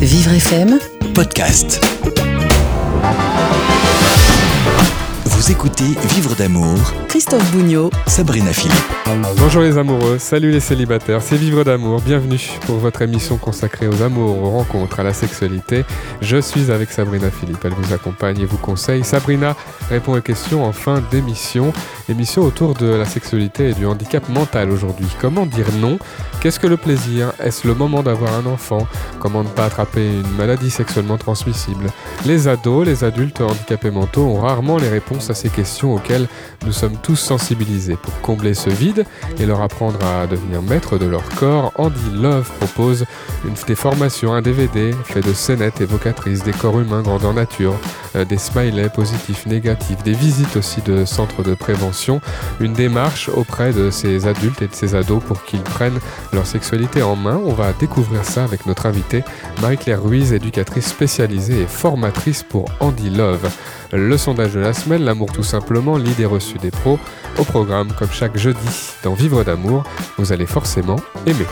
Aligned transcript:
Vivre 0.00 0.40
FM 0.40 0.78
podcast. 1.12 1.99
Vous 5.40 5.50
écoutez 5.50 5.96
Vivre 6.14 6.36
d'amour, 6.36 6.76
Christophe 7.08 7.50
Bougnot 7.50 7.90
Sabrina 8.06 8.52
Philippe. 8.52 8.76
Bonjour 9.38 9.62
les 9.62 9.78
amoureux, 9.78 10.18
salut 10.18 10.50
les 10.50 10.60
célibataires, 10.60 11.22
c'est 11.22 11.36
Vivre 11.36 11.64
d'amour, 11.64 12.02
bienvenue 12.02 12.38
pour 12.66 12.76
votre 12.76 13.00
émission 13.00 13.38
consacrée 13.38 13.88
aux 13.88 14.02
amours, 14.02 14.38
aux 14.38 14.50
rencontres, 14.50 15.00
à 15.00 15.02
la 15.02 15.14
sexualité. 15.14 15.86
Je 16.20 16.36
suis 16.36 16.70
avec 16.70 16.92
Sabrina 16.92 17.30
Philippe, 17.30 17.64
elle 17.64 17.72
vous 17.72 17.94
accompagne 17.94 18.38
et 18.38 18.44
vous 18.44 18.58
conseille. 18.58 19.02
Sabrina 19.02 19.56
répond 19.88 20.14
aux 20.14 20.20
questions 20.20 20.62
en 20.62 20.72
fin 20.72 21.02
d'émission, 21.10 21.72
émission 22.10 22.42
autour 22.42 22.74
de 22.74 22.86
la 22.86 23.06
sexualité 23.06 23.70
et 23.70 23.72
du 23.72 23.86
handicap 23.86 24.28
mental 24.28 24.70
aujourd'hui. 24.70 25.08
Comment 25.22 25.46
dire 25.46 25.66
non? 25.80 25.98
Qu'est-ce 26.40 26.60
que 26.60 26.66
le 26.66 26.76
plaisir? 26.76 27.32
Est-ce 27.40 27.66
le 27.66 27.74
moment 27.74 28.02
d'avoir 28.02 28.34
un 28.34 28.46
enfant? 28.46 28.86
Comment 29.18 29.42
ne 29.42 29.48
pas 29.48 29.64
attraper 29.64 30.06
une 30.06 30.36
maladie 30.36 30.70
sexuellement 30.70 31.16
transmissible? 31.16 31.86
Les 32.26 32.46
ados, 32.46 32.86
les 32.86 33.04
adultes 33.04 33.40
handicapés 33.40 33.90
mentaux 33.90 34.26
ont 34.26 34.40
rarement 34.40 34.76
les 34.76 34.88
réponses 34.88 35.29
à 35.30 35.34
ces 35.34 35.48
questions 35.48 35.94
auxquelles 35.94 36.28
nous 36.66 36.72
sommes 36.72 36.96
tous 37.02 37.16
sensibilisés. 37.16 37.96
Pour 37.96 38.20
combler 38.20 38.54
ce 38.54 38.70
vide 38.70 39.04
et 39.38 39.46
leur 39.46 39.62
apprendre 39.62 39.98
à 40.04 40.26
devenir 40.26 40.62
maître 40.62 40.98
de 40.98 41.06
leur 41.06 41.26
corps, 41.30 41.72
Andy 41.76 42.10
Love 42.20 42.50
propose 42.58 43.06
des 43.66 43.74
formations, 43.74 44.32
un 44.32 44.42
DVD 44.42 44.92
fait 45.04 45.20
de 45.20 45.32
scénettes 45.32 45.80
évocatrices 45.80 46.42
des 46.42 46.52
corps 46.52 46.80
humains 46.80 47.02
grandeur 47.02 47.34
nature, 47.34 47.74
euh, 48.16 48.24
des 48.24 48.38
smileys 48.38 48.88
positifs, 48.88 49.46
négatifs, 49.46 50.02
des 50.02 50.12
visites 50.12 50.56
aussi 50.56 50.80
de 50.82 51.04
centres 51.04 51.42
de 51.42 51.54
prévention, 51.54 52.20
une 52.60 52.72
démarche 52.72 53.28
auprès 53.28 53.72
de 53.72 53.90
ces 53.90 54.26
adultes 54.26 54.62
et 54.62 54.66
de 54.66 54.74
ces 54.74 54.94
ados 54.94 55.22
pour 55.22 55.44
qu'ils 55.44 55.62
prennent 55.62 56.00
leur 56.32 56.46
sexualité 56.46 57.02
en 57.02 57.16
main. 57.16 57.40
On 57.44 57.52
va 57.52 57.72
découvrir 57.72 58.24
ça 58.24 58.44
avec 58.44 58.66
notre 58.66 58.86
invitée 58.86 59.22
Marie-Claire 59.60 60.02
Ruiz, 60.02 60.32
éducatrice 60.32 60.86
spécialisée 60.86 61.62
et 61.62 61.66
formatrice 61.66 62.42
pour 62.42 62.66
Andy 62.80 63.10
Love. 63.10 63.48
Le 63.92 64.16
sondage 64.16 64.54
de 64.54 64.60
la 64.60 64.72
semaine, 64.72 65.04
l'amour 65.04 65.32
tout 65.32 65.42
simplement, 65.42 65.96
l'idée 65.96 66.24
reçue 66.24 66.58
des 66.58 66.70
pros. 66.70 66.98
Au 67.38 67.44
programme, 67.44 67.88
comme 67.98 68.10
chaque 68.10 68.36
jeudi 68.36 68.92
dans 69.02 69.14
Vivre 69.14 69.42
d'amour, 69.42 69.82
vous 70.16 70.32
allez 70.32 70.46
forcément 70.46 70.96
aimer. 71.26 71.46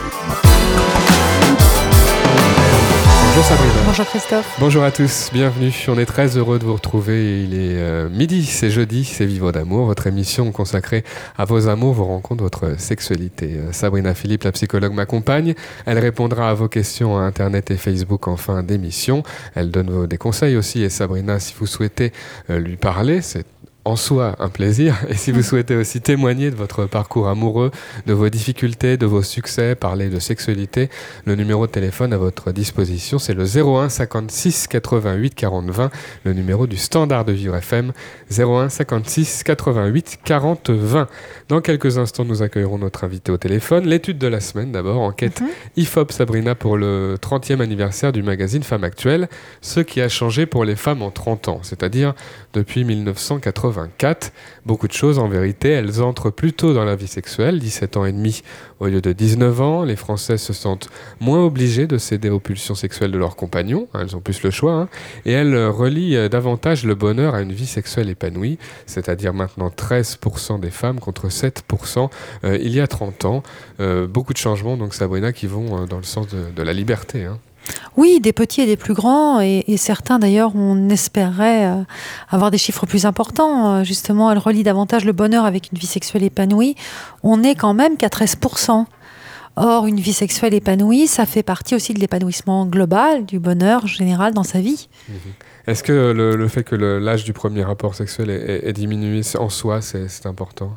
Bonjour 3.29 3.43
Sabrina. 3.43 3.73
Bonjour 3.85 4.05
Christophe. 4.07 4.55
Bonjour 4.59 4.83
à 4.83 4.91
tous, 4.91 5.29
bienvenue. 5.31 5.71
On 5.87 5.99
est 5.99 6.07
très 6.07 6.35
heureux 6.35 6.57
de 6.57 6.63
vous 6.63 6.73
retrouver. 6.73 7.43
Il 7.43 7.53
est 7.53 7.77
euh, 7.77 8.09
midi, 8.09 8.43
c'est 8.43 8.71
jeudi, 8.71 9.05
c'est 9.05 9.27
Vivre 9.27 9.51
d'amour, 9.51 9.85
votre 9.85 10.07
émission 10.07 10.51
consacrée 10.51 11.03
à 11.37 11.45
vos 11.45 11.67
amours, 11.67 11.93
vos 11.93 12.05
rencontres, 12.05 12.41
votre 12.41 12.79
sexualité. 12.79 13.57
Euh, 13.57 13.71
Sabrina 13.71 14.15
Philippe, 14.15 14.45
la 14.45 14.51
psychologue, 14.51 14.93
m'accompagne. 14.93 15.53
Elle 15.85 15.99
répondra 15.99 16.49
à 16.49 16.55
vos 16.55 16.67
questions 16.67 17.19
à 17.19 17.21
Internet 17.21 17.69
et 17.69 17.77
Facebook 17.77 18.27
en 18.27 18.35
fin 18.35 18.63
d'émission. 18.63 19.21
Elle 19.53 19.69
donne 19.69 20.07
des 20.07 20.17
conseils 20.17 20.57
aussi. 20.57 20.81
Et 20.81 20.89
Sabrina, 20.89 21.39
si 21.39 21.53
vous 21.57 21.67
souhaitez 21.67 22.11
euh, 22.49 22.59
lui 22.59 22.77
parler, 22.77 23.21
c'est 23.21 23.45
en 23.89 23.95
soi 23.95 24.35
un 24.37 24.49
plaisir. 24.49 24.95
Et 25.09 25.15
si 25.15 25.31
vous 25.31 25.41
souhaitez 25.41 25.75
aussi 25.75 25.99
témoigner 25.99 26.51
de 26.51 26.55
votre 26.55 26.85
parcours 26.85 27.27
amoureux, 27.27 27.71
de 28.05 28.13
vos 28.13 28.29
difficultés, 28.29 28.97
de 28.97 29.07
vos 29.07 29.23
succès, 29.23 29.73
parler 29.73 30.09
de 30.09 30.19
sexualité, 30.19 30.89
le 31.25 31.35
numéro 31.35 31.65
de 31.65 31.71
téléphone 31.71 32.13
à 32.13 32.17
votre 32.17 32.51
disposition, 32.51 33.17
c'est 33.17 33.33
le 33.33 33.45
01 33.45 33.89
56 33.89 34.67
88 34.67 35.33
40 35.33 35.71
20, 35.71 35.89
le 36.23 36.33
numéro 36.33 36.67
du 36.67 36.77
standard 36.77 37.25
de 37.25 37.31
Vivre 37.31 37.55
FM, 37.55 37.91
01 38.31 38.69
56 38.69 39.43
88 39.43 40.19
40 40.23 40.69
20. 40.69 41.07
Dans 41.47 41.61
quelques 41.61 41.97
instants, 41.97 42.25
nous 42.25 42.43
accueillerons 42.43 42.77
notre 42.77 43.03
invité 43.03 43.31
au 43.31 43.37
téléphone. 43.37 43.87
L'étude 43.87 44.19
de 44.19 44.27
la 44.27 44.39
semaine 44.39 44.71
d'abord, 44.71 45.01
enquête 45.01 45.41
IFOP 45.77 46.11
Sabrina 46.11 46.53
pour 46.53 46.77
le 46.77 47.15
30e 47.19 47.59
anniversaire 47.59 48.11
du 48.11 48.21
magazine 48.21 48.61
Femmes 48.61 48.83
Actuelles, 48.83 49.29
ce 49.61 49.79
qui 49.79 49.99
a 49.99 50.09
changé 50.09 50.45
pour 50.45 50.63
les 50.63 50.75
femmes 50.75 51.01
en 51.01 51.09
30 51.09 51.47
ans, 51.47 51.59
c'est-à-dire 51.63 52.13
depuis 52.53 52.85
1984. 53.87 54.31
Beaucoup 54.65 54.87
de 54.87 54.93
choses 54.93 55.19
en 55.19 55.27
vérité, 55.27 55.69
elles 55.69 56.01
entrent 56.01 56.29
plutôt 56.29 56.73
dans 56.73 56.83
la 56.85 56.95
vie 56.95 57.07
sexuelle, 57.07 57.59
17 57.59 57.97
ans 57.97 58.05
et 58.05 58.11
demi 58.11 58.41
au 58.79 58.87
lieu 58.87 59.01
de 59.01 59.11
19 59.13 59.61
ans. 59.61 59.83
Les 59.83 59.95
Françaises 59.95 60.41
se 60.41 60.53
sentent 60.53 60.89
moins 61.19 61.43
obligées 61.43 61.87
de 61.87 61.97
céder 61.97 62.29
aux 62.29 62.39
pulsions 62.39 62.75
sexuelles 62.75 63.11
de 63.11 63.17
leurs 63.17 63.35
compagnons, 63.35 63.87
hein, 63.93 64.01
elles 64.03 64.15
ont 64.15 64.21
plus 64.21 64.43
le 64.43 64.51
choix, 64.51 64.73
hein, 64.73 64.89
et 65.25 65.31
elles 65.31 65.55
relient 65.67 66.15
euh, 66.15 66.29
davantage 66.29 66.85
le 66.85 66.95
bonheur 66.95 67.35
à 67.35 67.41
une 67.41 67.53
vie 67.53 67.67
sexuelle 67.67 68.09
épanouie, 68.09 68.57
c'est-à-dire 68.85 69.33
maintenant 69.33 69.69
13% 69.69 70.59
des 70.59 70.71
femmes 70.71 70.99
contre 70.99 71.27
7% 71.27 72.09
euh, 72.43 72.57
il 72.61 72.73
y 72.73 72.79
a 72.79 72.87
30 72.87 73.25
ans. 73.25 73.43
Euh, 73.79 74.07
beaucoup 74.07 74.33
de 74.33 74.37
changements, 74.37 74.77
donc 74.77 74.93
Sabrina, 74.93 75.31
qui 75.33 75.47
vont 75.47 75.85
dans 75.85 75.97
le 75.97 76.03
sens 76.03 76.27
de, 76.27 76.51
de 76.55 76.63
la 76.63 76.73
liberté. 76.73 77.25
hein. 77.25 77.39
Oui, 77.97 78.19
des 78.21 78.33
petits 78.33 78.61
et 78.61 78.65
des 78.65 78.77
plus 78.77 78.93
grands, 78.93 79.41
et, 79.41 79.63
certains 79.77 80.19
d'ailleurs, 80.19 80.51
on 80.55 80.89
espérait 80.89 81.65
euh, 81.67 81.81
avoir 82.29 82.49
des 82.51 82.57
chiffres 82.57 82.85
plus 82.85 83.05
importants. 83.05 83.75
Euh, 83.75 83.83
justement, 83.83 84.31
elle 84.31 84.37
relie 84.37 84.63
davantage 84.63 85.05
le 85.05 85.11
bonheur 85.11 85.45
avec 85.45 85.71
une 85.71 85.77
vie 85.77 85.87
sexuelle 85.87 86.23
épanouie. 86.23 86.75
On 87.23 87.37
n'est 87.37 87.55
quand 87.55 87.73
même 87.73 87.97
qu'à 87.97 88.07
13%. 88.07 88.85
Or, 89.55 89.87
une 89.87 89.99
vie 89.99 90.13
sexuelle 90.13 90.53
épanouie, 90.53 91.07
ça 91.07 91.25
fait 91.25 91.43
partie 91.43 91.75
aussi 91.75 91.93
de 91.93 91.99
l'épanouissement 91.99 92.65
global, 92.65 93.25
du 93.25 93.39
bonheur 93.39 93.87
général 93.87 94.33
dans 94.33 94.43
sa 94.43 94.61
vie. 94.61 94.87
Est-ce 95.67 95.83
que 95.83 96.13
le, 96.15 96.47
fait 96.47 96.63
que 96.63 96.75
l'âge 96.75 97.25
du 97.25 97.33
premier 97.33 97.63
rapport 97.63 97.93
sexuel 97.93 98.29
est, 98.29 98.35
est- 98.35 98.69
est 98.69 98.73
diminué 98.73 99.21
en 99.37 99.49
soi, 99.49 99.81
c'est 99.81 100.25
important? 100.25 100.71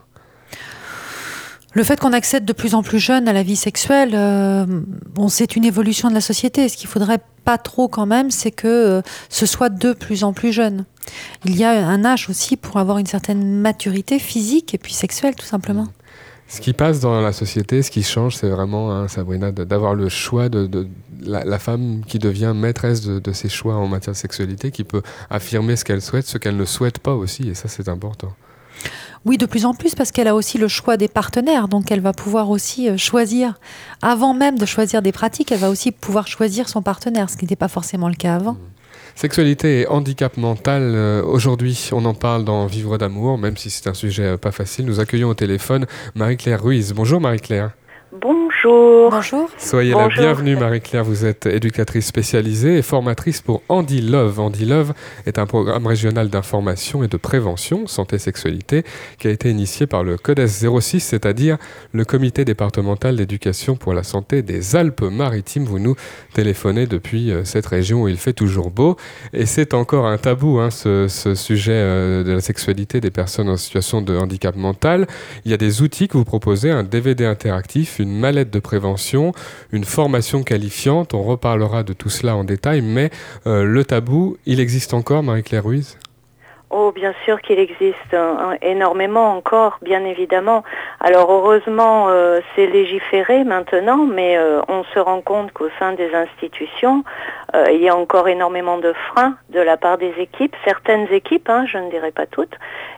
Le 1.75 1.85
fait 1.85 1.99
qu'on 1.99 2.13
accède 2.13 2.45
de 2.45 2.53
plus 2.53 2.75
en 2.75 2.83
plus 2.83 2.99
jeune 2.99 3.29
à 3.29 3.33
la 3.33 3.43
vie 3.43 3.57
sexuelle, 3.57 4.11
euh, 4.15 4.67
c'est 5.29 5.57
une 5.57 5.65
évolution 5.65 6.11
de 6.11 6.15
la 6.15 6.21
société. 6.21 6.69
Ce 6.69 6.77
qu'il 6.77 6.89
faudrait 6.89 7.21
pas 7.45 7.57
trop 7.57 7.89
quand 7.89 8.05
même, 8.05 8.31
c'est 8.31 8.51
que 8.51 8.69
euh, 8.69 9.03
ce 9.31 9.47
soit 9.47 9.71
de 9.71 9.95
plus 9.95 10.23
en 10.23 10.35
plus 10.35 10.53
jeune. 10.53 10.85
Il 11.47 11.57
y 11.57 11.65
a 11.65 11.71
un 11.89 12.05
âge 12.05 12.29
aussi 12.29 12.59
pour 12.59 12.77
avoir 12.77 12.99
une 12.99 13.07
certaine 13.07 13.59
maturité 13.59 14.19
physique 14.19 14.75
et 14.75 14.79
puis 14.79 14.93
sexuelle, 14.93 15.35
tout 15.35 15.47
simplement. 15.47 15.89
Ce 16.47 16.61
qui 16.61 16.75
passe 16.75 17.01
dans 17.01 17.19
la 17.23 17.33
société, 17.33 17.81
ce 17.81 17.91
qui 17.91 18.03
change, 18.03 18.37
c'est 18.37 18.51
vraiment, 18.51 18.93
hein, 18.93 19.09
Sabrina, 19.09 19.51
d'avoir 19.53 19.95
le 19.95 20.11
choix 20.11 20.51
de, 20.51 20.87
la 21.23 21.59
femme 21.59 22.03
qui 22.07 22.19
devient 22.19 22.53
maîtresse 22.55 23.01
de, 23.01 23.19
de 23.19 23.33
ses 23.33 23.49
choix 23.49 23.77
en 23.77 23.89
matière 23.89 24.13
de 24.13 24.19
sexualité, 24.19 24.71
qui 24.71 24.85
peut 24.85 25.01
affirmer 25.31 25.77
ce 25.77 25.87
qu'elle 25.87 26.03
souhaite, 26.03 26.27
ce 26.27 26.37
qu'elle 26.37 26.57
ne 26.57 26.67
souhaite 26.67 26.99
pas 26.99 27.15
aussi, 27.15 27.49
et 27.49 27.55
ça 27.55 27.69
c'est 27.69 27.89
important. 27.89 28.35
Oui, 29.25 29.39
de 29.39 29.47
plus 29.47 29.65
en 29.67 29.73
plus, 29.73 29.95
parce 29.95 30.11
qu'elle 30.11 30.27
a 30.27 30.35
aussi 30.35 30.59
le 30.59 30.67
choix 30.67 30.97
des 30.97 31.07
partenaires, 31.07 31.69
donc 31.69 31.93
elle 31.93 32.01
va 32.01 32.13
pouvoir 32.13 32.51
aussi 32.51 32.89
euh, 32.89 32.97
choisir, 32.97 33.55
avant 34.03 34.35
même 34.35 34.59
de 34.59 34.67
choisir 34.67 35.01
des 35.01 35.13
pratiques, 35.13 35.53
elle 35.53 35.61
va 35.61 35.71
aussi 35.71 35.93
pouvoir 35.93 36.27
choisir 36.27 36.69
son 36.69 36.83
partenaire, 36.83 37.31
ce 37.31 37.37
qui 37.37 37.45
n'était 37.45 37.57
pas 37.57 37.69
forcément 37.69 38.09
le 38.09 38.17
cas 38.17 38.35
avant. 38.35 38.57
Sexualité 39.15 39.83
et 39.83 39.87
handicap 39.87 40.37
mental, 40.37 40.83
euh, 40.83 41.23
aujourd'hui 41.23 41.91
on 41.93 42.05
en 42.05 42.15
parle 42.15 42.45
dans 42.45 42.67
Vivre 42.67 42.99
d'amour, 42.99 43.39
même 43.39 43.57
si 43.57 43.71
c'est 43.71 43.89
un 43.89 43.95
sujet 43.95 44.25
euh, 44.25 44.37
pas 44.37 44.51
facile. 44.51 44.87
Nous 44.87 44.99
accueillons 44.99 45.29
au 45.29 45.35
téléphone 45.35 45.87
Marie-Claire 46.17 46.63
Ruiz. 46.63 46.93
Bonjour 46.93 47.21
Marie-Claire. 47.21 47.71
Bonjour. 48.21 48.52
Bonjour. 48.65 49.51
Soyez 49.59 49.93
la 49.93 50.09
bienvenue 50.09 50.55
Marie-Claire, 50.55 51.03
vous 51.03 51.25
êtes 51.25 51.47
éducatrice 51.47 52.07
spécialisée 52.07 52.79
et 52.79 52.83
formatrice 52.83 53.41
pour 53.41 53.63
Andy 53.69 54.01
Love. 54.01 54.39
Andy 54.39 54.67
Love 54.67 54.93
est 55.27 55.39
un 55.39 55.47
programme 55.47 55.87
régional 55.87 56.29
d'information 56.29 57.03
et 57.03 57.09
de 57.09 57.17
prévention 57.17 57.87
santé-sexualité 57.89 58.85
qui 59.19 59.27
a 59.27 59.31
été 59.31 59.51
initié 59.51 59.87
par 59.87 60.05
le 60.05 60.17
CODES 60.17 60.47
06, 60.81 61.01
c'est-à-dire 61.01 61.59
le 61.93 62.05
comité 62.05 62.45
départemental 62.45 63.17
d'éducation 63.17 63.75
pour 63.75 63.95
la 63.95 64.05
santé 64.05 64.43
des 64.43 64.77
Alpes-Maritimes. 64.77 65.65
Vous 65.65 65.81
nous 65.81 65.97
téléphonez 66.35 66.87
depuis 66.87 67.33
euh, 67.33 67.45
cette 67.45 67.67
région 67.67 68.03
où 68.03 68.09
il 68.09 68.17
fait 68.17 68.33
toujours 68.33 68.71
beau 68.71 68.97
et 69.33 69.47
c'est 69.47 69.75
encore 69.75 70.07
un 70.07 70.19
tabou 70.19 70.59
hein, 70.61 70.71
ce, 70.71 71.09
ce 71.09 71.35
sujet 71.35 71.73
euh, 71.75 72.23
de 72.23 72.33
la 72.33 72.41
sexualité 72.41 73.01
des 73.01 73.11
personnes 73.11 73.49
en 73.49 73.57
situation 73.57 74.03
de 74.03 74.17
handicap 74.17 74.55
mental. 74.55 75.09
Il 75.45 75.51
y 75.51 75.55
a 75.55 75.59
des 75.59 75.83
outils 75.83 76.07
que 76.07 76.17
vous 76.17 76.25
proposez, 76.25 76.71
un 76.71 76.85
DVD 76.85 77.25
interactif, 77.27 77.99
une 77.99 78.17
mallette 78.17 78.52
de 78.53 78.61
prévention, 78.61 79.33
une 79.73 79.85
formation 79.85 80.45
qualifiante. 80.45 81.15
On 81.15 81.23
reparlera 81.23 81.83
de 81.83 81.93
tout 81.93 82.11
cela 82.11 82.37
en 82.37 82.45
détail, 82.45 82.81
mais 82.83 83.11
euh, 83.47 83.65
le 83.65 83.85
tabou, 83.85 84.37
il 84.47 84.61
existe 84.61 84.95
encore, 84.95 85.25
Marie-Claire 85.25 85.65
Ruiz? 85.65 85.97
Oh, 86.75 86.91
bien 86.91 87.13
sûr 87.27 87.43
qu'il 87.43 87.59
existe 87.59 88.15
hein, 88.15 88.57
énormément 88.63 89.37
encore, 89.37 89.77
bien 89.83 90.03
évidemment. 90.07 90.65
Alors 91.01 91.31
heureusement, 91.31 92.07
euh, 92.09 92.41
c'est 92.57 92.67
légiféré 92.67 93.45
maintenant, 93.45 94.07
mais 94.07 94.39
euh, 94.39 94.63
on 94.69 94.83
se 94.95 94.99
rend 94.99 95.21
compte 95.21 95.53
qu'au 95.53 95.69
sein 95.79 95.93
des 95.93 96.15
institutions, 96.15 97.05
euh, 97.55 97.67
il 97.71 97.83
y 97.83 97.91
a 97.91 97.95
encore 97.95 98.27
énormément 98.27 98.79
de 98.79 98.95
freins 99.09 99.37
de 99.51 99.61
la 99.61 99.77
part 99.77 99.99
des 99.99 100.15
équipes, 100.19 100.57
certaines 100.65 101.07
équipes, 101.13 101.51
hein, 101.51 101.67
je 101.71 101.77
ne 101.77 101.91
dirais 101.91 102.11
pas 102.11 102.25
toutes, 102.25 102.55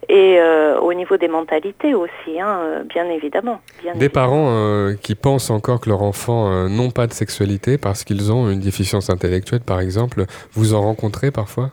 et 0.09 0.39
au 0.81 0.93
niveau 0.93 1.17
des 1.17 1.29
mentalités 1.29 1.95
aussi, 1.95 2.41
hein, 2.41 2.85
bien 2.85 3.07
évidemment. 3.09 3.61
bien 3.83 3.95
Des 3.95 4.05
évidemment. 4.05 4.27
parents 4.27 4.95
qui 5.03 5.15
pensent 5.17 5.51
encore 5.51 5.81
que 5.81 5.89
leurs 5.89 6.03
enfants 6.03 6.69
n'ont 6.69 6.91
pas 6.91 7.07
de 7.09 7.13
sexualité 7.13 7.79
parce 7.79 8.05
qu'ils 8.05 8.31
ont 8.31 8.51
une 8.51 8.61
déficience 8.61 9.11
intellectuelle, 9.11 9.63
par 9.63 9.81
exemple, 9.81 10.27
vous 10.53 10.75
en 10.75 10.83
rencontrez 10.83 11.31
parfois? 11.33 11.71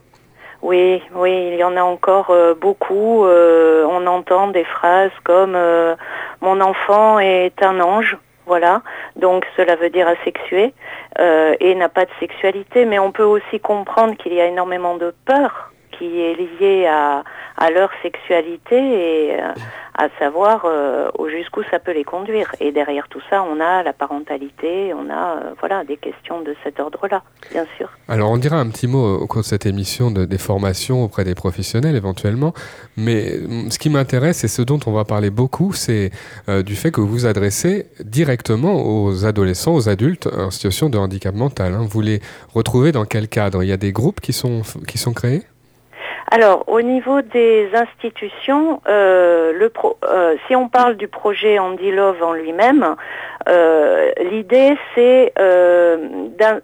Oui, 0.61 1.01
oui, 1.15 1.49
il 1.53 1.55
y 1.55 1.63
en 1.63 1.75
a 1.75 1.81
encore 1.81 2.29
euh, 2.29 2.53
beaucoup. 2.53 3.25
Euh, 3.25 3.83
on 3.89 4.05
entend 4.05 4.47
des 4.49 4.63
phrases 4.63 5.11
comme 5.23 5.55
euh, 5.55 5.95
mon 6.41 6.61
enfant 6.61 7.17
est 7.19 7.63
un 7.63 7.79
ange. 7.79 8.15
voilà. 8.45 8.83
Donc 9.15 9.47
cela 9.57 9.75
veut 9.75 9.89
dire 9.89 10.07
asexué 10.07 10.73
euh, 11.19 11.55
et 11.59 11.73
n'a 11.73 11.89
pas 11.89 12.05
de 12.05 12.11
sexualité, 12.19 12.85
mais 12.85 12.99
on 12.99 13.11
peut 13.11 13.23
aussi 13.23 13.59
comprendre 13.59 14.15
qu'il 14.17 14.33
y 14.33 14.41
a 14.41 14.45
énormément 14.45 14.97
de 14.97 15.13
peur 15.25 15.71
qui 15.97 16.21
est 16.21 16.35
liée 16.35 16.85
à, 16.87 17.23
à 17.61 17.69
leur 17.69 17.91
sexualité 18.01 18.75
et 18.75 19.39
euh, 19.39 19.53
à 19.95 20.07
savoir 20.17 20.65
euh, 20.65 21.11
jusqu'où 21.29 21.61
ça 21.69 21.77
peut 21.77 21.91
les 21.91 22.03
conduire. 22.03 22.51
Et 22.59 22.71
derrière 22.71 23.07
tout 23.07 23.21
ça, 23.29 23.43
on 23.43 23.59
a 23.59 23.83
la 23.83 23.93
parentalité, 23.93 24.95
on 24.95 25.11
a 25.11 25.37
euh, 25.37 25.53
voilà 25.59 25.83
des 25.83 25.97
questions 25.97 26.41
de 26.41 26.55
cet 26.63 26.79
ordre-là, 26.79 27.21
bien 27.51 27.65
sûr. 27.77 27.87
Alors 28.07 28.31
on 28.31 28.37
dira 28.37 28.57
un 28.57 28.67
petit 28.69 28.87
mot 28.87 29.15
au 29.15 29.27
cours 29.27 29.41
de 29.41 29.45
cette 29.45 29.67
émission 29.67 30.09
de, 30.09 30.25
des 30.25 30.39
formations 30.39 31.03
auprès 31.03 31.23
des 31.23 31.35
professionnels 31.35 31.95
éventuellement, 31.95 32.55
mais 32.97 33.37
mm, 33.47 33.69
ce 33.69 33.77
qui 33.77 33.91
m'intéresse 33.91 34.43
et 34.43 34.47
ce 34.47 34.63
dont 34.63 34.79
on 34.87 34.91
va 34.91 35.05
parler 35.05 35.29
beaucoup, 35.29 35.71
c'est 35.73 36.09
du 36.47 36.75
fait 36.75 36.89
que 36.89 36.99
vous 36.99 37.07
vous 37.07 37.25
adressez 37.27 37.85
directement 38.03 38.73
aux 38.73 39.25
adolescents, 39.25 39.75
aux 39.75 39.87
adultes 39.87 40.27
en 40.35 40.49
situation 40.49 40.89
de 40.89 40.97
handicap 40.97 41.35
mental. 41.35 41.75
Hein. 41.75 41.85
Vous 41.87 42.01
les 42.01 42.21
retrouvez 42.55 42.91
dans 42.91 43.05
quel 43.05 43.27
cadre? 43.27 43.61
Il 43.61 43.69
y 43.69 43.71
a 43.71 43.77
des 43.77 43.91
groupes 43.91 44.19
qui 44.19 44.33
sont, 44.33 44.63
qui 44.87 44.97
sont 44.97 45.13
créés? 45.13 45.43
Alors, 46.33 46.63
au 46.67 46.81
niveau 46.81 47.21
des 47.21 47.69
institutions, 47.73 48.81
euh, 48.87 49.51
euh, 50.05 50.35
si 50.47 50.55
on 50.55 50.69
parle 50.69 50.95
du 50.95 51.09
projet 51.09 51.59
Andy 51.59 51.91
Love 51.91 52.23
en 52.23 52.31
lui-même, 52.31 52.95
euh, 53.49 54.11
l'idée 54.31 54.77
c'est 54.95 55.33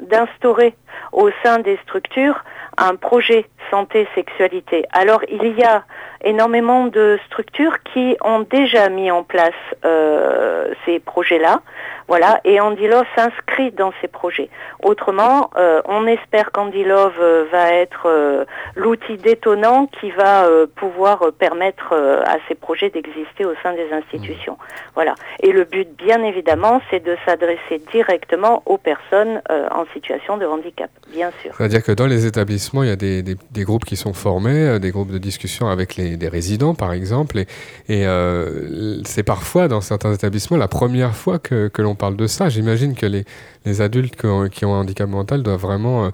d'instaurer 0.09 0.73
au 1.11 1.29
sein 1.43 1.59
des 1.59 1.77
structures 1.83 2.43
un 2.77 2.95
projet 2.95 3.45
santé-sexualité. 3.71 4.85
Alors, 4.93 5.21
il 5.29 5.57
y 5.57 5.63
a 5.63 5.83
énormément 6.23 6.85
de 6.85 7.19
structures 7.25 7.81
qui 7.83 8.15
ont 8.23 8.41
déjà 8.41 8.89
mis 8.89 9.11
en 9.11 9.23
place 9.23 9.53
euh, 9.85 10.73
ces 10.85 10.99
projets-là. 10.99 11.61
Voilà, 12.07 12.39
et 12.45 12.61
Andy 12.61 12.87
Love 12.87 13.05
s'inscrit 13.15 13.71
dans 13.71 13.91
ces 13.99 14.07
projets. 14.07 14.49
Autrement, 14.81 15.49
euh, 15.57 15.81
on 15.85 16.07
espère 16.07 16.53
qu'Andy 16.53 16.85
Love 16.85 17.19
euh, 17.19 17.45
va 17.51 17.73
être 17.73 18.05
euh, 18.05 18.45
l'outil 18.75 19.17
détonnant 19.17 19.87
qui 19.87 20.11
va 20.11 20.45
euh, 20.45 20.67
pouvoir 20.73 21.33
permettre 21.37 21.91
euh, 21.91 22.21
à 22.23 22.37
ces 22.47 22.55
projets 22.55 22.89
d'exister 22.89 23.43
au 23.43 23.53
sein 23.61 23.73
des 23.73 23.91
institutions. 23.91 24.57
Voilà. 24.95 25.15
Et 25.41 25.51
le 25.51 25.65
but, 25.65 25.89
bien 25.97 26.23
évidemment, 26.23 26.81
c'est 26.89 27.03
de 27.03 27.17
s'adresser 27.25 27.79
directement 27.91 28.63
aux 28.65 28.77
personnes 28.77 29.41
en 29.49 29.85
situation 29.93 30.37
de 30.37 30.45
handicap, 30.45 30.86
bien 31.11 31.31
sûr. 31.41 31.53
C'est-à-dire 31.57 31.83
que 31.83 31.91
dans 31.91 32.07
les 32.07 32.25
établissements, 32.25 32.83
il 32.83 32.89
y 32.89 32.91
a 32.91 32.95
des, 32.95 33.23
des, 33.23 33.35
des 33.51 33.63
groupes 33.63 33.85
qui 33.85 33.95
sont 33.95 34.13
formés, 34.13 34.79
des 34.79 34.91
groupes 34.91 35.11
de 35.11 35.17
discussion 35.17 35.67
avec 35.67 35.95
les, 35.95 36.17
des 36.17 36.27
résidents, 36.27 36.75
par 36.75 36.93
exemple, 36.93 37.39
et, 37.39 37.45
et 37.89 38.05
c'est 39.05 39.23
parfois, 39.23 39.67
dans 39.67 39.81
certains 39.81 40.13
établissements, 40.13 40.57
la 40.57 40.67
première 40.67 41.15
fois 41.15 41.39
que, 41.39 41.67
que 41.67 41.81
l'on 41.81 41.95
parle 41.95 42.15
de 42.15 42.27
ça. 42.27 42.49
J'imagine 42.49 42.95
que 42.95 43.05
les, 43.05 43.25
les 43.65 43.81
adultes 43.81 44.15
qui 44.15 44.25
ont, 44.25 44.47
qui 44.49 44.65
ont, 44.65 44.75
un 44.75 44.79
handicap 44.81 45.09
mental 45.09 45.43
doivent 45.43 45.59
vraiment 45.59 46.05
euh, 46.05 46.09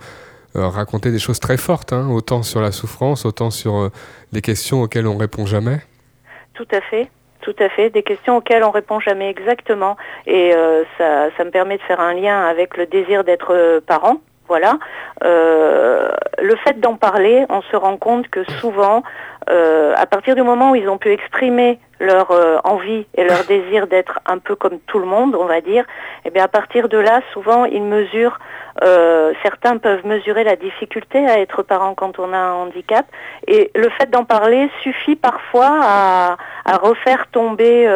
euh, 0.56 0.68
raconter 0.68 1.12
des 1.12 1.20
choses 1.20 1.40
très 1.40 1.58
fortes, 1.58 1.94
hein, 1.94 2.10
autant 2.10 2.44
sur 2.44 2.62
la 2.62 2.72
souffrance, 2.72 3.26
autant 3.26 3.52
sur 3.52 3.76
euh, 3.76 3.90
les 4.32 4.42
questions 4.42 4.82
auxquelles 4.82 5.08
on 5.08 5.18
répond 5.18 5.46
jamais. 5.46 5.80
Tout 6.54 6.68
à 6.72 6.82
fait. 6.82 7.10
Tout 7.42 7.56
à 7.60 7.68
fait, 7.68 7.90
des 7.90 8.04
questions 8.04 8.38
auxquelles 8.38 8.64
on 8.64 8.72
répond 8.72 9.02
jamais 9.02 9.30
exactement. 9.30 9.98
Et 10.26 10.54
euh, 10.56 10.84
ça, 10.98 11.28
ça 11.36 11.44
me 11.44 11.50
permet 11.50 11.78
de 11.78 11.82
faire 11.82 12.00
un 12.00 12.14
lien 12.14 12.42
avec 12.44 12.78
le 12.78 12.86
désir 12.86 13.26
d'être 13.26 13.54
euh, 13.54 13.82
parent. 13.86 14.22
Voilà. 14.54 14.78
Euh, 15.24 16.10
le 16.40 16.56
fait 16.58 16.80
d'en 16.80 16.94
parler, 16.94 17.44
on 17.50 17.64
se 17.64 17.76
rend 17.76 17.98
compte 17.98 18.28
que 18.28 18.44
souvent, 18.60 19.02
euh, 19.50 19.96
à 19.98 20.06
partir 20.06 20.36
du 20.36 20.44
moment 20.44 20.70
où 20.70 20.76
ils 20.76 20.88
ont 20.90 21.00
pu 21.00 21.12
exprimer 21.12 21.80
leur 22.00 22.30
euh, 22.30 22.58
envie 22.64 23.08
et 23.16 23.24
leur 23.24 23.46
désir 23.46 23.88
d'être 23.88 24.20
un 24.28 24.38
peu 24.38 24.54
comme 24.54 24.78
tout 24.86 25.00
le 25.00 25.08
monde, 25.08 25.34
on 25.34 25.46
va 25.46 25.60
dire, 25.60 25.86
et 26.24 26.28
eh 26.28 26.30
bien 26.30 26.44
à 26.44 26.48
partir 26.48 26.88
de 26.88 27.00
là, 27.00 27.22
souvent 27.34 27.66
ils 27.66 27.82
mesurent, 27.82 28.38
certains 29.42 29.78
peuvent 29.78 30.06
mesurer 30.06 30.44
la 30.44 30.56
difficulté 30.56 31.26
à 31.26 31.40
être 31.40 31.64
parent 31.64 31.96
quand 31.96 32.20
on 32.20 32.32
a 32.32 32.38
un 32.38 32.54
handicap, 32.54 33.08
et 33.48 33.72
le 33.74 33.90
fait 33.90 34.12
d'en 34.12 34.24
parler 34.24 34.70
suffit 34.84 35.16
parfois 35.16 35.80
à, 35.82 36.78
refaire 36.78 37.26
tomber 37.32 37.90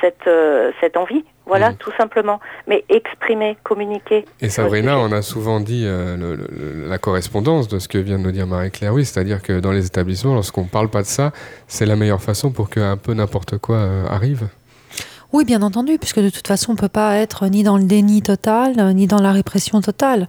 cette 0.00 0.96
envie. 0.96 1.24
Voilà, 1.46 1.72
mmh. 1.72 1.76
tout 1.76 1.92
simplement. 1.96 2.40
Mais 2.66 2.84
exprimer, 2.88 3.56
communiquer. 3.62 4.24
Et 4.40 4.48
Sabrina, 4.48 4.98
on 4.98 5.12
a 5.12 5.22
souvent 5.22 5.60
dit 5.60 5.84
euh, 5.84 6.16
le, 6.16 6.36
le, 6.36 6.88
la 6.88 6.98
correspondance 6.98 7.68
de 7.68 7.78
ce 7.78 7.88
que 7.88 7.98
vient 7.98 8.18
de 8.18 8.24
nous 8.24 8.32
dire 8.32 8.46
Marie-Claire, 8.46 8.94
oui, 8.94 9.04
c'est-à-dire 9.04 9.42
que 9.42 9.60
dans 9.60 9.72
les 9.72 9.86
établissements, 9.86 10.34
lorsqu'on 10.34 10.62
ne 10.62 10.68
parle 10.68 10.88
pas 10.88 11.02
de 11.02 11.06
ça, 11.06 11.32
c'est 11.68 11.86
la 11.86 11.96
meilleure 11.96 12.22
façon 12.22 12.50
pour 12.50 12.70
qu'un 12.70 12.96
peu 12.96 13.14
n'importe 13.14 13.58
quoi 13.58 13.76
euh, 13.76 14.06
arrive. 14.06 14.48
Oui, 15.34 15.44
bien 15.44 15.62
entendu, 15.62 15.98
puisque 15.98 16.20
de 16.20 16.30
toute 16.30 16.46
façon, 16.46 16.70
on 16.70 16.74
ne 16.74 16.78
peut 16.78 16.86
pas 16.86 17.16
être 17.16 17.48
ni 17.48 17.64
dans 17.64 17.76
le 17.76 17.82
déni 17.82 18.22
total, 18.22 18.94
ni 18.94 19.08
dans 19.08 19.20
la 19.20 19.32
répression 19.32 19.80
totale. 19.80 20.28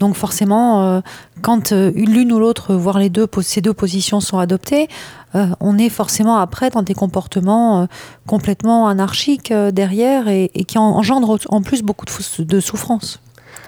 Donc 0.00 0.16
forcément, 0.16 0.84
euh, 0.84 1.00
quand 1.40 1.72
euh, 1.72 1.90
l'une 1.94 2.30
ou 2.30 2.38
l'autre, 2.38 2.74
voire 2.74 2.98
les 2.98 3.08
deux, 3.08 3.26
ces 3.40 3.62
deux 3.62 3.72
positions 3.72 4.20
sont 4.20 4.38
adoptées, 4.38 4.88
euh, 5.34 5.46
on 5.60 5.78
est 5.78 5.88
forcément 5.88 6.36
après 6.36 6.68
dans 6.68 6.82
des 6.82 6.92
comportements 6.92 7.80
euh, 7.80 7.86
complètement 8.26 8.86
anarchiques 8.86 9.50
euh, 9.50 9.70
derrière 9.70 10.28
et, 10.28 10.50
qui 10.68 10.76
engendrent 10.76 11.38
en 11.48 11.62
plus 11.62 11.80
beaucoup 11.80 12.04
de 12.04 12.60
souffrance. 12.60 13.20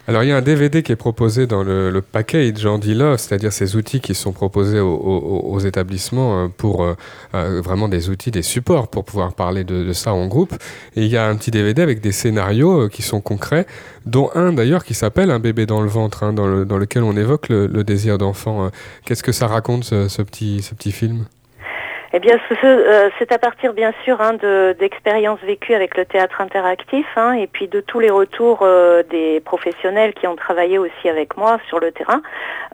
Alors 0.08 0.22
il 0.22 0.28
y 0.28 0.32
a 0.32 0.36
un 0.36 0.42
DVD 0.42 0.84
qui 0.84 0.92
est 0.92 0.96
proposé 0.96 1.48
dans 1.48 1.64
le, 1.64 1.90
le 1.90 2.00
package 2.00 2.64
Andy 2.64 2.94
Love, 2.94 3.16
c'est-à-dire 3.18 3.52
ces 3.52 3.74
outils 3.74 4.00
qui 4.00 4.14
sont 4.14 4.30
proposés 4.30 4.78
aux, 4.78 4.94
aux, 4.94 5.52
aux 5.52 5.58
établissements 5.58 6.44
euh, 6.44 6.48
pour 6.48 6.84
euh, 6.84 6.94
euh, 7.34 7.60
vraiment 7.60 7.88
des 7.88 8.08
outils, 8.08 8.30
des 8.30 8.42
supports 8.42 8.86
pour 8.86 9.04
pouvoir 9.04 9.34
parler 9.34 9.64
de, 9.64 9.82
de, 9.82 9.92
ça 9.92 10.12
en 10.12 10.28
groupe. 10.28 10.54
Et 10.94 11.04
il 11.04 11.08
y 11.08 11.16
a 11.16 11.26
un 11.26 11.34
petit 11.34 11.50
DVD 11.50 11.82
avec 11.82 12.00
des 12.00 12.12
scénarios 12.12 12.82
euh, 12.82 12.88
qui 12.88 13.02
sont 13.02 13.20
concrets, 13.20 13.66
dont 14.04 14.30
un 14.36 14.52
d'ailleurs 14.52 14.84
qui 14.84 14.94
s'appelle 14.94 15.32
Un 15.32 15.40
bébé 15.40 15.66
dans 15.66 15.80
le 15.80 15.88
ventre, 15.88 16.22
hein, 16.22 16.32
dans, 16.32 16.46
le, 16.46 16.64
dans, 16.64 16.78
lequel 16.78 17.02
on 17.02 17.16
évoque 17.16 17.48
le, 17.48 17.66
le 17.66 17.82
désir 17.82 18.16
d'enfant. 18.16 18.70
Qu'est-ce 19.04 19.24
que 19.24 19.32
ça 19.32 19.48
raconte 19.48 19.82
ce, 19.82 20.06
ce, 20.06 20.22
petit, 20.22 20.62
ce 20.62 20.76
petit 20.76 20.92
film? 20.92 21.24
Eh 22.16 22.18
bien, 22.18 22.38
c'est 22.48 22.64
euh, 22.64 23.10
à 23.28 23.38
partir, 23.38 23.74
bien 23.74 23.92
sûr, 24.02 24.22
hein, 24.22 24.32
d'expériences 24.78 25.38
de, 25.42 25.46
vécues 25.46 25.74
avec 25.74 25.98
le 25.98 26.06
théâtre 26.06 26.40
interactif 26.40 27.04
hein, 27.14 27.32
et 27.32 27.46
puis 27.46 27.68
de 27.68 27.80
tous 27.80 28.00
les 28.00 28.08
retours 28.08 28.60
euh, 28.62 29.02
des 29.10 29.40
professionnels 29.40 30.14
qui 30.14 30.26
ont 30.26 30.34
travaillé 30.34 30.78
aussi 30.78 31.10
avec 31.10 31.36
moi 31.36 31.58
sur 31.68 31.78
le 31.78 31.92
terrain. 31.92 32.22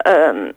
Euh, 0.06 0.52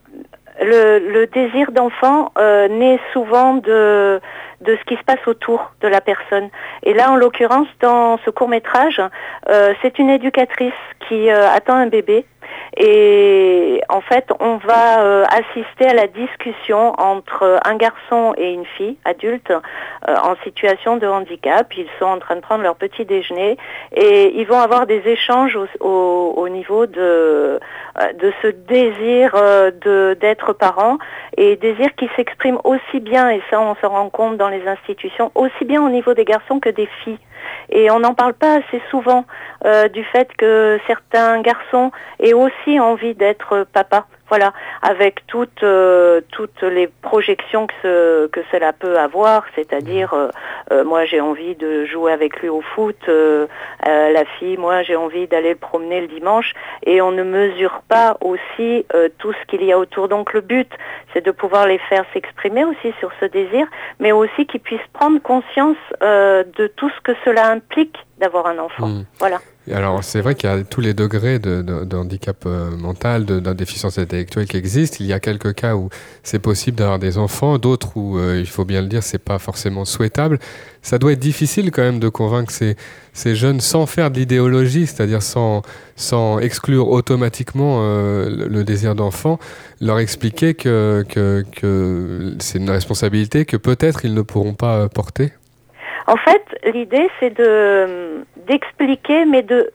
le, 0.61 1.25
désir 1.25 1.71
d'enfant 1.71 2.31
naît 2.37 2.99
souvent 3.11 3.55
de, 3.55 4.21
ce 4.63 4.83
qui 4.85 4.97
se 4.97 5.03
passe 5.03 5.25
autour 5.25 5.71
de 5.81 5.87
la 5.87 5.99
personne. 5.99 6.49
Et 6.83 6.93
là, 6.93 7.09
en 7.09 7.15
l'occurrence, 7.15 7.67
dans 7.81 8.19
ce 8.23 8.29
court 8.29 8.47
métrage, 8.47 9.01
c'est 9.81 9.99
une 9.99 10.09
éducatrice 10.09 10.73
qui 11.09 11.29
attend 11.29 11.75
un 11.75 11.87
bébé 11.87 12.25
et 12.77 13.81
en 13.87 14.01
fait, 14.01 14.27
on 14.39 14.57
va 14.57 15.03
euh, 15.03 15.25
assister 15.25 15.87
à 15.87 15.93
la 15.93 16.07
discussion 16.07 16.93
entre 16.99 17.59
un 17.63 17.75
garçon 17.75 18.33
et 18.37 18.51
une 18.51 18.65
fille 18.65 18.97
adulte 19.05 19.51
euh, 19.51 20.15
en 20.23 20.35
situation 20.43 20.97
de 20.97 21.07
handicap. 21.07 21.71
Ils 21.77 21.87
sont 21.99 22.05
en 22.05 22.19
train 22.19 22.35
de 22.35 22.41
prendre 22.41 22.63
leur 22.63 22.75
petit 22.75 23.05
déjeuner 23.05 23.57
et 23.93 24.37
ils 24.39 24.45
vont 24.45 24.59
avoir 24.59 24.87
des 24.87 25.01
échanges 25.05 25.55
au, 25.55 25.67
au, 25.79 26.33
au 26.35 26.49
niveau 26.49 26.85
de, 26.85 26.99
euh, 26.99 28.13
de 28.19 28.33
ce 28.41 28.47
désir 28.47 29.35
d'être 30.19 30.53
parent 30.53 30.97
et 31.37 31.55
désir 31.55 31.95
qui 31.95 32.09
s'exprime 32.15 32.59
aussi 32.63 32.99
bien, 32.99 33.29
et 33.29 33.41
ça 33.49 33.59
on 33.59 33.75
se 33.75 33.85
rend 33.85 34.09
compte 34.09 34.37
dans 34.37 34.49
les 34.49 34.67
institutions, 34.67 35.31
aussi 35.35 35.65
bien 35.65 35.81
au 35.85 35.89
niveau 35.89 36.13
des 36.13 36.25
garçons 36.25 36.59
que 36.59 36.69
des 36.69 36.87
filles. 37.03 37.19
Et 37.69 37.89
on 37.91 37.99
n'en 37.99 38.13
parle 38.13 38.33
pas 38.33 38.55
assez 38.55 38.81
souvent 38.89 39.25
euh, 39.65 39.87
du 39.87 40.03
fait 40.03 40.29
que 40.37 40.79
certains 40.87 41.41
garçons 41.41 41.91
aient 42.19 42.33
aussi 42.33 42.79
envie 42.79 43.15
d'être 43.15 43.65
papa. 43.73 44.05
Voilà, 44.27 44.53
avec 44.81 45.27
toutes 45.27 45.61
euh, 45.61 46.19
toutes 46.31 46.63
les 46.63 46.87
projections 46.87 47.67
que 47.67 47.73
ce, 47.83 48.27
que 48.27 48.39
cela 48.51 48.73
peut 48.73 48.97
avoir, 48.97 49.43
c'est-à-dire 49.53 50.15
euh, 50.15 50.29
euh, 50.71 50.83
moi 50.83 51.05
j'ai 51.05 51.21
envie 51.21 51.53
de 51.53 51.85
jouer 51.85 52.11
avec 52.11 52.41
lui 52.41 52.49
au 52.49 52.61
foot, 52.61 52.97
euh, 53.07 53.45
euh, 53.87 54.11
la 54.11 54.25
fille 54.25 54.57
moi 54.57 54.81
j'ai 54.81 54.95
envie 54.95 55.27
d'aller 55.27 55.49
le 55.49 55.55
promener 55.55 56.01
le 56.01 56.07
dimanche, 56.07 56.53
et 56.83 57.03
on 57.03 57.11
ne 57.11 57.21
mesure 57.21 57.83
pas 57.87 58.17
aussi 58.19 58.87
euh, 58.95 59.09
tout 59.19 59.31
ce 59.33 59.45
qu'il 59.45 59.63
y 59.63 59.71
a 59.71 59.77
autour. 59.77 60.07
Donc 60.07 60.33
le 60.33 60.41
but 60.41 60.71
c'est 61.13 61.23
de 61.23 61.31
pouvoir 61.31 61.67
les 61.67 61.77
faire 61.77 62.03
s'exprimer 62.11 62.65
aussi 62.65 62.95
sur 62.99 63.11
ce 63.19 63.25
désir, 63.25 63.67
mais 63.99 64.11
aussi 64.11 64.47
qu'ils 64.47 64.61
puissent 64.61 64.91
prendre 64.91 65.21
conscience 65.21 65.77
euh, 66.01 66.43
de 66.57 66.65
tout 66.65 66.89
ce 66.89 67.01
que 67.01 67.11
cela 67.23 67.49
implique 67.51 67.95
d'avoir 68.17 68.47
un 68.47 68.57
enfant. 68.57 68.87
Mmh. 68.87 69.05
Voilà. 69.19 69.37
Alors 69.73 70.03
c'est 70.03 70.21
vrai 70.21 70.35
qu'il 70.35 70.47
y 70.47 70.53
a 70.53 70.63
tous 70.63 70.79
les 70.79 70.93
degrés 70.93 71.39
de, 71.39 71.95
handicap 71.95 72.37
euh, 72.45 72.69
mental, 72.77 73.25
déficience 73.25 73.97
intellectuelle 73.97 74.45
qui 74.45 74.57
existent. 74.57 74.97
Il 74.99 75.07
y 75.07 75.13
a 75.13 75.19
quelques 75.19 75.55
cas 75.55 75.75
où 75.75 75.89
c'est 76.21 76.37
possible 76.39 76.77
d'avoir 76.77 76.99
des 76.99 77.17
enfants, 77.17 77.57
d'autres 77.57 77.97
où 77.97 78.19
euh, 78.19 78.39
il 78.39 78.45
faut 78.45 78.63
bien 78.63 78.81
le 78.81 78.87
dire, 78.87 79.01
c'est 79.01 79.23
pas 79.23 79.39
forcément 79.39 79.83
souhaitable. 79.83 80.37
Ça 80.83 80.99
doit 80.99 81.13
être 81.13 81.19
difficile 81.19 81.71
quand 81.71 81.81
même 81.81 81.99
de 81.99 82.09
convaincre 82.09 82.51
ces, 82.51 82.75
ces 83.13 83.35
jeunes 83.35 83.59
sans 83.59 83.87
faire 83.87 84.11
de 84.11 84.19
l'idéologie, 84.19 84.85
c'est-à-dire 84.85 85.23
sans, 85.23 85.63
sans 85.95 86.37
exclure 86.37 86.89
automatiquement 86.89 87.79
euh, 87.81 88.29
le, 88.29 88.47
le, 88.47 88.63
désir 88.63 88.93
d'enfant, 88.93 89.39
leur 89.81 89.97
expliquer 89.97 90.53
que, 90.53 91.03
que, 91.09 91.43
que 91.59 92.35
c'est 92.37 92.59
une 92.59 92.69
responsabilité 92.69 93.45
que 93.45 93.57
peut-être 93.57 94.05
ils 94.05 94.13
ne 94.13 94.21
pourront 94.21 94.53
pas 94.53 94.87
porter. 94.89 95.31
En 96.07 96.17
fait, 96.17 96.43
l'idée, 96.71 97.07
c'est 97.19 97.35
de 97.35 98.23
d'expliquer, 98.47 99.25
mais 99.25 99.41
de 99.41 99.71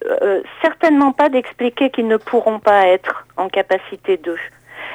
certainement 0.63 1.13
pas 1.13 1.29
d'expliquer 1.29 1.91
qu'ils 1.91 2.09
ne 2.09 2.17
pourront 2.17 2.59
pas 2.59 2.87
être 2.87 3.27
en 3.37 3.49
capacité 3.49 4.17
d'eux 4.17 4.39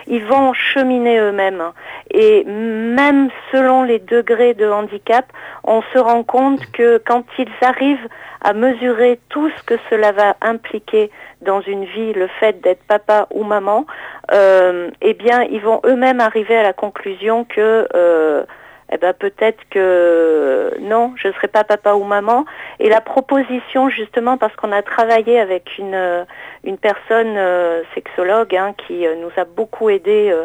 ils 0.08 0.24
vont 0.24 0.54
cheminer 0.54 1.18
eux-mêmes. 1.20 1.64
Et 2.12 2.44
même 2.46 3.30
selon 3.52 3.84
les 3.84 4.00
degrés 4.00 4.54
de 4.54 4.70
handicap, 4.70 5.26
on 5.64 5.82
se 5.94 5.98
rend 5.98 6.24
compte 6.24 6.66
que 6.72 6.98
quand 7.06 7.26
ils 7.38 7.50
arrivent 7.62 8.08
à 8.42 8.54
mesurer 8.54 9.20
tout 9.30 9.50
ce 9.50 9.64
que 9.64 9.76
cela 9.90 10.12
va 10.12 10.36
impliquer 10.42 11.10
dans 11.42 11.62
une 11.62 11.86
vie, 11.86 12.14
le 12.14 12.28
fait 12.40 12.62
d'être 12.62 12.84
papa 12.88 13.28
ou 13.32 13.44
maman, 13.44 13.86
euh, 14.32 14.90
eh 15.02 15.14
bien, 15.14 15.44
ils 15.44 15.62
vont 15.62 15.82
eux-mêmes 15.86 16.22
arriver 16.22 16.56
à 16.56 16.64
la 16.64 16.74
conclusion 16.74 17.44
que 17.44 17.88
euh, 17.96 18.44
eh 18.92 18.98
ben 18.98 19.14
peut-être 19.14 19.68
que 19.70 20.78
non, 20.80 21.14
je 21.16 21.28
ne 21.28 21.34
serai 21.34 21.48
pas 21.48 21.64
papa 21.64 21.94
ou 21.94 22.04
maman. 22.04 22.46
Et 22.80 22.88
la 22.90 23.02
proposition, 23.02 23.90
justement, 23.90 24.38
parce 24.38 24.56
qu'on 24.56 24.72
a 24.72 24.84
travaillé 24.84 25.40
avec 25.40 25.78
une, 25.80 26.26
une 26.64 26.78
personne 26.78 27.36
euh, 27.38 27.84
sexologue 27.94 28.56
hein, 28.56 28.74
qui 28.86 29.06
euh, 29.06 29.16
nous 29.16 29.32
a 29.38 29.46
beaucoup 29.46 29.90
aidé 29.90 30.36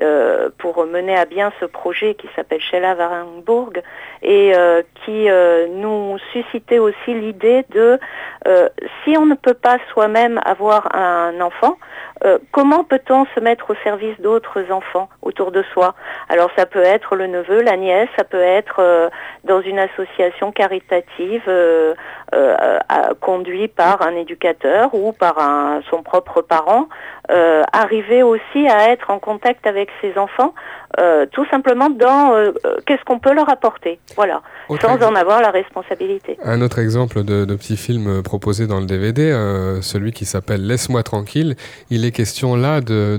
euh, 0.00 0.48
pour 0.58 0.84
mener 0.86 1.16
à 1.16 1.24
bien 1.24 1.52
ce 1.60 1.64
projet 1.64 2.14
qui 2.14 2.28
s'appelle 2.36 2.60
Sheila 2.60 2.94
Warenburg 2.94 3.82
et 4.22 4.52
qui 5.04 5.28
nous 5.70 6.18
suscitait 6.32 6.78
aussi 6.78 7.14
l'idée 7.14 7.64
de 7.70 7.98
si 9.04 9.16
on 9.16 9.26
ne 9.26 9.34
peut 9.34 9.54
pas 9.54 9.78
soi-même 9.92 10.40
avoir 10.44 10.94
un 10.94 11.40
enfant, 11.40 11.76
euh, 12.24 12.38
comment 12.50 12.84
peut-on 12.84 13.26
se 13.34 13.40
mettre 13.40 13.70
au 13.70 13.74
service 13.84 14.18
d'autres 14.20 14.72
enfants 14.72 15.08
autour 15.22 15.52
de 15.52 15.62
soi? 15.72 15.94
Alors 16.28 16.50
ça 16.56 16.66
peut 16.66 16.82
être 16.82 17.14
le 17.14 17.26
neveu, 17.26 17.62
la 17.62 17.76
nièce, 17.76 18.08
ça 18.16 18.24
peut 18.24 18.42
être 18.42 18.76
euh, 18.80 19.08
dans 19.44 19.60
une 19.60 19.78
association 19.78 20.50
caritative 20.50 21.44
euh, 21.46 21.94
conduite 23.20 23.74
par 23.74 24.02
un 24.02 24.14
éducateur 24.16 24.94
ou 24.94 25.12
par 25.12 25.38
un, 25.38 25.80
son 25.90 26.02
propre 26.02 26.42
parent, 26.42 26.88
arriver 27.72 28.22
aussi 28.22 28.68
à 28.68 28.90
être 28.90 29.10
en 29.10 29.18
contact 29.18 29.66
avec 29.66 29.88
ses 30.00 30.18
enfants, 30.18 30.54
tout 31.32 31.46
simplement 31.46 31.88
dans 31.88 32.52
qu'est-ce 32.86 33.02
qu'on 33.04 33.18
peut 33.18 33.32
leur 33.32 33.48
apporter, 33.48 33.98
voilà, 34.16 34.42
sans 34.80 35.02
en 35.02 35.14
avoir 35.14 35.40
la 35.40 35.50
responsabilité. 35.50 36.38
Un 36.42 36.60
autre 36.62 36.78
exemple 36.78 37.22
de, 37.24 37.44
de 37.44 37.54
petit 37.54 37.76
film 37.76 38.22
proposé 38.22 38.66
dans 38.66 38.80
le 38.80 38.86
DVD, 38.86 39.32
celui 39.82 40.12
qui 40.12 40.24
s'appelle 40.24 40.66
Laisse-moi 40.66 41.02
tranquille, 41.02 41.56
il 41.90 42.04
est 42.04 42.10
question 42.10 42.56
là 42.56 42.80
de, 42.80 43.18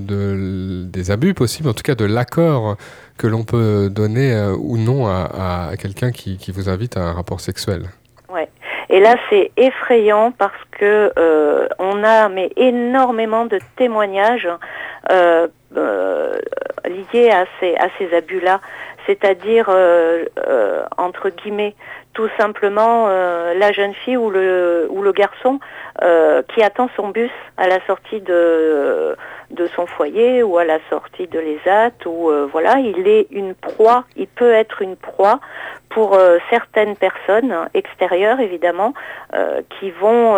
des 0.84 1.12
abus 1.12 1.34
possibles, 1.34 1.70
en 1.70 1.74
tout 1.74 1.84
cas 1.84 1.96
de 1.96 2.06
l'accord 2.06 2.76
que 3.20 3.28
l'on 3.28 3.44
peut 3.44 3.90
donner 3.90 4.34
euh, 4.34 4.56
ou 4.58 4.78
non 4.78 5.06
à, 5.08 5.72
quelqu'un 5.80 6.12
qui, 6.12 6.52
vous 6.52 6.70
invite 6.70 6.98
à 6.98 7.02
un 7.02 7.14
rapport 7.14 7.42
sexuel. 7.42 7.84
Ouais. 8.30 8.48
Et 8.90 9.00
là, 9.00 9.16
c'est 9.30 9.52
effrayant 9.58 10.32
parce 10.32 10.64
que 10.72 11.12
euh, 11.20 11.68
on 11.78 12.04
a 12.04 12.30
mais 12.30 12.50
énormément 12.56 13.46
de 13.46 13.60
témoignages 13.76 14.48
euh, 15.12 15.48
liés 16.86 17.30
à 17.30 17.46
ces, 17.60 17.76
à 17.76 17.90
ces 17.98 18.16
abus-là, 18.16 18.62
c'est-à-dire 19.06 19.70
entre 20.98 21.30
guillemets 21.30 21.76
tout 22.14 22.30
simplement 22.38 23.08
la 23.08 23.72
jeune 23.72 23.94
fille 23.94 24.18
ou 24.18 24.30
le 24.30 24.88
ou 24.90 25.02
le 25.02 25.12
garçon 25.12 25.60
euh, 26.02 26.44
qui 26.54 26.64
attend 26.64 26.90
son 26.96 27.10
bus 27.10 27.32
à 27.58 27.68
la 27.68 27.86
sortie 27.86 28.22
de, 28.22 29.18
de 29.52 29.68
son 29.76 29.86
foyer 29.86 30.44
ou 30.44 30.58
à 30.58 30.64
la 30.64 30.80
sortie 30.90 31.28
de 31.28 31.38
l'ESAT 31.40 32.06
ou 32.06 32.30
euh, 32.30 32.48
voilà, 32.50 32.80
il 32.80 33.06
est 33.06 33.28
une 33.32 33.54
proie, 33.54 34.06
il 34.16 34.28
peut 34.28 34.54
être 34.54 34.82
une 34.82 34.96
proie 34.96 35.42
pour 35.90 36.14
euh, 36.14 36.38
certaines 36.50 36.96
personnes 36.96 37.54
extérieures 37.74 38.40
évidemment 38.40 38.94
qui 39.80 39.92
vont 39.92 40.38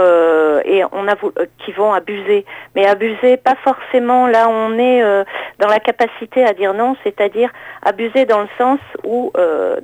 et 0.65 0.83
on 0.91 1.07
a 1.07 1.15
qui 1.63 1.71
vont 1.71 1.93
abuser, 1.93 2.45
mais 2.75 2.85
abuser 2.85 3.37
pas 3.37 3.55
forcément 3.55 4.27
là 4.27 4.49
on 4.49 4.77
est 4.77 5.01
dans 5.59 5.67
la 5.67 5.79
capacité 5.79 6.43
à 6.43 6.53
dire 6.53 6.73
non, 6.73 6.95
c'est-à-dire 7.03 7.51
abuser 7.83 8.25
dans 8.25 8.41
le 8.41 8.49
sens 8.57 8.79
où 9.05 9.31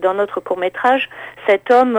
dans 0.02 0.14
notre 0.14 0.42
court 0.42 0.58
métrage 0.58 1.10
cet 1.48 1.72
homme 1.72 1.98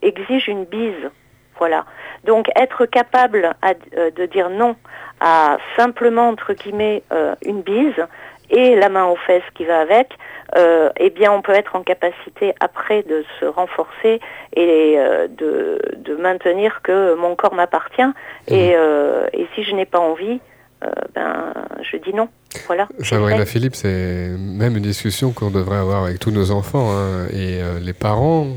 exige 0.00 0.48
une 0.48 0.64
bise 0.64 1.10
voilà. 1.58 1.84
Donc 2.24 2.50
être 2.56 2.86
capable 2.86 3.54
euh, 3.96 4.10
de 4.10 4.26
dire 4.26 4.50
non 4.50 4.76
à 5.20 5.58
simplement 5.76 6.28
entre 6.28 6.52
guillemets 6.52 7.02
euh, 7.12 7.34
une 7.44 7.62
bise 7.62 8.06
et 8.50 8.76
la 8.76 8.88
main 8.88 9.06
aux 9.06 9.16
fesses 9.16 9.42
qui 9.54 9.64
va 9.64 9.80
avec, 9.80 10.10
euh, 10.56 10.90
eh 10.98 11.10
bien 11.10 11.32
on 11.32 11.42
peut 11.42 11.52
être 11.52 11.74
en 11.74 11.82
capacité 11.82 12.54
après 12.60 13.02
de 13.02 13.24
se 13.40 13.44
renforcer 13.44 14.20
et 14.54 14.96
de, 15.30 15.80
de, 15.96 16.14
maintenir 16.14 16.80
que 16.82 17.14
mon 17.14 17.34
corps 17.34 17.54
m'appartient 17.54 18.08
et, 18.46 18.70
et 18.70 19.48
si 19.54 19.64
je 19.64 19.74
n'ai 19.74 19.84
pas 19.84 19.98
envie, 19.98 20.40
ben 21.12 21.52
je 21.82 21.96
dis 21.96 22.14
non. 22.14 22.28
Voilà. 22.66 22.88
Sabrina 23.02 23.44
Philippe, 23.46 23.74
c'est 23.74 24.28
même 24.38 24.76
une 24.76 24.82
discussion 24.82 25.32
qu'on 25.32 25.50
devrait 25.50 25.78
avoir 25.78 26.04
avec 26.04 26.18
tous 26.18 26.30
nos 26.30 26.50
enfants. 26.50 26.90
Hein. 26.90 27.26
Et 27.30 27.60
euh, 27.60 27.78
les 27.80 27.92
parents 27.92 28.48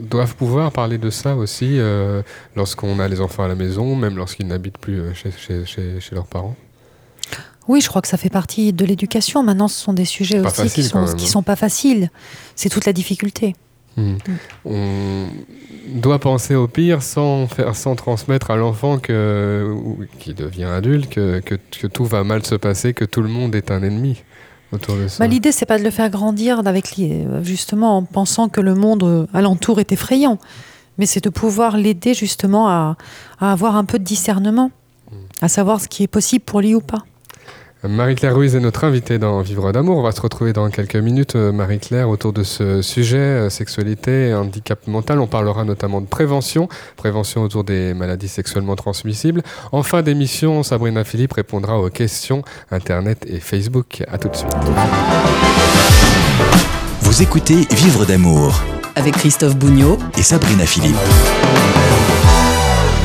doivent 0.00 0.34
pouvoir 0.34 0.72
parler 0.72 0.98
de 0.98 1.10
ça 1.10 1.36
aussi 1.36 1.78
euh, 1.78 2.22
lorsqu'on 2.56 2.98
a 2.98 3.08
les 3.08 3.20
enfants 3.20 3.44
à 3.44 3.48
la 3.48 3.54
maison, 3.54 3.94
même 3.96 4.16
lorsqu'ils 4.16 4.46
n'habitent 4.46 4.78
plus 4.78 5.00
euh, 5.00 5.14
chez, 5.14 5.30
chez, 5.66 6.00
chez, 6.00 6.14
leurs 6.14 6.26
parents. 6.26 6.56
Oui, 7.66 7.80
je 7.80 7.88
crois 7.88 8.02
que 8.02 8.08
ça 8.08 8.18
fait 8.18 8.30
partie 8.30 8.72
de 8.72 8.84
l'éducation. 8.84 9.42
Maintenant, 9.42 9.68
ce 9.68 9.82
sont 9.82 9.94
des 9.94 10.04
sujets 10.04 10.40
aussi 10.40 10.68
qui 10.68 10.82
sont, 10.82 11.04
qui 11.14 11.24
hein. 11.24 11.28
sont 11.28 11.42
pas 11.42 11.56
faciles. 11.56 12.10
C'est 12.56 12.68
toute 12.68 12.84
la 12.84 12.92
difficulté. 12.92 13.56
Hmm. 13.96 14.16
On 14.64 15.26
doit 15.86 16.18
penser 16.18 16.54
au 16.54 16.68
pire 16.68 17.02
sans, 17.02 17.46
faire, 17.46 17.74
sans 17.76 17.94
transmettre 17.94 18.50
à 18.50 18.56
l'enfant 18.56 18.98
que, 18.98 19.76
qui 20.18 20.34
devient 20.34 20.64
adulte 20.64 21.10
que, 21.10 21.40
que, 21.40 21.86
tout 21.86 22.04
va 22.04 22.24
mal 22.24 22.44
se 22.44 22.54
passer, 22.54 22.94
que 22.94 23.04
tout 23.04 23.22
le 23.22 23.28
monde 23.28 23.54
est 23.54 23.70
un 23.70 23.82
ennemi. 23.82 24.22
Autour 24.72 24.96
de 24.96 25.08
ça. 25.08 25.22
Bah, 25.22 25.28
L'idée, 25.28 25.52
c'est 25.52 25.66
pas 25.66 25.78
de 25.78 25.84
le 25.84 25.90
faire 25.90 26.10
grandir 26.10 26.60
avec 26.66 27.00
justement 27.42 27.98
en 27.98 28.02
pensant 28.02 28.48
que 28.48 28.60
le 28.60 28.74
monde 28.74 29.28
alentour 29.32 29.78
est 29.78 29.92
effrayant, 29.92 30.38
mais 30.98 31.06
c'est 31.06 31.22
de 31.22 31.30
pouvoir 31.30 31.76
l'aider 31.76 32.14
justement 32.14 32.68
à, 32.68 32.96
à, 33.40 33.52
avoir 33.52 33.76
un 33.76 33.84
peu 33.84 33.98
de 33.98 34.04
discernement, 34.04 34.70
hmm. 35.12 35.16
à 35.42 35.48
savoir 35.48 35.80
ce 35.80 35.88
qui 35.88 36.02
est 36.02 36.08
possible 36.08 36.44
pour 36.44 36.60
lui 36.60 36.74
ou 36.74 36.80
pas. 36.80 37.04
Marie-Claire 37.88 38.34
Ruiz 38.34 38.56
est 38.56 38.60
notre 38.60 38.84
invitée 38.84 39.18
dans 39.18 39.40
Vivre 39.42 39.70
d'amour. 39.70 39.98
On 39.98 40.02
va 40.02 40.12
se 40.12 40.20
retrouver 40.20 40.54
dans 40.54 40.70
quelques 40.70 40.96
minutes, 40.96 41.36
euh, 41.36 41.52
Marie-Claire, 41.52 42.08
autour 42.08 42.32
de 42.32 42.42
ce 42.42 42.80
sujet, 42.80 43.18
euh, 43.18 43.50
sexualité 43.50 44.28
et 44.28 44.34
handicap 44.34 44.86
mental. 44.86 45.20
On 45.20 45.26
parlera 45.26 45.64
notamment 45.64 46.00
de 46.00 46.06
prévention, 46.06 46.68
prévention 46.96 47.42
autour 47.42 47.62
des 47.62 47.92
maladies 47.92 48.28
sexuellement 48.28 48.76
transmissibles. 48.76 49.42
En 49.70 49.82
fin 49.82 50.00
d'émission, 50.00 50.62
Sabrina 50.62 51.04
Philippe 51.04 51.34
répondra 51.34 51.78
aux 51.78 51.90
questions 51.90 52.42
Internet 52.70 53.26
et 53.28 53.38
Facebook. 53.38 54.02
À 54.10 54.16
tout 54.16 54.28
de 54.28 54.36
suite. 54.36 54.50
Vous 57.02 57.22
écoutez 57.22 57.66
Vivre 57.70 58.06
d'amour 58.06 58.62
avec 58.96 59.14
Christophe 59.14 59.56
Bougnot 59.56 59.98
et 60.16 60.22
Sabrina 60.22 60.64
Philippe. 60.64 60.96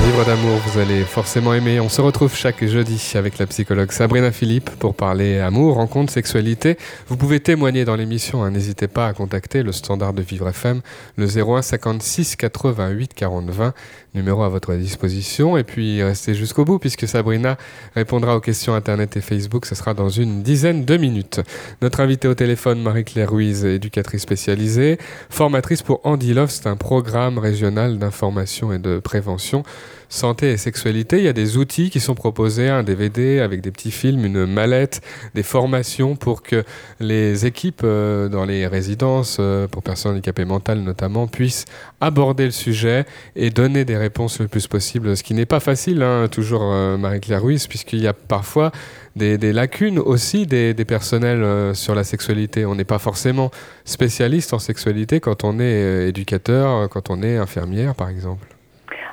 Livre 0.10 0.26
d'amour, 0.26 0.58
vous 0.66 0.80
allez 0.80 1.04
forcément 1.04 1.54
aimer. 1.54 1.80
On 1.80 1.88
se 1.88 2.02
retrouve 2.02 2.36
chaque 2.36 2.66
jeudi 2.66 3.12
avec 3.14 3.38
la 3.38 3.46
psychologue 3.46 3.92
Sabrina 3.92 4.32
Philippe 4.32 4.72
pour 4.72 4.96
parler 4.96 5.38
amour, 5.38 5.76
rencontre, 5.76 6.12
sexualité. 6.12 6.80
Vous 7.10 7.16
pouvez 7.16 7.40
témoigner 7.40 7.86
dans 7.86 7.96
l'émission. 7.96 8.44
Hein. 8.44 8.50
N'hésitez 8.50 8.88
pas 8.88 9.06
à 9.06 9.14
contacter 9.14 9.62
le 9.62 9.72
standard 9.72 10.14
de 10.14 10.24
Vivre 10.24 10.50
FM, 10.50 10.82
le 11.16 11.28
01 11.28 11.62
56 11.62 12.38
88 12.38 13.14
40 13.14 13.52
20, 13.52 13.74
numéro 14.16 14.42
à 14.42 14.50
votre 14.50 14.74
disposition. 14.74 15.58
Et 15.58 15.64
puis 15.64 16.02
restez 16.02 16.34
jusqu'au 16.34 16.66
bout 16.66 16.80
puisque 16.80 17.08
Sabrina 17.08 17.56
répondra 17.94 18.36
aux 18.36 18.42
questions 18.42 18.74
Internet 18.74 19.16
et 19.16 19.22
Facebook. 19.22 19.68
Ce 19.68 19.76
sera 19.76 19.94
dans 19.94 20.10
une 20.10 20.42
dizaine 20.42 20.86
de 20.86 20.98
minutes. 20.98 21.40
Notre 21.84 22.00
invitée 22.00 22.28
au 22.28 22.34
téléphone, 22.34 22.82
Marie-Claire 22.82 23.30
Ruiz, 23.30 23.64
éducatrice 23.64 24.24
spécialisée, 24.24 24.98
formatrice 25.30 25.84
pour 25.84 26.02
Andy 26.04 26.34
Love. 26.34 26.50
C'est 26.50 26.66
un 26.66 26.78
programme 26.78 27.38
régional 27.38 28.00
d'information 28.00 28.74
et 28.74 28.80
de 28.80 28.98
prévention 28.98 29.64
santé 30.10 30.52
et 30.52 30.58
sexualité, 30.58 31.20
il 31.20 31.24
y 31.24 31.28
a 31.28 31.34
des 31.34 31.58
outils 31.58 31.92
qui 31.92 32.00
sont 32.00 32.16
proposés, 32.16 32.68
un 32.68 32.82
DVD 32.82 33.40
avec 33.40 33.62
des 33.62 33.72
petits 33.72 33.92
films, 33.92 34.26
une 34.26 34.46
mallette, 34.48 35.02
des 35.36 35.44
formations 35.44 36.16
pour 36.16 36.42
que 36.42 36.64
les 37.00 37.46
équipes 37.46 37.82
euh, 37.84 38.28
dans 38.28 38.44
les 38.44 38.66
résidences 38.66 39.38
euh, 39.40 39.68
pour 39.68 39.84
personnes 39.84 40.14
handicapées 40.14 40.46
mentales 40.46 40.80
notamment 40.80 41.28
puissent 41.28 41.66
aborder 42.02 42.46
le 42.46 42.52
sujet 42.52 43.06
et 43.36 43.52
donner 43.52 43.86
des 43.86 43.98
réponses 43.98 44.40
le 44.40 44.48
plus 44.48 44.66
possible, 44.68 45.16
ce 45.16 45.24
qui 45.24 45.36
n'est 45.36 45.46
pas 45.46 45.60
facile, 45.60 46.02
hein, 46.02 46.28
toujours 46.30 46.64
euh, 46.64 46.98
Marie-Claire 46.98 47.44
Ruiz, 47.44 47.68
puisqu'il 47.68 48.02
y 48.02 48.08
a 48.08 48.14
parfois 48.14 48.72
des, 49.16 49.38
lacunes 49.54 50.00
aussi 50.00 50.48
des, 50.48 50.74
des 50.74 50.86
personnels 50.86 51.76
sur 51.76 51.94
la 51.94 52.06
sexualité. 52.06 52.66
On 52.66 52.76
n'est 52.76 52.86
pas 52.86 53.00
forcément 53.00 53.52
spécialiste 53.84 54.54
en 54.54 54.60
sexualité 54.60 55.20
quand 55.20 55.44
on 55.44 55.60
est 55.60 56.08
éducateur, 56.08 56.88
quand 56.88 57.10
on 57.10 57.22
est 57.22 57.36
infirmière 57.36 57.96
par 57.96 58.08
exemple. 58.08 58.59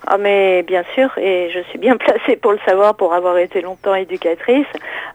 Ah 0.08 0.18
mais 0.18 0.62
bien 0.62 0.84
sûr, 0.94 1.10
et 1.18 1.50
je 1.52 1.60
suis 1.68 1.78
bien 1.78 1.96
placée 1.98 2.36
pour 2.36 2.52
le 2.52 2.58
savoir 2.64 2.94
pour 2.94 3.12
avoir 3.12 3.38
été 3.38 3.60
longtemps 3.60 3.94
éducatrice. 3.94 4.66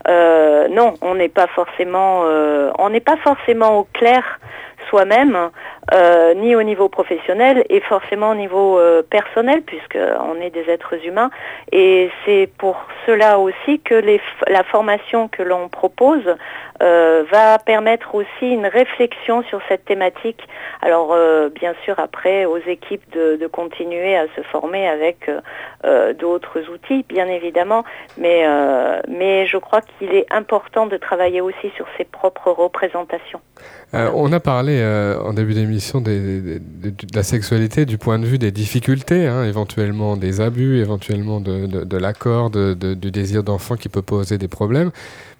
Euh, 0.09 0.67
non, 0.67 0.95
on 1.01 1.15
n'est 1.15 1.29
pas 1.29 1.47
forcément, 1.47 2.23
euh, 2.25 2.71
on 2.77 2.89
n'est 2.89 2.99
pas 2.99 3.15
forcément 3.17 3.79
au 3.79 3.87
clair 3.93 4.39
soi-même, 4.89 5.49
euh, 5.93 6.33
ni 6.33 6.55
au 6.55 6.63
niveau 6.63 6.89
professionnel 6.89 7.63
et 7.69 7.79
forcément 7.79 8.31
au 8.31 8.35
niveau 8.35 8.77
euh, 8.77 9.01
personnel, 9.03 9.61
puisqu'on 9.61 10.41
est 10.41 10.49
des 10.49 10.69
êtres 10.69 10.95
humains. 11.05 11.29
Et 11.71 12.11
c'est 12.25 12.49
pour 12.57 12.75
cela 13.05 13.39
aussi 13.39 13.79
que 13.79 13.95
les, 13.95 14.19
la 14.47 14.63
formation 14.63 15.29
que 15.29 15.43
l'on 15.43 15.69
propose 15.69 16.35
euh, 16.81 17.23
va 17.31 17.59
permettre 17.59 18.15
aussi 18.15 18.27
une 18.41 18.65
réflexion 18.65 19.43
sur 19.43 19.59
cette 19.69 19.85
thématique. 19.85 20.41
Alors 20.81 21.13
euh, 21.13 21.49
bien 21.49 21.75
sûr 21.85 21.99
après 21.99 22.45
aux 22.45 22.57
équipes 22.57 23.03
de, 23.13 23.35
de, 23.35 23.47
continuer 23.47 24.15
à 24.15 24.25
se 24.35 24.41
former 24.41 24.87
avec 24.87 25.29
euh, 25.85 26.13
d'autres 26.13 26.61
outils, 26.73 27.05
bien 27.07 27.27
évidemment, 27.27 27.83
mais, 28.17 28.45
mais 29.07 29.45
je 29.45 29.57
crois 29.57 29.81
qu'il 29.81 30.13
est 30.13 30.25
important 30.31 30.87
de 30.87 30.97
travailler 30.97 31.41
aussi 31.41 31.69
sur 31.75 31.85
ses 31.97 32.03
propres 32.03 32.51
représentations. 32.51 33.41
on 33.93 34.31
a 34.31 34.39
parlé 34.39 34.83
en 35.23 35.33
début 35.33 35.53
d'émission 35.53 36.01
de, 36.01 36.59
de, 36.59 36.93
la 37.13 37.23
sexualité 37.23 37.85
du 37.85 37.97
point 37.97 38.17
de 38.17 38.25
vue 38.25 38.37
des 38.39 38.51
difficultés, 38.51 39.27
hein, 39.27 39.43
éventuellement 39.43 40.17
des 40.17 40.41
abus, 40.41 40.79
éventuellement 40.79 41.41
de, 41.41 41.67
de 41.67 41.97
l'accord, 41.97 42.49
du 42.49 43.11
désir 43.11 43.43
d'enfant 43.43 43.75
qui 43.75 43.89
peut 43.89 44.01
poser 44.01 44.37
des 44.37 44.47
problèmes. 44.47 44.91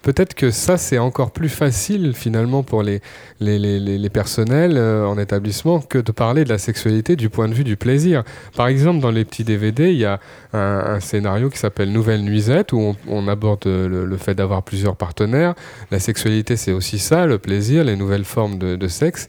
Peut-être 0.02 0.34
que 0.34 0.50
ça, 0.50 0.78
c'est 0.78 0.98
encore 0.98 1.30
plus 1.32 1.48
facile 1.48 2.12
finalement 2.14 2.62
pour 2.62 2.82
les, 2.82 3.00
les, 3.40 3.58
les, 3.58 4.10
personnels 4.10 4.76
euh, 4.76 5.06
en 5.06 5.18
établissement 5.18 5.80
que 5.80 5.98
de 5.98 6.12
parler 6.12 6.44
de 6.44 6.48
la 6.48 6.58
sexualité 6.58 7.16
du 7.16 7.28
point 7.28 7.48
de 7.48 7.54
vue 7.54 7.64
du 7.64 7.76
plaisir. 7.76 8.22
Par 8.56 8.68
exemple, 8.68 9.00
dans 9.00 9.10
les 9.10 9.24
petits 9.24 9.44
DVD, 9.44 9.90
il 9.90 9.98
y 9.98 10.04
a 10.04 10.20
un, 10.52 11.00
scénario 11.00 11.50
qui 11.50 11.58
s'appelle 11.58 11.90
Nouvelle 11.90 12.22
Nuisette 12.22 12.72
où 12.72 12.94
on, 13.08 13.28
aborde 13.28 13.66
le, 13.66 14.16
fait 14.16 14.34
d'avoir 14.34 14.62
plusieurs 14.62 14.96
partenaires. 14.96 15.54
La 15.90 15.98
sexualité, 15.98 16.56
c'est 16.56 16.72
aussi 16.72 16.98
ça, 16.98 17.26
le 17.26 17.38
plaisir, 17.38 17.84
les 17.84 17.96
nouvelles 17.96 18.24
formes 18.24 18.58
de, 18.58 18.88
sexe 18.88 19.28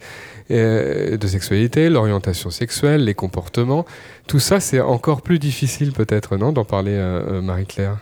euh, 0.52 1.18
de 1.18 1.28
sexualité, 1.28 1.90
l'orientation 1.90 2.50
sexuelle, 2.50 3.06
les 3.06 3.14
comportements. 3.14 3.86
Tout 4.28 4.40
ça, 4.40 4.60
c'est 4.60 4.82
encore 4.82 5.22
plus 5.22 5.40
difficile 5.40 5.94
peut-être, 5.94 6.38
non, 6.38 6.52
d'en 6.52 6.66
parler, 6.66 6.94
euh, 6.94 7.42
Marie-Claire? 7.42 7.98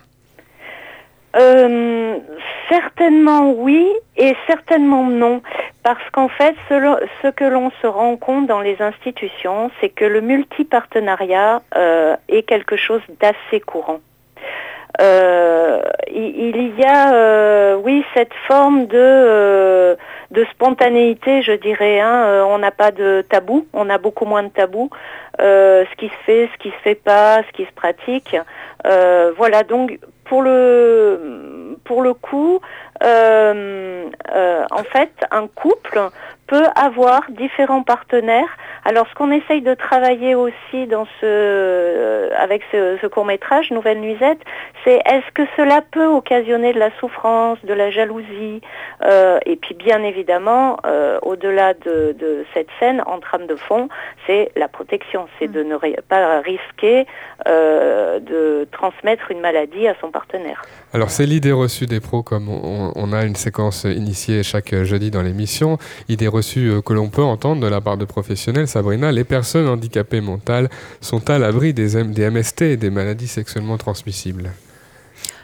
Certainement 2.72 3.51
oui 3.51 3.88
et 4.16 4.36
certainement 4.48 5.04
non. 5.04 5.42
Parce 5.84 6.10
qu'en 6.12 6.30
fait, 6.30 6.56
ce, 6.70 7.30
que 7.30 7.44
l'on 7.44 7.72
se 7.82 7.88
rend 7.88 8.16
compte 8.16 8.48
dans 8.48 8.62
les 8.62 8.82
institutions, 8.82 9.72
c'est 9.80 9.90
que 9.90 10.06
le 10.06 10.22
multipartenariat 10.22 11.62
euh, 11.75 12.16
est 12.30 12.44
quelque 12.44 12.78
chose 12.78 13.01
d'assez 13.20 13.60
courant. 13.60 14.00
Euh, 15.01 15.82
il, 16.13 16.78
y 16.78 16.84
a, 16.84 17.13
euh, 17.13 17.75
oui, 17.75 18.06
cette 18.13 18.34
forme 18.48 18.86
de, 18.88 19.98
spontanéité, 20.51 21.42
je 21.42 21.54
dirais. 21.54 22.00
Hein. 22.00 22.46
On 22.48 22.58
n'a 22.60 22.72
pas 22.72 22.92
de 22.92 23.25
tabou, 23.28 23.68
on 23.74 23.90
a 23.90 23.98
beaucoup 23.98 24.25
moins 24.25 24.44
de 24.44 24.50
tabou. 24.50 24.90
ce 25.40 25.96
qui 25.96 26.08
se 26.08 26.24
fait, 26.25 26.50
ce 26.54 26.58
qui 26.60 26.70
se 26.70 26.82
fait 26.84 26.96
pas, 26.96 27.42
ce 27.44 27.51
qui 27.54 27.66
se 27.66 27.74
pratique. 27.74 28.36
voilà, 29.38 29.63
donc 29.63 29.98
pour 30.25 30.44
le, 30.44 31.71
pour 31.84 32.02
le 32.02 32.14
coup, 32.14 32.60
euh, 33.04 34.10
euh, 34.36 34.66
en 34.72 34.84
fait, 34.84 35.12
un 35.32 35.48
couple 35.48 36.10
peut 36.48 36.66
avoir 36.76 37.22
différents 37.30 37.84
partenaires. 37.84 38.58
Alors, 38.84 39.08
ce 39.08 39.14
qu'on 39.14 39.32
essaye 39.32 39.62
de 39.62 39.76
travailler 39.76 40.34
aussi 40.34 40.88
dans 40.90 41.06
ce, 41.20 41.24
euh, 41.24 42.30
avec 42.36 42.64
ce, 42.72 42.98
ce 43.00 43.06
court 43.06 43.26
métrage, 43.26 43.70
Nouvelle 43.70 44.00
Nuisette, 44.00 44.40
c'est 44.84 45.02
est-ce 45.06 45.32
que 45.36 45.44
cela 45.56 45.82
peut 45.92 46.08
occasionner 46.08 46.74
de 46.74 46.80
la 46.80 46.90
souffrance, 47.00 47.60
de 47.64 47.74
la 47.74 47.92
jalousie, 47.92 48.62
euh, 49.04 49.38
et 49.46 49.56
puis 49.56 49.76
bien 49.76 50.02
évidemment, 50.04 50.78
euh, 50.86 51.20
au-delà 51.22 51.76
de, 51.76 52.16
de, 52.18 52.44
cette 52.56 52.70
scène, 52.80 53.04
en 53.06 53.20
trame 53.20 53.46
de 53.46 53.56
fond, 53.56 53.88
c'est 54.26 54.52
la 54.56 54.68
protection, 54.68 55.28
c'est 55.38 55.48
mm. 55.48 55.52
de 55.52 55.64
ne 55.64 55.78
pas 56.08 56.42
risquer 56.42 57.06
de 57.46 58.68
transmettre 58.72 59.32
une 59.32 59.40
maladie 59.40 59.88
à 59.88 59.96
son 60.00 60.12
partenaire. 60.12 60.62
Alors 60.94 61.10
c'est 61.10 61.26
l'idée 61.26 61.52
reçue 61.52 61.86
des 61.86 62.00
pros, 62.00 62.22
comme 62.22 62.50
on, 62.50 62.92
on, 62.96 63.14
a 63.14 63.24
une 63.26 63.36
séquence 63.36 63.84
initiée 63.86 64.44
chaque 64.44 64.76
jeudi 64.84 65.10
dans 65.10 65.22
l'émission, 65.22 65.78
idée 66.08 66.28
reçue 66.28 66.82
que 66.86 66.94
l'on 66.94 67.10
peut 67.10 67.24
entendre 67.24 67.62
de 67.62 67.67
la 67.67 67.82
part 67.82 67.98
de 67.98 68.06
professionnels. 68.06 68.67
Sabrina, 68.71 69.12
les 69.12 69.23
personnes 69.23 69.67
handicapées 69.67 70.21
mentales 70.21 70.69
sont 71.01 71.29
à 71.29 71.38
l'abri 71.38 71.73
des, 71.73 72.03
des 72.03 72.29
MST 72.29 72.62
et 72.62 72.77
des 72.77 72.89
maladies 72.89 73.27
sexuellement 73.27 73.77
transmissibles 73.77 74.51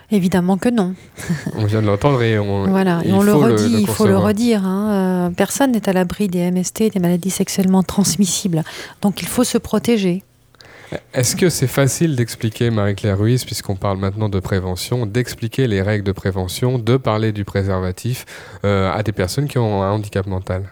Évidemment 0.09 0.57
que 0.57 0.69
non. 0.69 0.95
on 1.55 1.65
vient 1.65 1.81
de 1.81 1.87
l'entendre 1.87 2.21
et 2.23 2.39
on, 2.39 2.69
voilà, 2.69 3.01
et 3.03 3.11
on 3.11 3.21
le 3.21 3.33
redit, 3.33 3.73
le, 3.73 3.79
il 3.81 3.87
faut 3.87 4.07
le 4.07 4.17
redire. 4.17 4.65
Hein. 4.65 5.27
Euh, 5.27 5.29
personne 5.35 5.73
n'est 5.73 5.89
à 5.89 5.91
l'abri 5.91 6.29
des 6.29 6.49
MST, 6.49 6.81
et 6.81 6.89
des 6.89 6.99
maladies 6.99 7.29
sexuellement 7.29 7.83
transmissibles. 7.83 8.63
Donc 9.01 9.21
il 9.21 9.27
faut 9.27 9.43
se 9.43 9.57
protéger. 9.57 10.23
Est-ce 11.13 11.35
que 11.35 11.49
c'est 11.49 11.67
facile 11.67 12.15
d'expliquer, 12.15 12.69
Marie-Claire 12.69 13.17
Ruiz, 13.17 13.43
puisqu'on 13.43 13.75
parle 13.75 13.97
maintenant 13.97 14.29
de 14.29 14.39
prévention, 14.39 15.05
d'expliquer 15.05 15.67
les 15.67 15.81
règles 15.81 16.05
de 16.05 16.13
prévention, 16.13 16.79
de 16.79 16.95
parler 16.95 17.33
du 17.33 17.43
préservatif 17.43 18.25
euh, 18.63 18.89
à 18.89 19.03
des 19.03 19.11
personnes 19.11 19.49
qui 19.49 19.57
ont 19.57 19.83
un 19.83 19.91
handicap 19.91 20.25
mental? 20.25 20.63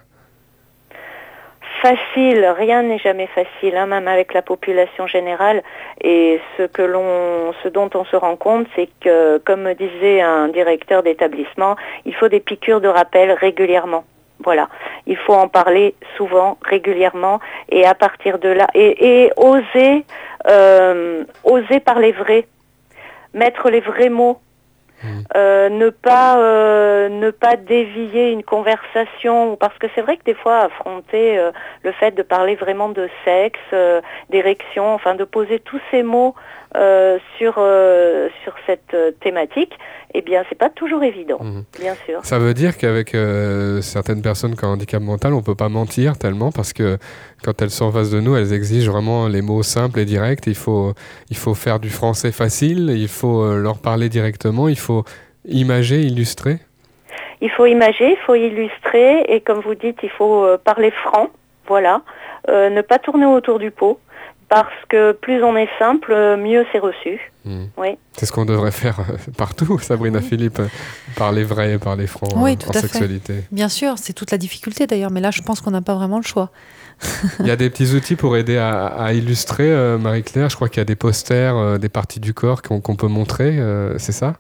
Facile, 1.86 2.52
rien 2.58 2.82
n'est 2.82 2.98
jamais 2.98 3.28
facile, 3.28 3.78
hein, 3.78 3.86
même 3.86 4.08
avec 4.08 4.34
la 4.34 4.41
population 4.41 5.06
générale. 5.06 5.62
Et 6.02 6.41
ce 6.58 6.63
que 6.63 6.82
ce 6.82 7.67
dont 7.67 7.91
on 7.93 8.04
se 8.06 8.15
rend 8.15 8.36
compte, 8.38 8.65
c'est 8.76 8.89
que, 9.02 9.38
comme 9.45 9.62
me 9.62 9.74
disait 9.74 10.19
un 10.19 10.48
directeur 10.48 11.04
d'établissement, 11.04 11.76
il 12.06 12.15
faut 12.15 12.28
des 12.28 12.39
piqûres 12.39 12.82
de 12.82 12.88
rappel 12.88 13.32
régulièrement. 13.34 14.04
Voilà, 14.43 14.67
il 15.06 15.15
faut 15.15 15.36
en 15.36 15.48
parler 15.48 15.93
souvent, 16.17 16.58
régulièrement, 16.63 17.39
et 17.69 17.86
à 17.86 17.93
partir 17.93 18.39
de 18.39 18.50
là, 18.50 18.65
et, 18.74 19.26
et 19.26 19.32
oser, 19.38 20.06
euh, 20.48 21.24
oser 21.43 21.80
parler 21.82 22.13
vrai, 22.13 22.48
mettre 23.36 23.69
les 23.69 23.82
vrais 23.82 24.10
mots, 24.10 24.39
euh, 25.36 25.69
ne 25.69 25.89
pas 25.89 26.39
euh, 26.39 27.10
ne 27.10 27.29
pas 27.31 27.55
dévier 27.58 28.31
une 28.31 28.43
conversation, 28.43 29.55
parce 29.55 29.77
que 29.77 29.88
c'est 29.93 30.01
vrai 30.01 30.17
que 30.17 30.23
des 30.23 30.34
fois 30.34 30.60
affronter 30.62 31.38
euh, 31.38 31.51
le 31.84 31.91
fait 31.91 32.12
de 32.12 32.23
parler 32.23 32.55
vraiment 32.55 32.89
de 32.89 33.10
sexe, 33.23 33.60
d'érection, 34.29 34.93
enfin 34.93 35.15
de 35.15 35.23
poser 35.23 35.60
tous 35.60 35.81
ces 35.91 36.03
mots 36.03 36.36
euh, 36.75 37.17
sur 37.38 37.53
sur 38.43 38.53
cette 38.65 38.95
thématique, 39.21 39.73
eh 40.17 40.21
bien, 40.21 40.43
c'est 40.47 40.57
pas 40.57 40.69
toujours 40.69 41.03
évident, 41.03 41.39
mmh. 41.41 41.63
bien 41.77 41.93
sûr. 42.05 42.19
Ça 42.23 42.39
veut 42.39 42.53
dire 42.53 42.77
qu'avec 42.77 43.13
euh, 43.13 43.81
certaines 43.81 44.21
personnes 44.21 44.55
qui 44.55 44.63
ont 44.63 44.69
un 44.69 44.73
handicap 44.73 45.01
mental, 45.01 45.33
on 45.33 45.41
peut 45.41 45.55
pas 45.55 45.67
mentir 45.67 46.17
tellement 46.17 46.53
parce 46.53 46.71
que 46.71 46.97
quand 47.43 47.61
elles 47.61 47.69
sont 47.69 47.85
en 47.85 47.91
face 47.91 48.11
de 48.11 48.21
nous, 48.21 48.33
elles 48.33 48.53
exigent 48.53 48.89
vraiment 48.89 49.27
les 49.27 49.41
mots 49.41 49.61
simples 49.61 49.99
et 49.99 50.05
directs. 50.05 50.47
Il 50.47 50.55
faut, 50.55 50.93
il 51.29 51.35
faut 51.35 51.53
faire 51.53 51.81
du 51.81 51.89
français 51.89 52.31
facile, 52.31 52.93
il 52.95 53.09
faut 53.09 53.43
euh, 53.43 53.57
leur 53.57 53.77
parler 53.79 54.07
directement, 54.07 54.69
il 54.69 54.79
faut 54.79 55.03
imager, 55.43 55.99
illustrer. 55.99 56.59
Il 57.41 57.49
faut 57.51 57.65
imager, 57.65 58.11
il 58.11 58.17
faut 58.25 58.35
illustrer 58.35 59.25
et 59.27 59.41
comme 59.41 59.59
vous 59.59 59.75
dites, 59.75 59.99
il 60.01 60.09
faut 60.09 60.45
euh, 60.45 60.57
parler 60.57 60.91
franc, 60.91 61.29
voilà. 61.67 62.03
Euh, 62.47 62.69
ne 62.69 62.81
pas 62.81 62.99
tourner 62.99 63.25
autour 63.25 63.59
du 63.59 63.71
pot 63.71 63.99
parce 64.49 64.73
que 64.89 65.12
plus 65.12 65.43
on 65.43 65.55
est 65.55 65.69
simple, 65.79 66.13
mieux 66.38 66.65
c'est 66.71 66.79
reçu. 66.79 67.31
Mmh. 67.45 67.65
Oui. 67.77 67.97
C'est 68.13 68.25
ce 68.25 68.31
qu'on 68.31 68.45
devrait 68.45 68.71
faire 68.71 68.99
euh, 68.99 69.17
partout, 69.38 69.77
Sabrina 69.81 70.19
oui. 70.19 70.25
Philippe, 70.25 70.62
parler 71.15 71.43
vrai, 71.43 71.77
parler 71.77 72.08
franc 72.08 72.27
oui, 72.36 72.58
en 72.67 72.73
sexualité. 72.73 73.34
Fait. 73.34 73.47
Bien 73.51 73.69
sûr, 73.69 73.97
c'est 73.97 74.13
toute 74.13 74.31
la 74.31 74.38
difficulté 74.38 74.88
d'ailleurs, 74.88 75.12
mais 75.12 75.21
là 75.21 75.31
je 75.31 75.41
pense 75.41 75.62
qu'on 75.62 75.71
n'a 75.71 75.81
pas 75.81 75.95
vraiment 75.95 76.17
le 76.17 76.23
choix. 76.23 76.49
Il 77.39 77.47
y 77.47 77.51
a 77.51 77.55
des 77.55 77.69
petits 77.69 77.93
outils 77.93 78.15
pour 78.15 78.38
aider 78.38 78.58
à, 78.58 78.86
à 78.86 79.13
illustrer, 79.13 79.71
euh, 79.71 79.97
Marie-Claire. 79.97 80.49
Je 80.49 80.55
crois 80.55 80.69
qu'il 80.69 80.77
y 80.77 80.81
a 80.81 80.86
des 80.86 80.95
posters, 80.95 81.55
euh, 81.55 81.77
des 81.77 81.89
parties 81.89 82.19
du 82.19 82.34
corps 82.34 82.62
qu'on 82.62 82.79
qu 82.79 82.95
peut 82.95 83.08
montrer, 83.08 83.60
euh, 83.60 83.97
c'est 83.97 84.13
ça? 84.13 84.36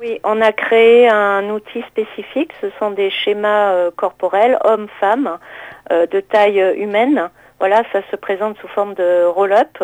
Oui, 0.00 0.20
on 0.22 0.40
a 0.40 0.52
créé 0.52 1.08
un 1.08 1.50
outil 1.50 1.82
spécifique. 1.88 2.52
Ce 2.60 2.68
sont 2.78 2.92
des 2.92 3.10
schémas 3.10 3.72
euh, 3.72 3.90
corporels, 3.94 4.56
hommes-femmes, 4.64 5.38
euh, 5.90 6.06
de 6.06 6.20
taille 6.20 6.62
humaine. 6.76 7.30
Voilà, 7.58 7.82
ça 7.92 8.00
se 8.10 8.16
présente 8.16 8.56
sous 8.58 8.68
forme 8.68 8.94
de 8.94 9.24
roll-up 9.24 9.82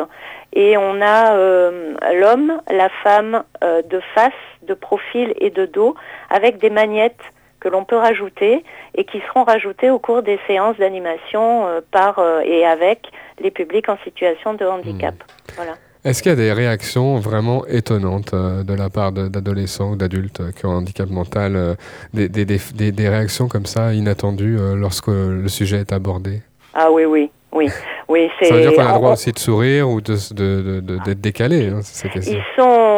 et 0.52 0.76
on 0.76 1.00
a 1.00 1.34
euh, 1.34 1.94
l'homme, 2.14 2.60
la 2.70 2.88
femme 3.02 3.42
euh, 3.62 3.82
de 3.82 4.00
face, 4.14 4.32
de 4.62 4.74
profil 4.74 5.34
et 5.38 5.50
de 5.50 5.66
dos 5.66 5.94
avec 6.30 6.58
des 6.58 6.70
magnettes 6.70 7.20
que 7.60 7.68
l'on 7.68 7.84
peut 7.84 7.96
rajouter 7.96 8.62
et 8.94 9.04
qui 9.04 9.20
seront 9.28 9.44
rajoutées 9.44 9.90
au 9.90 9.98
cours 9.98 10.22
des 10.22 10.38
séances 10.46 10.76
d'animation 10.76 11.66
euh, 11.66 11.80
par 11.90 12.22
et 12.44 12.64
avec 12.64 13.10
les 13.40 13.50
publics 13.50 13.88
en 13.88 13.98
situation 14.04 14.54
de 14.54 14.64
handicap. 14.64 15.14
Mmh. 15.14 15.52
Voilà. 15.56 15.74
Est-ce 16.04 16.22
qu'il 16.22 16.28
y 16.28 16.32
a 16.34 16.36
des 16.36 16.52
réactions 16.52 17.18
vraiment 17.18 17.64
étonnantes 17.64 18.34
euh, 18.34 18.62
de 18.62 18.74
la 18.74 18.90
part 18.90 19.10
d'adolescents 19.10 19.92
ou 19.92 19.96
d'adultes 19.96 20.42
qui 20.52 20.66
ont 20.66 20.72
un 20.72 20.76
handicap 20.76 21.08
mental, 21.08 21.56
euh, 21.56 21.74
des, 22.12 22.28
des, 22.28 22.44
des, 22.44 22.92
des, 22.92 23.08
réactions 23.08 23.48
comme 23.48 23.64
ça 23.64 23.94
inattendues 23.94 24.58
lorsque 24.76 25.08
le 25.08 25.48
sujet 25.48 25.78
est 25.78 25.92
abordé? 25.94 26.42
Ah 26.74 26.92
oui, 26.92 27.06
oui. 27.06 27.30
Oui, 27.54 27.68
oui, 28.08 28.28
ça 28.42 28.52
veut 28.52 28.62
dire 28.62 28.72
qu'on 28.74 28.82
a 28.82 28.88
le 28.88 28.94
droit 28.94 29.12
aussi 29.12 29.30
de 29.32 29.38
sourire 29.38 29.88
ou 29.88 30.00
d'être 30.00 30.34
de, 30.34 30.80
de, 30.80 30.98
de, 30.98 31.12
décalé. 31.12 31.68
Hein, 31.68 31.80
Ils 32.16 32.42
sont 32.56 32.93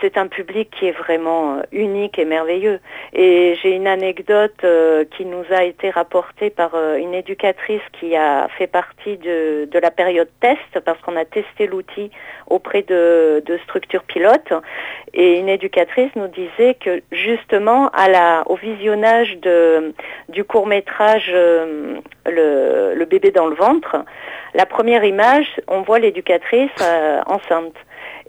c'est 0.00 0.16
un 0.16 0.26
public 0.26 0.70
qui 0.78 0.86
est 0.86 0.92
vraiment 0.92 1.62
unique 1.72 2.18
et 2.18 2.24
merveilleux. 2.24 2.80
Et 3.12 3.56
j'ai 3.62 3.74
une 3.74 3.86
anecdote 3.86 4.64
qui 5.16 5.24
nous 5.24 5.44
a 5.50 5.64
été 5.64 5.90
rapportée 5.90 6.50
par 6.50 6.74
une 6.96 7.14
éducatrice 7.14 7.82
qui 7.98 8.16
a 8.16 8.48
fait 8.56 8.66
partie 8.66 9.16
de, 9.18 9.68
la 9.72 9.90
période 9.90 10.28
test, 10.40 10.80
parce 10.84 11.00
qu'on 11.00 11.16
a 11.16 11.24
testé 11.24 11.66
l'outil 11.66 12.10
auprès 12.48 12.82
de, 12.82 13.42
structures 13.64 14.04
pilotes. 14.04 14.52
Et 15.12 15.38
une 15.38 15.48
éducatrice 15.48 16.10
nous 16.16 16.28
disait 16.28 16.74
que 16.74 17.02
justement, 17.12 17.90
au 18.46 18.56
visionnage 18.56 19.38
du 20.28 20.44
court 20.44 20.66
métrage 20.66 21.32
le, 22.26 23.04
bébé 23.04 23.30
dans 23.30 23.46
le 23.46 23.54
ventre, 23.54 23.96
la 24.54 24.66
première 24.66 25.04
image, 25.04 25.60
on 25.68 25.82
voit 25.82 25.98
l'éducatrice 25.98 26.70
euh, 26.80 27.20
enceinte. 27.26 27.74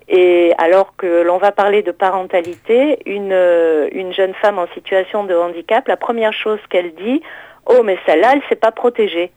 Et 0.08 0.54
alors 0.58 0.96
que 0.96 1.24
l'on 1.24 1.38
va 1.38 1.52
parler 1.52 1.82
de 1.82 1.91
parentalité, 1.91 3.00
une, 3.06 3.32
euh, 3.32 3.89
une 3.91 4.13
jeune 4.13 4.34
femme 4.36 4.60
en 4.60 4.68
situation 4.74 5.24
de 5.24 5.36
handicap, 5.36 5.88
la 5.88 5.98
première 5.98 6.34
chose 6.34 6.60
qu'elle 6.70 6.94
dit, 6.94 7.22
oh 7.65 7.82
mais 7.84 7.98
celle-là, 8.06 8.34
elle 8.34 8.41
s'est 8.48 8.56
pas 8.56 8.72
protégée. 8.72 9.32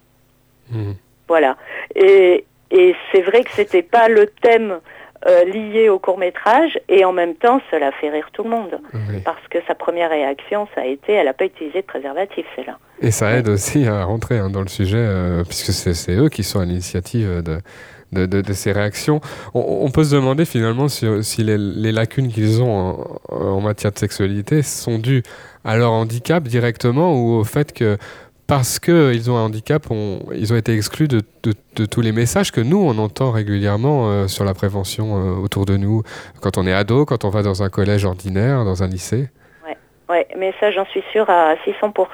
Mmh. 0.71 0.93
Voilà. 1.27 1.57
Et, 1.95 2.45
et 2.71 2.95
c'est 3.13 3.23
vrai 3.23 3.45
que 3.45 3.51
c'était 3.53 3.83
pas 3.83 4.09
le 4.09 4.27
thème 4.27 4.81
euh, 5.27 5.45
lié 5.45 5.89
au 5.89 5.99
court 5.99 6.17
métrage 6.17 6.79
et 6.89 7.05
en 7.05 7.13
même 7.13 7.35
temps 7.35 7.61
cela 7.73 7.91
fait 7.91 8.09
rire 8.09 8.29
tout 8.33 8.45
le 8.45 8.51
monde 8.51 8.79
parce 9.25 9.43
que 9.51 9.59
sa 9.67 9.75
première 9.75 10.11
réaction 10.11 10.69
ça 10.77 10.83
a 10.83 10.85
été 10.85 11.13
elle 11.13 11.27
n'a 11.27 11.33
pas 11.33 11.47
utilisé 11.47 11.81
de 11.81 11.87
préservatif 11.87 12.47
celle-là. 12.55 12.79
Et 13.01 13.11
ça 13.11 13.33
aide 13.33 13.49
aussi 13.49 13.89
à 13.89 14.05
rentrer 14.05 14.39
hein, 14.39 14.49
dans 14.49 14.61
le 14.61 14.69
sujet 14.69 14.97
euh, 14.97 15.43
puisque 15.43 15.73
c'est 15.73 16.13
eux 16.15 16.29
qui 16.29 16.45
sont 16.45 16.61
à 16.61 16.65
l'initiative 16.65 17.43
de, 17.43 17.59
de, 18.13 18.53
ces 18.53 18.73
réactions. 18.73 19.21
On, 19.55 19.91
peut 19.91 20.05
se 20.05 20.15
demander 20.15 20.45
finalement 20.45 20.89
si, 20.89 21.07
les, 21.39 21.93
lacunes 21.93 22.29
qu'ils 22.29 22.63
ont 22.63 23.05
en, 23.29 23.61
matière 23.61 23.93
de 23.93 23.99
sexualité 23.99 24.63
sont 24.63 24.99
dues 24.99 25.23
à 25.65 25.77
leur 25.77 25.93
handicap 25.93 26.45
directement 26.45 27.15
ou 27.15 27.39
au 27.39 27.45
fait 27.45 27.73
que 27.73 27.99
parce 28.47 28.79
qu'ils 28.79 29.31
ont 29.31 29.37
un 29.37 29.43
handicap, 29.43 29.87
ils 30.35 30.53
ont 30.55 30.57
été 30.57 30.75
exclus 30.75 31.07
de, 31.07 31.21
tous 31.85 32.01
les 32.01 32.13
messages 32.13 32.51
que 32.51 32.63
nous, 32.63 32.79
on 32.79 32.97
entend 32.97 33.31
régulièrement 33.31 34.09
euh, 34.09 34.27
sur 34.27 34.45
la 34.45 34.55
prévention 34.55 35.17
euh, 35.17 35.35
autour 35.37 35.67
de 35.67 35.77
nous, 35.77 36.03
quand 36.41 36.57
on 36.57 36.67
est 36.67 36.73
ado, 36.73 37.05
quand 37.05 37.27
on 37.27 37.29
va 37.29 37.43
dans 37.43 37.63
un 37.63 37.69
collège 37.69 38.07
ordinaire, 38.07 38.65
dans 38.65 38.83
un 38.83 38.89
lycée. 38.89 39.29
Oui, 39.67 39.73
ouais, 40.09 40.27
mais 40.39 40.55
ça, 40.61 40.71
j'en 40.71 40.87
suis 40.87 41.05
sûre 41.13 41.29
à 41.29 41.57
600%. 41.57 42.07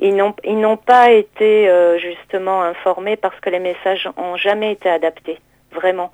Ils 0.00 0.16
n'ont 0.16 0.76
pas 0.76 1.10
été 1.10 1.68
euh, 1.68 1.98
justement 1.98 2.62
informés 2.62 3.16
parce 3.16 3.38
que 3.40 3.50
les 3.50 3.60
messages 3.60 4.08
n'ont 4.16 4.36
jamais 4.36 4.72
été 4.72 4.88
adaptés, 4.88 5.38
vraiment. 5.72 6.10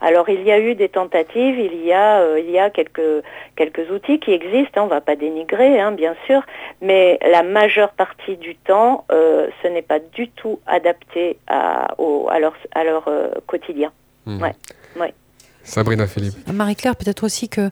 Alors 0.00 0.28
il 0.28 0.42
y 0.42 0.52
a 0.52 0.58
eu 0.58 0.74
des 0.74 0.88
tentatives, 0.88 1.58
il 1.58 1.84
y 1.84 1.92
a, 1.92 2.20
euh, 2.20 2.38
il 2.38 2.50
y 2.50 2.58
a 2.58 2.68
quelques, 2.68 3.24
quelques 3.56 3.90
outils 3.90 4.20
qui 4.20 4.32
existent, 4.32 4.80
hein, 4.80 4.82
on 4.82 4.86
ne 4.86 4.90
va 4.90 5.00
pas 5.00 5.16
dénigrer 5.16 5.80
hein, 5.80 5.92
bien 5.92 6.14
sûr, 6.26 6.42
mais 6.82 7.18
la 7.22 7.42
majeure 7.42 7.90
partie 7.92 8.36
du 8.36 8.54
temps, 8.54 9.04
euh, 9.10 9.48
ce 9.62 9.68
n'est 9.68 9.82
pas 9.82 10.00
du 10.00 10.28
tout 10.28 10.60
adapté 10.66 11.38
à, 11.46 11.94
au, 11.98 12.28
à 12.30 12.38
leur, 12.38 12.54
à 12.74 12.84
leur 12.84 13.08
euh, 13.08 13.30
quotidien. 13.46 13.92
Mmh. 14.26 14.42
Ouais, 14.42 14.52
ouais. 15.00 15.14
Sabrina 15.62 16.06
Philippe. 16.06 16.34
Marie-Claire, 16.52 16.96
peut-être 16.96 17.24
aussi 17.24 17.48
que 17.48 17.70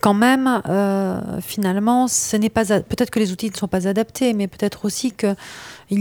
quand 0.00 0.14
même, 0.14 0.62
euh, 0.68 1.20
finalement, 1.40 2.08
ce 2.08 2.36
n'est 2.36 2.48
pas 2.48 2.64
peut-être 2.64 3.10
que 3.10 3.18
les 3.18 3.32
outils 3.32 3.50
ne 3.50 3.56
sont 3.56 3.68
pas 3.68 3.86
adaptés, 3.86 4.32
mais 4.32 4.48
peut-être 4.48 4.84
aussi 4.84 5.12
qu'il 5.12 5.36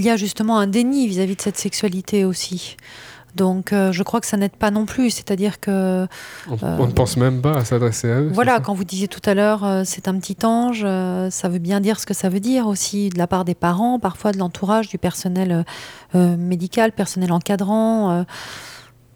y 0.02 0.10
a 0.10 0.18
justement 0.18 0.60
un 0.60 0.68
déni 0.68 1.08
vis-à-vis 1.08 1.34
-vis 1.34 1.38
de 1.38 1.42
cette 1.42 1.58
sexualité 1.58 2.26
aussi. 2.26 2.78
Donc, 3.36 3.74
euh, 3.74 3.92
je 3.92 4.04
crois 4.04 4.20
que 4.20 4.28
ça 4.28 4.38
n'aide 4.38 4.56
pas 4.56 4.72
non 4.72 4.86
plus. 4.86 5.12
C'est-à-dire 5.12 5.60
que. 5.60 6.08
On, 6.50 6.54
euh, 6.54 6.78
on, 6.80 6.88
ne 6.88 6.92
pense 6.92 7.18
même 7.18 7.42
pas 7.42 7.58
à 7.58 7.66
s'adresser 7.66 8.12
à 8.12 8.22
eux. 8.22 8.30
Voilà, 8.32 8.60
quand 8.60 8.74
vous 8.74 8.84
disiez 8.84 9.08
tout 9.08 9.22
à 9.26 9.34
l'heure, 9.34 9.64
euh, 9.64 9.84
c'est 9.86 10.08
un 10.08 10.18
petit 10.20 10.38
ange, 10.46 10.82
ça 10.82 11.50
veut 11.50 11.60
bien 11.60 11.80
dire 11.80 12.00
ce 12.00 12.06
que 12.06 12.14
ça 12.14 12.30
veut 12.30 12.40
dire 12.40 12.68
aussi 12.68 13.10
de 13.10 13.18
la 13.18 13.28
part 13.28 13.46
des 13.46 13.56
parents, 13.56 14.00
parfois 14.00 14.32
de 14.32 14.38
l'entourage, 14.38 14.90
du 14.90 14.98
personnel 14.98 15.66
médical, 16.14 16.92
personnel 16.92 17.32
encadrant. 17.32 18.26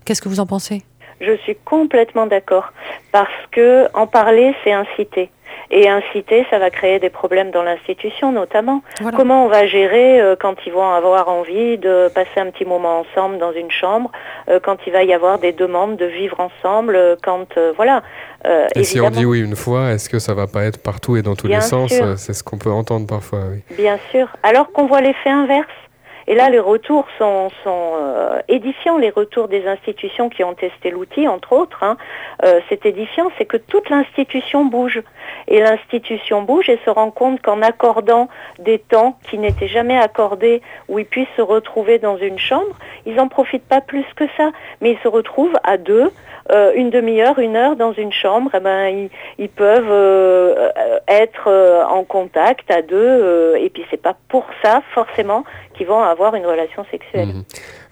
Qu'est-ce 0.05 0.21
que 0.21 0.29
vous 0.29 0.39
en 0.39 0.45
pensez? 0.45 0.83
Je 1.25 1.35
suis 1.37 1.55
complètement 1.55 2.25
d'accord. 2.25 2.71
Parce 3.11 3.29
que 3.51 3.87
en 3.93 4.07
parler, 4.07 4.53
c'est 4.63 4.71
inciter 4.71 5.29
et 5.71 5.89
inciter, 5.89 6.45
ça 6.49 6.59
va 6.59 6.69
créer 6.69 6.99
des 6.99 7.09
problèmes 7.09 7.51
dans 7.51 7.63
l'institution 7.63 8.31
notamment. 8.31 8.83
Voilà. 9.01 9.17
Comment 9.17 9.45
on 9.45 9.47
va 9.47 9.65
gérer 9.65 10.21
euh, 10.21 10.35
quand 10.39 10.55
ils 10.65 10.71
vont 10.71 10.87
avoir 10.87 11.29
envie 11.29 11.77
de 11.77 12.09
passer 12.13 12.39
un 12.39 12.51
petit 12.51 12.65
moment 12.65 12.99
ensemble 12.99 13.39
dans 13.39 13.51
une 13.51 13.71
chambre, 13.71 14.11
euh, 14.49 14.59
quand 14.61 14.77
il 14.85 14.93
va 14.93 15.03
y 15.03 15.13
avoir 15.13 15.39
des 15.39 15.51
demandes 15.51 15.97
de 15.97 16.05
vivre 16.05 16.39
ensemble, 16.39 16.95
euh, 16.95 17.15
quand 17.21 17.57
voilà. 17.75 18.03
et 18.45 18.79
évidemment... 18.79 18.83
si 18.83 19.01
on 19.01 19.09
dit 19.09 19.25
oui 19.25 19.41
une 19.41 19.55
fois, 19.55 19.91
est-ce 19.91 20.09
que 20.09 20.19
ça 20.19 20.33
va 20.33 20.47
pas 20.47 20.63
être 20.63 20.81
partout 20.81 21.17
et 21.17 21.21
dans 21.21 21.35
tous 21.35 21.47
Bien 21.47 21.57
les 21.57 21.63
sens 21.63 21.93
C'est 22.17 22.33
ce 22.33 22.43
qu'on 22.43 22.57
peut 22.57 22.71
entendre 22.71 23.07
parfois. 23.07 23.39
Oui. 23.51 23.75
Bien 23.75 23.97
sûr. 24.11 24.27
Alors 24.43 24.71
qu'on 24.71 24.85
voit 24.85 25.01
l'effet 25.01 25.29
inverse? 25.29 25.67
Et 26.27 26.35
là, 26.35 26.49
les 26.49 26.59
retours 26.59 27.05
sont, 27.17 27.49
euh, 27.65 28.39
édifiants, 28.47 28.97
les 28.97 29.09
retours 29.09 29.47
des 29.47 29.67
institutions 29.67 30.29
qui 30.29 30.43
ont 30.43 30.53
testé 30.53 30.89
l'outil, 30.89 31.27
entre 31.27 31.53
autres. 31.53 31.83
Hein. 31.83 31.97
Euh, 32.43 32.59
c'est 32.69 32.85
édifiant, 32.85 33.29
c'est 33.37 33.45
que 33.45 33.57
toute 33.57 33.89
l'institution 33.89 34.65
bouge. 34.65 35.01
Et 35.47 35.59
l'institution 35.59 36.41
bouge 36.43 36.69
et 36.69 36.79
se 36.85 36.89
rend 36.89 37.11
compte 37.11 37.41
qu'en 37.41 37.61
accordant 37.61 38.29
des 38.59 38.79
temps 38.79 39.17
qui 39.29 39.37
n'étaient 39.37 39.67
jamais 39.67 39.97
accordés, 39.97 40.61
où 40.87 40.99
ils 40.99 41.05
puissent 41.05 41.27
se 41.35 41.41
retrouver 41.41 41.99
dans 41.99 42.17
une 42.17 42.39
chambre, 42.39 42.75
ils 43.05 43.15
n'en 43.15 43.27
profitent 43.27 43.67
pas 43.67 43.81
plus 43.81 44.05
que 44.15 44.25
ça. 44.37 44.51
Mais 44.81 44.91
ils 44.91 44.99
se 44.99 45.07
retrouvent 45.07 45.57
à 45.63 45.77
deux, 45.77 46.11
euh, 46.51 46.71
une 46.75 46.89
demi-heure, 46.89 47.39
une 47.39 47.55
heure 47.55 47.75
dans 47.75 47.93
une 47.93 48.11
chambre, 48.11 48.51
eh 48.53 48.59
ben, 48.59 49.09
ils, 49.37 49.49
peuvent 49.49 50.63
être 51.07 51.85
en 51.89 52.03
contact 52.03 52.69
à 52.71 52.81
deux, 52.81 53.55
et 53.57 53.69
puis 53.69 53.85
c'est 53.89 54.01
pas 54.01 54.15
pour 54.29 54.45
ça 54.61 54.81
forcément 54.93 55.43
qu'ils 55.73 55.87
vont 55.87 56.01
avoir 56.01 56.12
une 56.35 56.45
relation 56.45 56.85
sexuelle. 56.89 57.27
Mmh. 57.27 57.43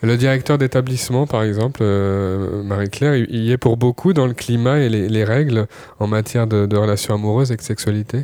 Le 0.03 0.17
directeur 0.17 0.57
d'établissement, 0.57 1.27
par 1.27 1.43
exemple, 1.43 1.79
euh, 1.81 2.63
Marie-Claire, 2.63 3.15
il 3.15 3.43
y 3.43 3.51
est 3.51 3.57
pour 3.57 3.77
beaucoup 3.77 4.13
dans 4.13 4.27
le 4.27 4.33
climat 4.33 4.79
et 4.79 4.89
les, 4.89 5.07
les 5.09 5.23
règles 5.23 5.67
en 5.99 6.07
matière 6.07 6.47
de, 6.47 6.65
de, 6.65 6.77
relations 6.77 7.13
amoureuses 7.13 7.51
et 7.51 7.57
de 7.57 7.61
sexualité? 7.61 8.19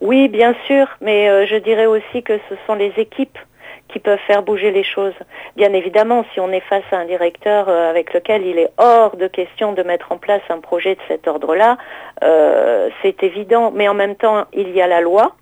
Oui, 0.00 0.28
bien 0.28 0.54
sûr, 0.66 0.86
mais 1.00 1.28
euh, 1.28 1.46
je 1.46 1.56
dirais 1.56 1.86
aussi 1.86 2.22
que 2.22 2.38
ce 2.48 2.54
sont 2.66 2.74
les 2.74 2.92
équipes 2.96 3.38
qui 3.92 3.98
peuvent 3.98 4.20
faire 4.26 4.42
bouger 4.42 4.70
les 4.70 4.84
choses. 4.84 5.14
Bien 5.56 5.72
évidemment, 5.72 6.24
si 6.32 6.40
on 6.40 6.50
est 6.52 6.60
face 6.60 6.84
à 6.92 6.98
un 6.98 7.04
directeur 7.04 7.68
euh, 7.68 7.90
avec 7.90 8.14
lequel 8.14 8.46
il 8.46 8.58
est 8.58 8.70
hors 8.78 9.16
de 9.16 9.26
question 9.26 9.72
de 9.72 9.82
mettre 9.82 10.12
en 10.12 10.18
place 10.18 10.42
un 10.48 10.60
projet 10.60 10.94
de 10.94 11.00
cet 11.08 11.26
ordre-là, 11.28 11.76
euh, 12.22 12.88
c'est 13.02 13.22
évident. 13.22 13.72
Mais 13.74 13.88
en 13.88 13.94
même 13.94 14.16
temps, 14.16 14.44
il 14.52 14.70
y 14.70 14.80
a 14.80 14.86
la 14.86 15.00
loi. 15.00 15.34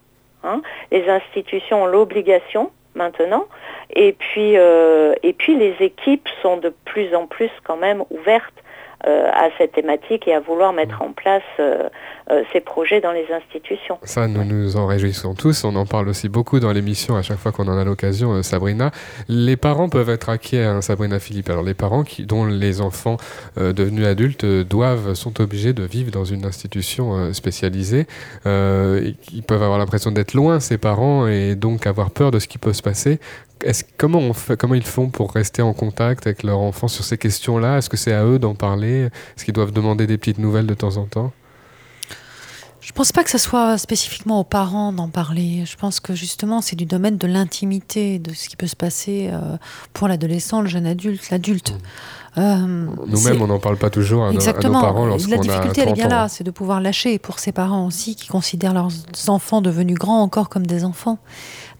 Hein. 0.44 0.62
Les 0.90 1.08
institutions 1.08 1.84
ont 1.84 1.86
l'obligation 1.86 2.70
maintenant. 2.98 3.46
Et 3.94 4.12
puis, 4.12 4.58
euh, 4.58 5.14
et 5.22 5.32
puis 5.32 5.56
les 5.56 5.74
équipes 5.80 6.28
sont 6.42 6.58
de 6.58 6.72
plus 6.84 7.14
en 7.14 7.26
plus 7.26 7.50
quand 7.64 7.78
même 7.78 8.04
ouvertes 8.10 8.57
euh, 9.06 9.30
à 9.32 9.48
cette 9.56 9.72
thématique 9.72 10.26
et 10.26 10.34
à 10.34 10.40
vouloir 10.40 10.72
mettre 10.72 11.02
en 11.02 11.12
place 11.12 11.44
euh, 11.60 11.88
euh, 12.32 12.42
ces 12.52 12.58
projets 12.58 13.00
dans 13.00 13.12
les 13.12 13.26
institutions. 13.32 13.96
Ça, 14.02 14.26
nous 14.26 14.42
nous 14.42 14.76
en 14.76 14.86
réjouissons 14.86 15.34
tous. 15.34 15.62
On 15.62 15.76
en 15.76 15.86
parle 15.86 16.08
aussi 16.08 16.28
beaucoup 16.28 16.58
dans 16.58 16.72
l'émission 16.72 17.14
à 17.14 17.22
chaque 17.22 17.38
fois 17.38 17.52
qu'on 17.52 17.68
en 17.68 17.78
a 17.78 17.84
l'occasion, 17.84 18.42
Sabrina. 18.42 18.90
Les 19.28 19.56
parents 19.56 19.88
peuvent 19.88 20.10
être 20.10 20.30
inquiets, 20.30 20.64
hein, 20.64 20.80
Sabrina 20.82 21.20
Philippe. 21.20 21.48
Alors 21.48 21.62
les 21.62 21.74
parents 21.74 22.02
qui, 22.02 22.26
dont 22.26 22.44
les 22.44 22.80
enfants 22.80 23.18
devenus 23.56 24.04
adultes 24.04 24.44
doivent, 24.44 25.14
sont 25.14 25.40
obligés 25.40 25.72
de 25.72 25.84
vivre 25.84 26.10
dans 26.10 26.24
une 26.24 26.44
institution 26.44 27.32
spécialisée. 27.32 28.06
Ils 28.44 29.44
peuvent 29.46 29.62
avoir 29.62 29.78
l'impression 29.78 30.10
d'être 30.10 30.34
loin, 30.34 30.58
ces 30.58 30.76
parents, 30.76 31.28
et 31.28 31.54
donc 31.54 31.86
avoir 31.86 32.10
peur 32.10 32.32
de 32.32 32.40
ce 32.40 32.48
qui 32.48 32.58
peut 32.58 32.72
se 32.72 32.82
passer. 32.82 33.20
Est-ce, 33.64 33.84
comment, 33.96 34.18
on 34.18 34.32
fait, 34.32 34.56
comment 34.56 34.74
ils 34.74 34.86
font 34.86 35.08
pour 35.08 35.32
rester 35.32 35.62
en 35.62 35.72
contact 35.72 36.26
avec 36.26 36.42
leur 36.42 36.58
enfant 36.58 36.88
sur 36.88 37.04
ces 37.04 37.18
questions-là? 37.18 37.78
Est-ce 37.78 37.90
que 37.90 37.96
c'est 37.96 38.12
à 38.12 38.24
eux 38.24 38.38
d'en 38.38 38.54
parler? 38.54 39.08
Est-ce 39.36 39.44
qu'ils 39.44 39.54
doivent 39.54 39.72
demander 39.72 40.06
des 40.06 40.18
petites 40.18 40.38
nouvelles 40.38 40.66
de 40.66 40.74
temps 40.74 40.96
en 40.96 41.04
temps? 41.04 41.32
Je 42.88 42.92
pense 42.94 43.12
pas 43.12 43.22
que 43.22 43.30
ce 43.30 43.36
soit 43.36 43.76
spécifiquement 43.76 44.40
aux 44.40 44.44
parents 44.44 44.92
d'en 44.92 45.08
parler. 45.08 45.64
Je 45.66 45.76
pense 45.76 46.00
que 46.00 46.14
justement, 46.14 46.62
c'est 46.62 46.74
du 46.74 46.86
domaine 46.86 47.18
de 47.18 47.26
l'intimité, 47.26 48.18
de 48.18 48.32
ce 48.32 48.48
qui 48.48 48.56
peut 48.56 48.66
se 48.66 48.76
passer 48.76 49.28
euh, 49.30 49.58
pour 49.92 50.08
l'adolescent, 50.08 50.62
le 50.62 50.68
jeune 50.68 50.86
adulte, 50.86 51.28
l'adulte. 51.28 51.72
Mmh. 51.72 51.76
Euh, 52.38 52.86
Nous-mêmes, 53.06 53.42
on 53.42 53.48
n'en 53.48 53.58
parle 53.58 53.76
pas 53.76 53.90
toujours 53.90 54.24
à, 54.24 54.32
exactement. 54.32 54.78
à 54.78 54.82
nos 54.82 54.86
parents 54.86 55.06
lorsqu'on 55.06 55.30
La 55.30 55.36
difficulté, 55.38 55.82
elle 55.82 55.90
est 55.90 55.92
bien 55.92 56.08
là, 56.08 56.28
c'est 56.28 56.44
de 56.44 56.50
pouvoir 56.50 56.80
lâcher 56.80 57.18
pour 57.18 57.40
ces 57.40 57.52
parents 57.52 57.84
aussi 57.84 58.14
qui 58.14 58.28
considèrent 58.28 58.74
leurs 58.74 58.90
enfants 59.26 59.60
devenus 59.60 59.98
grands 59.98 60.22
encore 60.22 60.48
comme 60.48 60.66
des 60.66 60.84
enfants. 60.84 61.18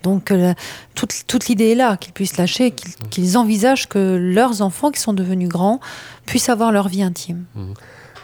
Donc, 0.03 0.31
euh, 0.31 0.55
toute, 0.95 1.27
toute 1.27 1.49
l'idée 1.49 1.71
est 1.71 1.75
là, 1.75 1.97
qu'ils 1.97 2.13
puissent 2.13 2.37
lâcher, 2.37 2.71
qu'ils 2.71 3.33
qu 3.33 3.37
envisagent 3.37 3.89
que 3.89 4.17
leurs 4.17 4.63
enfants 4.63 4.91
qui 4.91 5.01
sont 5.01 5.13
devenus 5.13 5.49
grands 5.49 5.81
puissent 6.27 6.49
avoir 6.49 6.73
leur 6.73 6.89
vie 6.89 7.03
intime. 7.03 7.45
Mmh. 7.55 7.73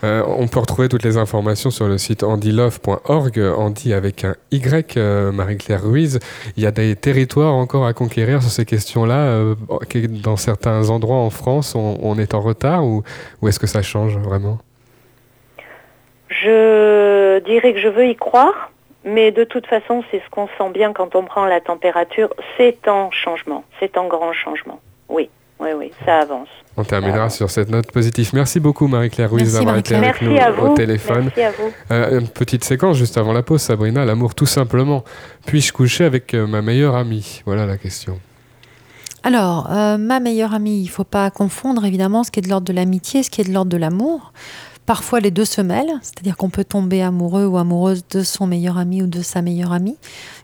Euh, 0.05 0.23
on 0.27 0.49
peut 0.49 0.61
retrouver 0.61 0.89
toutes 0.89 1.03
les 1.03 1.17
informations 1.17 1.71
sur 1.71 1.89
le 1.89 1.97
site 1.97 2.23
andylove.org, 2.23 3.39
Andy 3.39 3.95
avec 3.95 4.25
un 4.25 4.35
Y, 4.51 4.97
euh, 4.97 5.33
Marie-Claire 5.33 5.83
Ruiz. 5.83 6.19
Il 6.57 6.63
y 6.63 6.67
a 6.67 6.71
des 6.71 6.95
territoires 6.95 7.55
encore 7.55 7.87
à 7.87 7.95
conquérir 7.95 8.43
sur 8.43 8.51
ces 8.51 8.67
questions-là. 8.67 9.17
Euh, 9.17 9.55
dans 10.23 10.37
certains 10.37 10.91
endroits 10.91 11.17
en 11.17 11.31
France, 11.31 11.75
on, 11.75 11.99
on 12.03 12.19
est 12.19 12.35
en 12.35 12.41
retard 12.41 12.85
ou, 12.85 13.03
ou 13.41 13.49
est-ce 13.49 13.59
que 13.59 13.67
ça 13.67 13.81
change 13.81 14.19
vraiment? 14.19 14.59
Je 16.29 17.39
dirais 17.41 17.73
que 17.73 17.81
je 17.81 17.89
veux 17.89 18.07
y 18.07 18.17
croire, 18.17 18.73
mais 19.05 19.31
de 19.31 19.45
toute 19.45 19.67
façon, 19.67 20.03
c'est 20.11 20.23
ce 20.25 20.31
qu'on 20.31 20.49
sent 20.59 20.71
bien 20.73 20.93
quand 20.93 21.15
on 21.15 21.25
prend 21.25 21.47
la 21.47 21.61
température. 21.61 22.31
C'est 22.57 22.89
en 22.89 23.11
changement, 23.11 23.65
c'est 23.81 23.97
en 23.97 24.07
grand 24.07 24.33
changement. 24.33 24.81
Oui, 25.09 25.29
oui, 25.61 25.69
oui, 25.77 25.93
ça 26.05 26.21
avance. 26.21 26.49
On 26.77 26.83
terminera 26.85 27.31
sur 27.31 27.51
cette 27.51 27.69
note 27.69 27.93
positive. 27.93 28.31
Merci 28.33 28.59
beaucoup 28.59 28.89
Marie-Claire 28.89 29.31
Ruiz 29.31 29.53
d'avoir 29.55 29.77
été 29.77 29.95
Marie-Claire. 29.97 30.09
avec 30.09 30.23
Merci 30.23 30.59
nous 30.59 30.65
à 30.65 30.67
vous. 30.67 30.73
au 30.73 30.75
téléphone. 30.75 31.31
Merci 31.37 31.43
à 31.43 31.51
vous. 31.53 31.73
Euh, 31.93 32.21
une 32.21 32.29
petite 32.29 32.65
séquence 32.65 32.97
juste 32.97 33.17
avant 33.17 33.33
la 33.33 33.43
pause, 33.43 33.63
Sabrina. 33.63 34.05
L'amour 34.05 34.35
tout 34.35 34.47
simplement. 34.47 35.05
Puis-je 35.47 35.73
coucher 35.73 36.05
avec 36.05 36.35
euh, 36.35 36.47
ma 36.47 36.63
meilleure 36.63 36.97
amie? 36.97 37.43
Voilà 37.47 37.67
la 37.67 37.77
question. 37.77 38.19
Alors, 39.23 39.71
euh, 39.73 39.97
ma 39.97 40.21
meilleure 40.21 40.53
amie, 40.53 40.83
il 40.83 40.89
faut 40.89 41.05
pas 41.05 41.31
confondre 41.31 41.85
évidemment 41.85 42.25
ce 42.25 42.31
qui 42.31 42.41
est 42.41 42.43
de 42.43 42.49
l'ordre 42.51 42.67
de 42.67 42.73
l'amitié, 42.75 43.23
ce 43.23 43.31
qui 43.31 43.41
est 43.41 43.45
de 43.45 43.53
l'ordre 43.53 43.71
de 43.71 43.77
l'amour. 43.79 44.33
Parfois, 44.87 45.21
les 45.21 45.31
deux 45.31 45.45
se 45.47 45.61
mêlent, 45.63 45.99
c'est-à-dire 46.03 46.37
qu'on 46.37 46.51
peut 46.51 46.65
tomber 46.65 47.01
amoureux 47.03 47.47
ou 47.47 47.57
amoureuse 47.57 48.05
de 48.11 48.23
son 48.23 48.47
meilleur 48.47 48.77
ami 48.77 49.03
ou 49.03 49.07
de 49.07 49.23
sa 49.23 49.41
meilleure 49.41 49.73
amie. 49.73 49.97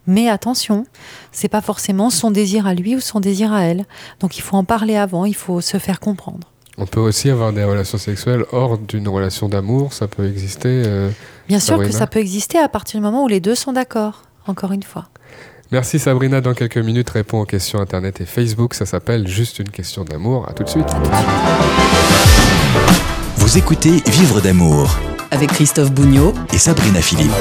Mais 0.07 0.29
attention, 0.31 0.87
c'est 1.31 1.49
pas 1.49 1.61
forcément 1.61 2.09
son 2.09 2.31
désir 2.31 2.67
à 2.67 2.73
lui 2.75 2.97
ou 2.97 3.01
son 3.01 3.21
désir 3.21 3.53
à 3.53 3.63
elle. 3.65 3.85
Donc, 4.21 4.39
il 4.39 4.41
faut 4.41 4.57
en 4.57 4.65
parler 4.65 4.97
avant, 4.97 5.27
il 5.27 5.35
faut 5.35 5.61
se 5.61 5.77
faire 5.77 6.01
comprendre. 6.01 6.49
On 6.79 6.87
peut 6.87 7.01
aussi 7.01 7.29
avoir 7.29 7.53
des 7.53 7.65
relations 7.65 7.99
sexuelles 7.99 8.45
hors 8.53 8.79
d'une 8.79 9.07
relation 9.09 9.51
d'amour. 9.51 9.93
Ça 9.93 10.09
peut 10.09 10.27
exister. 10.27 10.83
euh. 10.87 11.11
Bien 11.47 11.61
sûr 11.61 11.79
que 11.79 11.91
ça 11.91 12.07
peut 12.07 12.21
exister 12.21 12.59
à 12.59 12.69
partir 12.71 12.99
du 13.01 13.05
moment 13.05 13.25
où 13.25 13.29
les 13.29 13.41
deux 13.41 13.55
sont 13.55 13.73
d'accord. 13.73 14.23
Encore 14.47 14.73
une 14.73 14.83
fois. 14.83 15.09
Merci 15.71 15.99
Sabrina. 15.99 16.41
Dans 16.41 16.55
quelques 16.55 16.79
minutes, 16.79 17.11
réponds 17.11 17.41
aux 17.43 17.45
questions 17.45 17.79
Internet 17.81 18.23
et 18.23 18.25
Facebook. 18.25 18.73
Ça 18.73 18.87
s'appelle 18.87 19.29
Juste 19.29 19.59
une 19.59 19.69
question 19.69 20.05
d'amour. 20.05 20.49
À 20.49 20.55
tout 20.55 20.65
de 20.65 20.69
suite. 20.71 20.87
Vous 23.51 23.59
écoutez 23.59 24.01
Vivre 24.07 24.41
d'amour 24.41 24.97
Avec 25.33 25.51
Christophe 25.51 25.91
Bougnot 25.91 26.33
et 26.53 26.59
Sabrina 26.59 27.03
Philippe. 27.03 27.33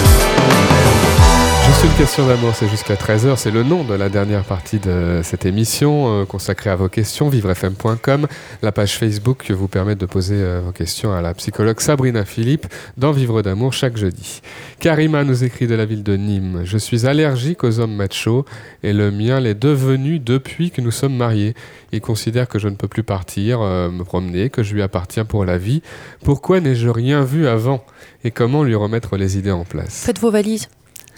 Juste 1.79 1.93
une 1.93 1.97
question 1.97 2.27
d'amour, 2.27 2.53
c'est 2.55 2.67
jusqu'à 2.67 2.95
13h. 2.95 3.37
C'est 3.37 3.51
le 3.51 3.63
nom 3.63 3.85
de 3.85 3.93
la 3.93 4.09
dernière 4.09 4.43
partie 4.43 4.79
de 4.79 5.21
cette 5.23 5.45
émission 5.45 6.23
euh, 6.23 6.25
consacrée 6.25 6.69
à 6.69 6.75
vos 6.75 6.89
questions, 6.89 7.29
vivrefm.com, 7.29 8.27
la 8.61 8.71
page 8.73 8.97
Facebook 8.97 9.45
qui 9.45 9.53
vous 9.53 9.69
permet 9.69 9.95
de 9.95 10.05
poser 10.05 10.35
euh, 10.35 10.59
vos 10.59 10.73
questions 10.73 11.13
à 11.13 11.21
la 11.21 11.33
psychologue 11.33 11.79
Sabrina 11.79 12.25
Philippe 12.25 12.67
dans 12.97 13.13
Vivre 13.13 13.41
d'amour 13.41 13.71
chaque 13.71 13.95
jeudi. 13.95 14.41
Karima 14.81 15.23
nous 15.23 15.45
écrit 15.45 15.67
de 15.67 15.75
la 15.75 15.85
ville 15.85 16.03
de 16.03 16.17
Nîmes. 16.17 16.63
Je 16.65 16.77
suis 16.77 17.07
allergique 17.07 17.63
aux 17.63 17.79
hommes 17.79 17.95
machos 17.95 18.43
et 18.83 18.91
le 18.91 19.09
mien 19.09 19.39
l'est 19.39 19.57
devenu 19.57 20.19
depuis 20.19 20.71
que 20.71 20.81
nous 20.81 20.91
sommes 20.91 21.15
mariés. 21.15 21.53
Il 21.93 22.01
considère 22.01 22.49
que 22.49 22.59
je 22.59 22.67
ne 22.67 22.75
peux 22.75 22.89
plus 22.89 23.03
partir, 23.03 23.61
euh, 23.61 23.89
me 23.89 24.03
promener, 24.03 24.49
que 24.49 24.63
je 24.63 24.73
lui 24.73 24.81
appartiens 24.81 25.23
pour 25.23 25.45
la 25.45 25.57
vie. 25.57 25.81
Pourquoi 26.25 26.59
n'ai-je 26.59 26.89
rien 26.89 27.23
vu 27.23 27.47
avant? 27.47 27.85
Et 28.25 28.31
comment 28.31 28.63
lui 28.63 28.75
remettre 28.75 29.15
les 29.15 29.37
idées 29.37 29.51
en 29.51 29.63
place? 29.63 30.03
Faites 30.03 30.19
vos 30.19 30.29
valises. 30.29 30.67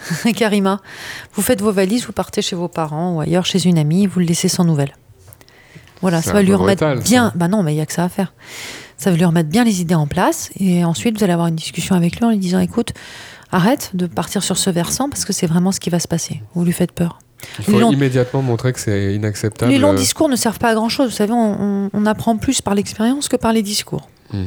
Karima, 0.35 0.79
vous 1.33 1.41
faites 1.41 1.61
vos 1.61 1.71
valises, 1.71 2.05
vous 2.05 2.11
partez 2.13 2.41
chez 2.41 2.55
vos 2.55 2.67
parents 2.67 3.15
ou 3.15 3.21
ailleurs 3.21 3.45
chez 3.45 3.65
une 3.67 3.77
amie, 3.77 4.07
vous 4.07 4.19
le 4.19 4.25
laissez 4.25 4.47
sans 4.47 4.63
nouvelles. 4.65 4.95
Voilà, 6.01 6.21
ça 6.21 6.33
va 6.33 6.41
lui 6.41 6.53
remettre 6.55 6.83
brutal, 6.83 6.97
ça. 6.97 7.03
bien. 7.09 7.31
Bah 7.35 7.47
non, 7.47 7.61
mais 7.61 7.73
il 7.73 7.77
y 7.77 7.81
a 7.81 7.85
que 7.85 7.93
ça 7.93 8.03
à 8.03 8.09
faire. 8.09 8.33
Ça 8.97 9.11
va 9.11 9.17
lui 9.17 9.25
remettre 9.25 9.49
bien 9.49 9.63
les 9.63 9.81
idées 9.81 9.95
en 9.95 10.07
place 10.07 10.49
et 10.59 10.83
ensuite 10.83 11.17
vous 11.17 11.23
allez 11.23 11.33
avoir 11.33 11.47
une 11.47 11.55
discussion 11.55 11.95
avec 11.95 12.17
lui 12.17 12.25
en 12.25 12.29
lui 12.31 12.37
disant 12.37 12.59
écoute, 12.59 12.93
arrête 13.51 13.91
de 13.93 14.07
partir 14.07 14.41
sur 14.43 14.57
ce 14.57 14.69
versant 14.69 15.09
parce 15.09 15.25
que 15.25 15.33
c'est 15.33 15.47
vraiment 15.47 15.71
ce 15.71 15.79
qui 15.79 15.89
va 15.89 15.99
se 15.99 16.07
passer. 16.07 16.41
Vous 16.55 16.63
lui 16.65 16.71
faites 16.73 16.91
peur. 16.91 17.19
Il 17.59 17.65
faut 17.65 17.79
longs- 17.79 17.91
immédiatement 17.91 18.41
montrer 18.43 18.71
que 18.73 18.79
c'est 18.79 19.15
inacceptable. 19.15 19.71
Les 19.71 19.79
longs 19.79 19.93
euh, 19.93 19.97
discours 19.97 20.29
ne 20.29 20.35
servent 20.35 20.59
pas 20.59 20.69
à 20.69 20.73
grand 20.75 20.89
chose. 20.89 21.09
Vous 21.09 21.15
savez, 21.15 21.33
on, 21.33 21.61
on- 21.85 21.89
on 21.93 22.05
apprend 22.05 22.37
plus 22.37 22.61
par 22.61 22.75
l'expérience 22.75 23.27
que 23.29 23.35
par 23.35 23.51
les 23.53 23.61
discours. 23.63 24.09
hmm. 24.33 24.45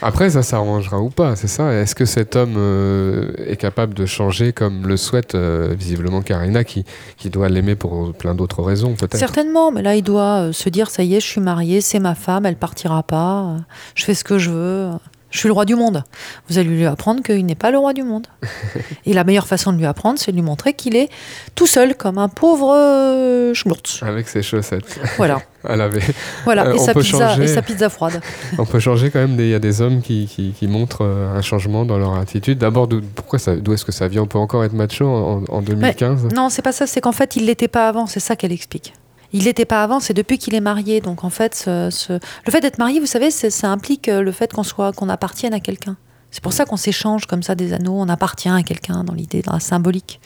Après, 0.00 0.30
ça 0.30 0.42
s'arrangera 0.42 1.00
ou 1.00 1.10
pas, 1.10 1.34
c'est 1.36 1.48
ça. 1.48 1.72
Est-ce 1.72 1.94
que 1.94 2.04
cet 2.04 2.36
homme 2.36 2.54
euh, 2.56 3.32
est 3.46 3.56
capable 3.56 3.94
de 3.94 4.06
changer 4.06 4.52
comme 4.52 4.86
le 4.86 4.96
souhaite 4.96 5.34
euh, 5.34 5.74
visiblement 5.76 6.22
Karina, 6.22 6.62
qui, 6.64 6.84
qui 7.16 7.30
doit 7.30 7.48
l'aimer 7.48 7.74
pour 7.74 8.12
plein 8.12 8.34
d'autres 8.34 8.62
raisons, 8.62 8.94
peut-être? 8.94 9.16
Certainement, 9.16 9.72
mais 9.72 9.82
là, 9.82 9.96
il 9.96 10.02
doit 10.02 10.48
euh, 10.48 10.52
se 10.52 10.68
dire 10.68 10.90
ça 10.90 11.02
y 11.02 11.16
est, 11.16 11.20
je 11.20 11.26
suis 11.26 11.40
marié, 11.40 11.80
c'est 11.80 11.98
ma 11.98 12.14
femme, 12.14 12.46
elle 12.46 12.56
partira 12.56 13.02
pas, 13.02 13.56
je 13.94 14.04
fais 14.04 14.14
ce 14.14 14.24
que 14.24 14.38
je 14.38 14.50
veux, 14.50 14.90
je 15.30 15.38
suis 15.38 15.48
le 15.48 15.52
roi 15.52 15.64
du 15.64 15.74
monde. 15.74 16.04
Vous 16.48 16.58
allez 16.58 16.68
lui 16.68 16.86
apprendre 16.86 17.22
qu'il 17.22 17.44
n'est 17.44 17.54
pas 17.54 17.70
le 17.70 17.78
roi 17.78 17.92
du 17.92 18.02
monde. 18.02 18.26
Et 19.06 19.12
la 19.12 19.24
meilleure 19.24 19.46
façon 19.46 19.72
de 19.72 19.78
lui 19.78 19.86
apprendre, 19.86 20.18
c'est 20.18 20.30
de 20.32 20.36
lui 20.36 20.42
montrer 20.42 20.72
qu'il 20.72 20.96
est 20.96 21.08
tout 21.54 21.66
seul, 21.66 21.94
comme 21.94 22.18
un 22.18 22.28
pauvre 22.28 22.74
euh, 22.74 23.52
schnourz. 23.54 24.00
Avec 24.02 24.28
ses 24.28 24.42
chaussettes 24.42 24.98
Voilà, 25.16 25.40
à 25.64 25.76
laver. 25.76 26.02
voilà. 26.44 26.66
Euh, 26.66 26.74
et, 26.74 26.78
sa 26.78 26.94
pizza, 26.94 27.28
changer. 27.30 27.44
et 27.44 27.48
sa 27.48 27.62
pizza 27.62 27.88
froide. 27.90 28.20
On 28.58 28.64
peut 28.64 28.80
changer 28.80 29.10
quand 29.10 29.20
même. 29.20 29.38
Il 29.38 29.48
y 29.48 29.54
a 29.54 29.58
des 29.58 29.82
hommes 29.82 30.00
qui, 30.00 30.26
qui, 30.26 30.52
qui 30.52 30.66
montrent 30.66 31.04
euh, 31.04 31.36
un 31.36 31.42
changement 31.42 31.84
dans 31.84 31.98
leur 31.98 32.14
attitude. 32.14 32.58
D'abord, 32.58 32.88
d'où 32.88 33.02
est-ce 33.34 33.84
que 33.84 33.92
ça 33.92 34.08
vient 34.08 34.22
On 34.22 34.26
peut 34.26 34.38
encore 34.38 34.64
être 34.64 34.72
macho 34.72 35.06
en, 35.06 35.44
en 35.48 35.62
2015 35.62 36.28
Non, 36.34 36.48
c'est 36.48 36.62
pas 36.62 36.72
ça, 36.72 36.86
c'est 36.86 37.00
qu'en 37.00 37.12
fait, 37.12 37.36
il 37.36 37.46
l'était 37.46 37.68
pas 37.68 37.88
avant, 37.88 38.06
c'est 38.06 38.20
ça 38.20 38.34
qu'elle 38.34 38.52
explique. 38.52 38.94
Il 39.32 39.44
l'était 39.44 39.64
pas 39.66 39.82
avant, 39.82 40.00
c'est 40.00 40.14
depuis 40.14 40.38
qu'il 40.38 40.54
est 40.54 40.60
marié. 40.60 41.00
Donc 41.00 41.24
en 41.24 41.30
fait, 41.30 41.54
ce- 41.54 41.90
ce- 41.90 42.14
le 42.46 42.50
fait 42.52 42.60
d'être 42.60 42.78
marié, 42.78 42.98
vous 43.00 43.06
savez, 43.06 43.30
ça 43.30 43.68
implique 43.68 44.08
euh, 44.08 44.22
le 44.22 44.32
fait 44.32 44.52
qu'on 44.52 44.62
soit, 44.62 44.92
qu'on 44.92 45.08
appartienne 45.08 45.52
à 45.54 45.60
quelqu'un. 45.60 45.96
C'est 46.30 46.42
pour 46.42 46.52
ça 46.52 46.66
qu'on 46.66 46.76
s'échange 46.76 47.24
comme 47.24 47.42
ça 47.42 47.54
des 47.54 47.72
anneaux, 47.72 47.94
on 47.98 48.06
appartient 48.10 48.50
à 48.50 48.62
quelqu'un 48.62 49.02
dans 49.02 49.14
l'idée, 49.14 49.40
dans 49.40 49.54
la 49.54 49.60
symbolique. 49.60 50.20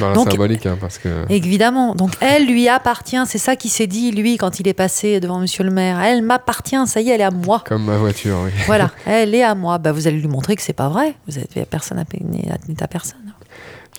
Dans 0.00 0.08
la 0.10 0.14
Donc- 0.14 0.30
symbolique, 0.30 0.66
hein, 0.66 0.76
parce 0.78 0.98
que. 0.98 1.08
Évidemment. 1.30 1.94
Donc 1.94 2.12
elle 2.20 2.46
lui 2.46 2.68
appartient, 2.68 3.16
c'est 3.26 3.38
ça 3.38 3.56
qu'il 3.56 3.70
s'est 3.70 3.86
dit, 3.86 4.10
lui, 4.10 4.36
quand 4.36 4.60
il 4.60 4.68
est 4.68 4.74
passé 4.74 5.18
devant 5.18 5.38
monsieur 5.38 5.64
le 5.64 5.70
maire. 5.70 5.98
Elle 6.00 6.20
m'appartient, 6.20 6.76
ça 6.86 7.00
y 7.00 7.08
est, 7.08 7.14
elle 7.14 7.22
est 7.22 7.24
à 7.24 7.30
moi. 7.30 7.62
Comme 7.66 7.84
ma 7.84 7.96
voiture, 7.96 8.38
oui. 8.44 8.50
Voilà, 8.66 8.90
elle 9.06 9.34
est 9.34 9.42
à 9.44 9.54
moi. 9.54 9.78
Bah, 9.78 9.92
vous 9.92 10.06
allez 10.06 10.18
lui 10.18 10.28
montrer 10.28 10.56
que 10.56 10.62
c'est 10.62 10.74
pas 10.74 10.90
vrai. 10.90 11.14
Vous 11.26 11.38
êtes 11.38 11.54
personne 11.70 11.98
à, 11.98 12.04
n'est 12.28 12.82
à 12.82 12.86
personne. 12.86 13.32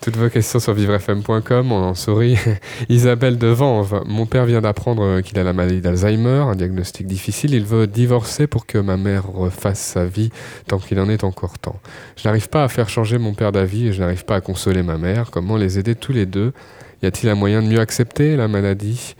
Toutes 0.02 0.16
vos 0.16 0.30
questions 0.30 0.60
sur 0.60 0.74
vivrefm.com, 0.74 1.72
on 1.72 1.84
en 1.84 1.96
sourit. 1.96 2.38
Isabelle 2.90 3.38
de 3.38 3.48
Vanves, 3.48 4.04
mon 4.06 4.26
père 4.26 4.46
vient 4.46 4.62
d'apprendre 4.62 5.22
qu'il 5.22 5.38
a 5.40 5.44
la 5.44 5.54
maladie 5.54 5.82
d'Alzheimer, 5.82 6.46
un 6.48 6.56
diagnostic 6.56 7.08
difficile. 7.08 7.54
Il 7.54 7.66
veut 7.66 7.88
divorcer 7.88 8.48
pour 8.48 8.66
que 8.66 8.78
ma 8.78 8.96
mère 8.96 9.28
refasse 9.28 9.80
sa 9.80 10.06
vie 10.06 10.30
tant 10.68 10.80
qu'il 10.80 11.00
en 11.00 11.10
est 11.10 11.24
encore 11.24 11.58
temps. 11.60 11.80
Je 12.16 12.28
n'arrive 12.28 12.48
pas 12.50 12.64
à 12.64 12.68
faire 12.68 12.90
changer 12.90 13.18
mon 13.18 13.34
père 13.34 13.52
d'avis 13.52 13.88
et 13.88 13.94
je 13.94 14.00
n'arrive 14.00 14.24
pas 14.24 14.36
à 14.36 14.42
consoler 14.42 14.84
ma 14.84 14.98
mère. 14.98 15.32
Comment 15.32 15.58
les 15.58 15.80
aider 15.80 15.96
tous 15.96 16.14
les 16.14 16.26
deux? 16.26 16.54
Y 17.04 17.08
a-t-il 17.08 17.30
un 17.30 17.36
moyen 17.36 17.62
de 17.62 17.68
mieux 17.68 17.80
accepter 17.80 18.36
la 18.36 18.48
maladie? 18.48 19.16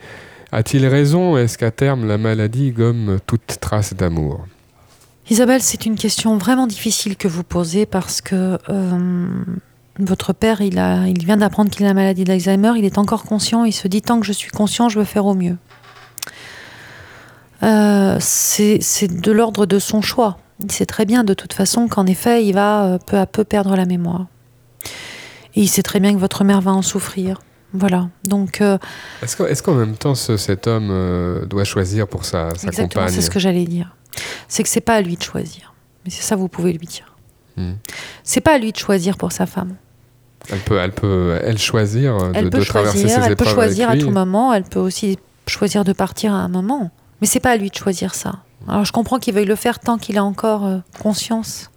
A-t-il 0.52 0.86
raison? 0.86 1.36
Est-ce 1.36 1.58
qu'à 1.58 1.70
terme 1.70 2.06
la 2.06 2.18
maladie 2.18 2.70
gomme 2.70 3.18
toute 3.26 3.58
trace 3.60 3.94
d'amour? 3.94 4.46
Isabelle, 5.30 5.60
c'est 5.60 5.84
une 5.84 5.96
question 5.96 6.38
vraiment 6.38 6.66
difficile 6.66 7.16
que 7.16 7.28
vous 7.28 7.44
posez 7.44 7.84
parce 7.84 8.22
que 8.22 8.58
euh, 8.70 9.28
votre 9.98 10.32
père, 10.32 10.60
il, 10.60 10.78
a, 10.78 11.06
il 11.08 11.24
vient 11.24 11.36
d'apprendre 11.36 11.70
qu'il 11.70 11.84
a 11.84 11.88
la 11.88 11.94
maladie 11.94 12.24
d'Alzheimer, 12.24 12.72
il 12.76 12.84
est 12.84 12.98
encore 12.98 13.24
conscient, 13.24 13.64
il 13.64 13.72
se 13.72 13.88
dit 13.88 14.02
tant 14.02 14.20
que 14.20 14.26
je 14.26 14.32
suis 14.32 14.50
conscient, 14.50 14.88
je 14.88 14.98
veux 14.98 15.04
faire 15.04 15.26
au 15.26 15.34
mieux. 15.34 15.56
Euh, 17.62 18.16
c'est 18.20 18.78
de 19.08 19.32
l'ordre 19.32 19.66
de 19.66 19.78
son 19.78 20.00
choix. 20.00 20.38
Il 20.62 20.70
sait 20.70 20.86
très 20.86 21.04
bien 21.04 21.24
de 21.24 21.34
toute 21.34 21.52
façon 21.52 21.88
qu'en 21.88 22.06
effet, 22.06 22.44
il 22.46 22.52
va 22.52 22.84
euh, 22.84 22.98
peu 23.04 23.18
à 23.18 23.26
peu 23.26 23.44
perdre 23.44 23.74
la 23.76 23.84
mémoire. 23.84 24.26
Et 25.54 25.62
il 25.62 25.68
sait 25.68 25.82
très 25.82 25.98
bien 25.98 26.12
que 26.12 26.18
votre 26.18 26.44
mère 26.44 26.60
va 26.60 26.72
en 26.72 26.82
souffrir. 26.82 27.40
Voilà. 27.72 28.08
Donc, 28.24 28.60
euh, 28.60 28.78
Est-ce 29.22 29.62
qu'en 29.62 29.74
même 29.74 29.96
temps 29.96 30.14
ce- 30.14 30.36
cet 30.36 30.66
homme 30.66 30.88
euh, 30.90 31.44
doit 31.46 31.64
choisir 31.64 32.06
pour 32.08 32.24
sa, 32.24 32.50
sa 32.50 32.68
exactement, 32.68 32.88
compagne 33.04 33.08
c'est 33.14 33.22
ce 33.22 33.30
que 33.30 33.38
j'allais 33.40 33.64
dire. 33.64 33.94
C'est 34.46 34.62
que 34.62 34.68
c'est 34.68 34.80
pas 34.80 34.94
à 34.94 35.00
lui 35.00 35.16
de 35.16 35.22
choisir. 35.22 35.74
Mais 36.04 36.10
c'est 36.10 36.22
ça, 36.22 36.36
vous 36.36 36.48
pouvez 36.48 36.72
lui 36.72 36.86
dire. 36.86 37.16
Hmm. 37.56 37.72
C'est 38.22 38.40
pas 38.40 38.54
à 38.54 38.58
lui 38.58 38.72
de 38.72 38.78
choisir 38.78 39.16
pour 39.16 39.32
sa 39.32 39.46
femme. 39.46 39.74
Elle 40.50 40.60
peut, 40.60 40.78
elle 40.78 40.92
peut, 40.92 41.38
elle 41.42 41.58
choisir 41.58 42.16
euh, 42.16 42.32
Elle 42.34 42.44
de, 42.44 42.50
peut 42.50 42.60
de 42.60 42.64
traverser 42.64 43.08
ses 43.08 43.14
elle 43.14 43.36
peut 43.36 43.44
épreuves 43.44 43.54
choisir 43.54 43.88
à 43.88 43.92
avec 43.92 44.02
lui. 44.02 44.08
tout 44.08 44.14
moment, 44.14 44.52
elle 44.52 44.64
peut 44.64 44.80
aussi 44.80 45.18
choisir 45.46 45.84
de 45.84 45.92
partir 45.92 46.32
à 46.32 46.38
un 46.38 46.48
moment. 46.48 46.90
Mais 47.20 47.26
c'est 47.26 47.40
pas 47.40 47.50
à 47.50 47.56
lui 47.56 47.70
de 47.70 47.74
choisir 47.74 48.14
ça. 48.14 48.36
Alors 48.66 48.84
je 48.84 48.92
comprends 48.92 49.18
qu'il 49.18 49.34
veuille 49.34 49.44
le 49.44 49.56
faire 49.56 49.78
tant 49.78 49.98
qu'il 49.98 50.18
a 50.18 50.24
encore 50.24 50.66
euh, 50.66 50.78
conscience. 51.00 51.70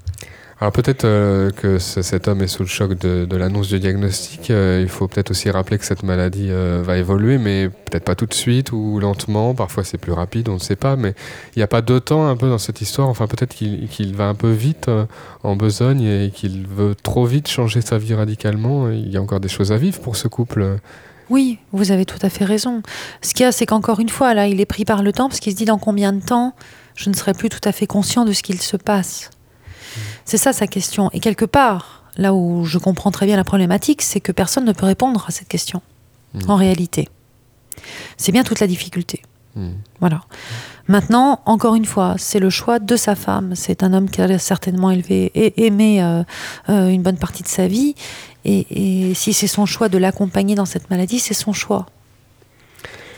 Alors 0.61 0.71
peut-être 0.73 1.05
euh, 1.05 1.49
que 1.49 1.79
ce- 1.79 2.03
cet 2.03 2.27
homme 2.27 2.43
est 2.43 2.47
sous 2.47 2.61
le 2.61 2.67
choc 2.67 2.93
de, 2.93 3.35
l'annonce 3.35 3.67
du 3.69 3.79
diagnostic. 3.79 4.51
Euh, 4.51 4.79
il 4.79 4.89
faut 4.89 5.07
peut-être 5.07 5.31
aussi 5.31 5.49
rappeler 5.49 5.79
que 5.79 5.85
cette 5.85 6.03
maladie 6.03 6.49
euh, 6.51 6.83
va 6.85 6.97
évoluer, 6.97 7.39
mais 7.39 7.67
peut-être 7.67 8.03
pas 8.03 8.13
tout 8.13 8.27
de 8.27 8.33
suite 8.35 8.71
ou 8.71 8.99
lentement. 8.99 9.55
Parfois 9.55 9.83
c'est 9.83 9.97
plus 9.97 10.11
rapide, 10.11 10.49
on 10.49 10.53
ne 10.53 10.59
sait 10.59 10.75
pas. 10.75 10.95
Mais 10.95 11.15
il 11.55 11.59
n'y 11.59 11.63
a 11.63 11.67
pas 11.67 11.81
de 11.81 11.97
temps 11.97 12.27
un 12.27 12.37
peu 12.37 12.47
dans 12.47 12.59
cette 12.59 12.79
histoire. 12.79 13.09
Enfin 13.09 13.25
peut-être 13.25 13.55
qu'il 13.55 14.15
va 14.15 14.27
un 14.27 14.35
peu 14.35 14.51
vite 14.51 14.87
en 15.41 15.55
besogne 15.55 16.03
et 16.03 16.31
qu'il 16.31 16.67
veut 16.67 16.93
trop 16.93 17.25
vite 17.25 17.47
changer 17.47 17.81
sa 17.81 17.97
vie 17.97 18.13
radicalement. 18.13 18.91
Il 18.91 19.09
y 19.09 19.17
a 19.17 19.21
encore 19.21 19.39
des 19.39 19.49
choses 19.49 19.71
à 19.71 19.77
vivre 19.77 19.99
pour 19.99 20.15
ce 20.15 20.27
couple. 20.27 20.77
Oui, 21.31 21.57
vous 21.71 21.91
avez 21.91 22.05
tout 22.05 22.19
à 22.21 22.29
fait 22.29 22.45
raison. 22.45 22.83
Ce 23.23 23.33
qu'il 23.33 23.45
y 23.45 23.47
a, 23.47 23.51
c'est 23.51 23.65
qu'encore 23.65 23.99
une 23.99 24.09
fois, 24.09 24.35
là, 24.35 24.45
il 24.45 24.61
est 24.61 24.65
pris 24.67 24.85
par 24.85 25.01
le 25.01 25.11
temps 25.11 25.27
parce 25.27 25.39
qu'il 25.39 25.53
se 25.53 25.57
dit 25.57 25.65
dans 25.65 25.79
combien 25.79 26.13
de 26.13 26.21
temps 26.23 26.53
je 26.95 27.09
ne 27.09 27.15
serai 27.15 27.33
plus 27.33 27.49
tout 27.49 27.61
à 27.67 27.71
fait 27.71 27.87
conscient 27.87 28.25
de 28.25 28.33
ce 28.33 28.43
qu'il 28.43 28.61
se 28.61 28.77
passe. 28.77 29.31
C'est 30.25 30.37
ça 30.37 30.53
sa 30.53 30.67
question. 30.67 31.09
Et 31.13 31.19
quelque 31.19 31.45
part, 31.45 32.03
là 32.17 32.33
où 32.33 32.65
je 32.65 32.77
comprends 32.77 33.11
très 33.11 33.25
bien 33.25 33.37
la 33.37 33.43
problématique, 33.43 34.01
c'est 34.01 34.19
que 34.19 34.31
personne 34.31 34.65
ne 34.65 34.73
peut 34.73 34.85
répondre 34.85 35.25
à 35.27 35.31
cette 35.31 35.47
question, 35.47 35.81
Mhm. 36.33 36.49
en 36.49 36.55
réalité. 36.55 37.09
C'est 38.17 38.31
bien 38.31 38.43
toute 38.43 38.59
la 38.59 38.67
difficulté. 38.67 39.21
Hmm. 39.55 39.71
Voilà. 39.99 40.21
Maintenant, 40.87 41.41
encore 41.45 41.75
une 41.75 41.85
fois, 41.85 42.15
c'est 42.17 42.39
le 42.39 42.49
choix 42.49 42.79
de 42.79 42.95
sa 42.95 43.15
femme. 43.15 43.53
C'est 43.55 43.83
un 43.83 43.93
homme 43.93 44.09
qui 44.09 44.21
a 44.21 44.39
certainement 44.39 44.91
élevé 44.91 45.31
et 45.35 45.65
aimé 45.65 46.01
euh, 46.01 46.23
euh, 46.69 46.87
une 46.87 47.01
bonne 47.03 47.17
partie 47.17 47.43
de 47.43 47.47
sa 47.49 47.67
vie. 47.67 47.95
et 48.45 49.13
si 49.13 49.33
c'est 49.33 49.47
son 49.47 49.65
choix 49.65 49.87
de 49.89 49.97
l'accompagner 49.97 50.55
dans 50.55 50.65
cette 50.65 50.89
maladie, 50.89 51.19
c'est 51.19 51.33
son 51.35 51.53
choix. 51.53 51.85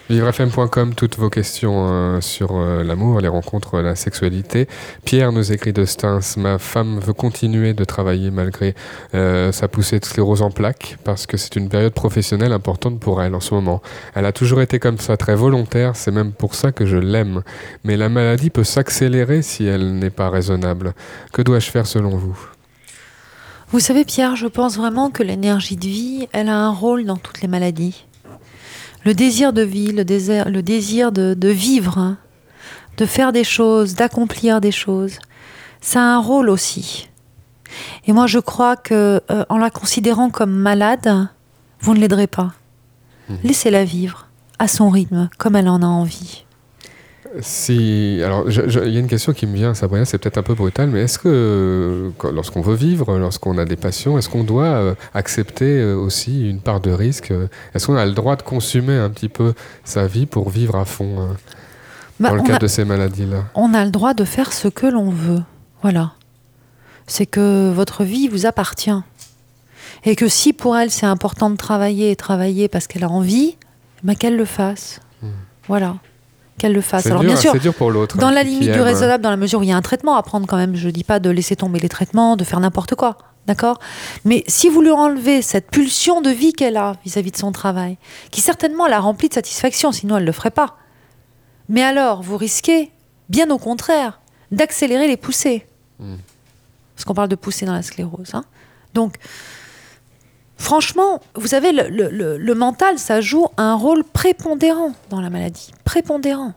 Vivrefm.com, 0.09 0.95
toutes 0.95 1.17
vos 1.17 1.29
questions 1.29 1.87
euh, 1.87 2.19
sur 2.19 2.57
euh, 2.57 2.83
l'amour, 2.83 3.21
les 3.21 3.29
rencontres, 3.29 3.79
la 3.79 3.95
sexualité. 3.95 4.67
Pierre 5.05 5.31
nous 5.31 5.53
écrit 5.53 5.71
de 5.71 5.85
Stins, 5.85 6.19
ma 6.35 6.59
femme 6.59 6.99
veut 6.99 7.13
continuer 7.13 7.73
de 7.73 7.85
travailler 7.85 8.29
malgré 8.29 8.75
euh, 9.15 9.53
sa 9.53 9.69
poussée 9.69 10.01
de 10.01 10.05
sclérose 10.05 10.41
en 10.41 10.51
plaques 10.51 10.97
parce 11.05 11.25
que 11.25 11.37
c'est 11.37 11.55
une 11.55 11.69
période 11.69 11.93
professionnelle 11.93 12.51
importante 12.51 12.99
pour 12.99 13.21
elle 13.21 13.33
en 13.33 13.39
ce 13.39 13.53
moment. 13.53 13.81
Elle 14.13 14.25
a 14.25 14.33
toujours 14.33 14.59
été 14.59 14.77
comme 14.77 14.97
ça, 14.97 15.15
très 15.15 15.35
volontaire, 15.35 15.95
c'est 15.95 16.11
même 16.11 16.33
pour 16.33 16.53
ça 16.53 16.73
que 16.73 16.85
je 16.85 16.97
l'aime. 16.97 17.41
Mais 17.85 17.95
la 17.95 18.09
maladie 18.09 18.49
peut 18.49 18.65
s'accélérer 18.65 19.41
si 19.41 19.65
elle 19.65 19.99
n'est 19.99 20.09
pas 20.09 20.29
raisonnable. 20.29 20.95
Que 21.31 21.41
dois-je 21.41 21.71
faire 21.71 21.87
selon 21.87 22.17
vous? 22.17 22.37
Vous 23.69 23.79
savez 23.79 24.03
Pierre, 24.03 24.35
je 24.35 24.47
pense 24.47 24.75
vraiment 24.75 25.11
que 25.11 25.23
l'énergie 25.23 25.77
de 25.77 25.87
vie, 25.87 26.27
elle 26.33 26.49
a 26.49 26.57
un 26.57 26.71
rôle 26.71 27.05
dans 27.05 27.17
toutes 27.17 27.41
les 27.41 27.47
maladies 27.47 28.05
le 29.05 29.13
désir 29.13 29.53
de 29.53 29.61
vie, 29.61 29.91
le 29.91 30.05
désir, 30.05 30.49
le 30.49 30.61
désir 30.61 31.11
de, 31.11 31.47
vivre, 31.49 31.97
hein, 31.97 32.17
de 32.97 33.05
faire 33.05 33.33
des 33.33 33.43
choses, 33.43 33.95
d'accomplir 33.95 34.61
des 34.61 34.71
choses, 34.71 35.19
ça 35.81 35.99
a 35.99 36.03
un 36.03 36.19
rôle 36.19 36.49
aussi. 36.49 37.09
Et 38.05 38.13
moi, 38.13 38.27
je 38.27 38.39
crois 38.39 38.75
que 38.75 39.21
euh, 39.31 39.45
en 39.49 39.57
la 39.57 39.69
considérant 39.69 40.29
comme 40.29 40.53
malade, 40.53 41.27
vous 41.81 41.93
ne 41.93 41.99
l'aiderez 41.99 42.27
pas. 42.27 42.53
Mmh. 43.29 43.35
Laissez-la 43.43 43.83
vivre 43.83 44.27
à 44.59 44.67
son 44.67 44.89
rythme, 44.89 45.29
comme 45.37 45.55
elle 45.55 45.69
en 45.69 45.81
a 45.81 45.87
envie. 45.87 46.42
Si, 47.41 48.21
alors, 48.23 48.47
il 48.47 48.93
y 48.93 48.97
a 48.97 48.99
une 48.99 49.07
question 49.07 49.33
qui 49.33 49.47
me 49.47 49.55
vient, 49.55 49.73
Sabrina, 49.73 50.05
c'est 50.05 50.19
peut-être 50.19 50.37
un 50.37 50.43
peu 50.43 50.53
brutal, 50.53 50.89
mais 50.89 51.01
est-ce 51.01 51.17
que 51.17 52.11
lorsqu'on 52.31 52.61
veut 52.61 52.75
vivre, 52.75 53.17
lorsqu'on 53.17 53.57
a 53.57 53.65
des 53.65 53.75
passions, 53.75 54.19
est-ce 54.19 54.29
qu'on 54.29 54.43
doit 54.43 54.65
euh, 54.65 54.95
accepter 55.15 55.79
euh, 55.79 55.95
aussi 55.95 56.47
une 56.47 56.59
part 56.59 56.79
de 56.79 56.91
risque 56.91 57.31
euh, 57.31 57.47
Est-ce 57.73 57.87
qu'on 57.87 57.95
a 57.95 58.05
le 58.05 58.11
droit 58.11 58.35
de 58.35 58.43
consommer 58.43 58.95
un 58.95 59.09
petit 59.09 59.29
peu 59.29 59.53
sa 59.83 60.05
vie 60.05 60.27
pour 60.27 60.51
vivre 60.51 60.75
à 60.75 60.85
fond 60.85 61.29
bah, 62.19 62.29
dans 62.29 62.35
le 62.35 62.43
cadre 62.43 62.59
de 62.59 62.67
ces 62.67 62.85
maladies-là? 62.85 63.45
On 63.55 63.73
a 63.73 63.83
le 63.83 63.91
droit 63.91 64.13
de 64.13 64.25
faire 64.25 64.53
ce 64.53 64.67
que 64.67 64.85
l'on 64.85 65.09
veut. 65.09 65.41
Voilà. 65.81 66.13
C'est 67.07 67.25
que 67.25 67.71
votre 67.71 68.03
vie 68.03 68.27
vous 68.27 68.45
appartient. 68.45 68.91
Et 70.05 70.15
que 70.15 70.27
si 70.27 70.53
pour 70.53 70.77
elle 70.77 70.91
c'est 70.91 71.07
important 71.07 71.49
de 71.49 71.57
travailler 71.57 72.11
et 72.11 72.15
travailler 72.15 72.67
parce 72.67 72.85
qu'elle 72.85 73.03
a 73.03 73.09
envie, 73.09 73.57
bah, 74.03 74.13
qu'elle 74.13 74.37
le 74.37 74.45
fasse. 74.45 74.99
Hmm. 75.23 75.29
Voilà 75.67 75.95
qu'elle 76.63 76.73
le 76.73 76.79
fasse. 76.79 77.07
Alors 77.07 77.23
bien 77.23 77.35
sûr, 77.35 77.53
dur 77.59 77.73
pour 77.73 77.91
l'autre. 77.91 78.17
Dans 78.17 78.31
la 78.31 78.41
limite 78.41 78.71
du 78.71 78.79
raisonnable, 78.79 79.21
dans 79.21 79.29
la 79.29 79.35
mesure 79.35 79.59
où 79.59 79.63
il 79.63 79.69
y 79.69 79.73
a 79.73 79.75
un 79.75 79.81
traitement 79.81 80.15
à 80.15 80.23
prendre 80.23 80.47
quand 80.47 80.55
même. 80.55 80.77
Je 80.77 80.87
ne 80.87 80.91
dis 80.91 81.03
pas 81.03 81.19
de 81.19 81.29
laisser 81.29 81.57
tomber 81.57 81.77
les 81.81 81.89
traitements, 81.89 82.37
de 82.37 82.45
faire 82.45 82.61
n'importe 82.61 82.95
quoi. 82.95 83.17
D'accord? 83.47 83.79
Mais 84.23 84.45
si 84.47 84.69
vous 84.69 84.81
lui 84.81 84.91
enlevez 84.91 85.41
cette 85.41 85.69
pulsion 85.69 86.21
de 86.21 86.29
vie 86.29 86.53
qu'elle 86.53 86.77
a 86.77 86.93
vis-à-vis 87.03 87.31
de 87.31 87.37
son 87.37 87.51
travail, 87.51 87.97
qui 88.31 88.39
certainement 88.39 88.87
la 88.87 89.01
remplit 89.01 89.27
de 89.27 89.33
satisfaction, 89.33 89.91
sinon 89.91 90.15
elle 90.15 90.23
ne 90.23 90.27
le 90.27 90.31
ferait 90.31 90.51
pas. 90.51 90.77
Mais 91.67 91.83
alors, 91.83 92.23
vous 92.23 92.37
risquez, 92.37 92.91
bien 93.27 93.49
au 93.49 93.57
contraire, 93.57 94.21
d'accélérer 94.51 95.09
les 95.09 95.17
poussées. 95.17 95.65
Hmm. 95.99 96.15
Parce 96.95 97.03
qu'on 97.03 97.13
parle 97.13 97.27
de 97.27 97.35
poussées 97.35 97.65
dans 97.65 97.73
la 97.73 97.81
sclérose. 97.81 98.33
Hein 98.33 98.45
Donc, 98.93 99.15
Franchement, 100.63 101.19
vous 101.35 101.47
savez, 101.47 101.73
le, 101.73 102.53
mental, 102.53 102.97
ça 102.97 103.19
joue 103.19 103.47
un 103.57 103.75
rôle 103.75 104.05
prépondérant 104.05 104.93
dans 105.09 105.19
la 105.19 105.29
maladie. 105.29 105.73
Prépondérant. 105.83 106.53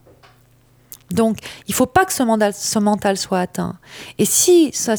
Donc, 1.11 1.39
il 1.67 1.73
ne 1.73 1.75
faut 1.75 1.87
pas 1.87 2.05
que 2.05 2.13
ce 2.13 2.23
mental, 2.23 2.55
ce 2.55 2.79
mental, 2.79 3.17
soit 3.17 3.41
atteint. 3.41 3.77
Et 4.19 4.25
si 4.25 4.71
sa, 4.73 4.95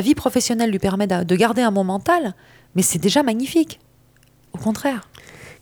vie 0.00 0.14
professionnelle 0.14 0.70
lui 0.70 0.78
permet 0.78 1.08
de 1.08 1.34
garder 1.34 1.62
un 1.62 1.72
bon 1.72 1.82
mental, 1.82 2.34
mais 2.76 2.82
c'est 2.82 3.00
déjà 3.00 3.24
magnifique. 3.24 3.80
Au 4.52 4.58
contraire. 4.58 5.09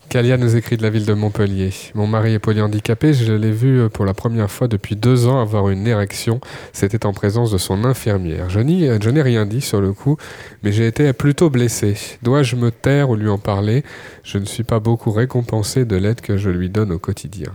Kalia 0.09 0.39
nous 0.39 0.57
écrit 0.57 0.79
de 0.79 0.83
la 0.83 0.89
ville 0.89 1.05
de 1.05 1.13
Montpellier. 1.13 1.71
Mon 1.95 2.07
mari 2.07 2.33
est 2.33 2.39
polyhandicapé, 2.39 3.13
je 3.13 3.35
l'ai 3.35 3.53
vu 3.53 3.79
euh, 3.79 3.89
pour 3.91 4.07
la 4.07 4.15
première 4.15 4.51
fois 4.51 4.67
depuis 4.67 4.97
deux 4.97 5.27
ans 5.27 5.39
avoir 5.39 5.69
une 5.69 5.87
érection. 5.87 6.41
C'était 6.73 7.05
en 7.05 7.13
présence 7.13 7.51
de 7.51 7.59
son 7.59 7.85
infirmière. 7.85 8.49
Je 8.49 8.61
n'ai 8.61 9.23
rien 9.23 9.45
dit 9.45 9.61
sur 9.61 9.83
le 9.83 9.93
coup, 9.93 10.17
mais 10.63 10.73
j'ai 10.73 10.87
été 10.87 11.13
plutôt 11.13 11.51
blessé. 11.51 11.95
Dois-je 12.23 12.57
me 12.57 12.71
taire 12.71 13.11
ou 13.11 13.17
lui 13.17 13.29
en 13.29 13.37
parler? 13.37 13.85
Je 14.23 14.39
ne 14.39 14.47
suis 14.47 14.65
pas 14.65 14.81
beaucoup 14.81 15.11
récompensé 15.11 15.85
de 15.85 15.97
l'aide 15.97 16.23
que 16.23 16.39
je 16.39 16.49
lui 16.49 16.71
donne 16.71 16.93
au 16.93 16.99
quotidien. 16.99 17.53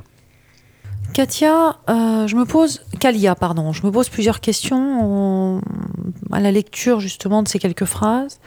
Katia, 1.13 1.77
euh, 1.89 2.27
je 2.27 2.35
me 2.35 2.45
pose, 2.45 2.81
Kalia, 2.99 3.33
pardon, 3.33 3.73
je 3.73 3.85
me 3.85 3.91
pose 3.91 4.09
plusieurs 4.09 4.41
questions 4.41 5.59
à 6.31 6.39
la 6.39 6.51
lecture 6.51 6.99
justement 6.99 7.41
de 7.41 7.47
ces 7.47 7.57
quelques 7.57 7.85
phrases. 7.85 8.39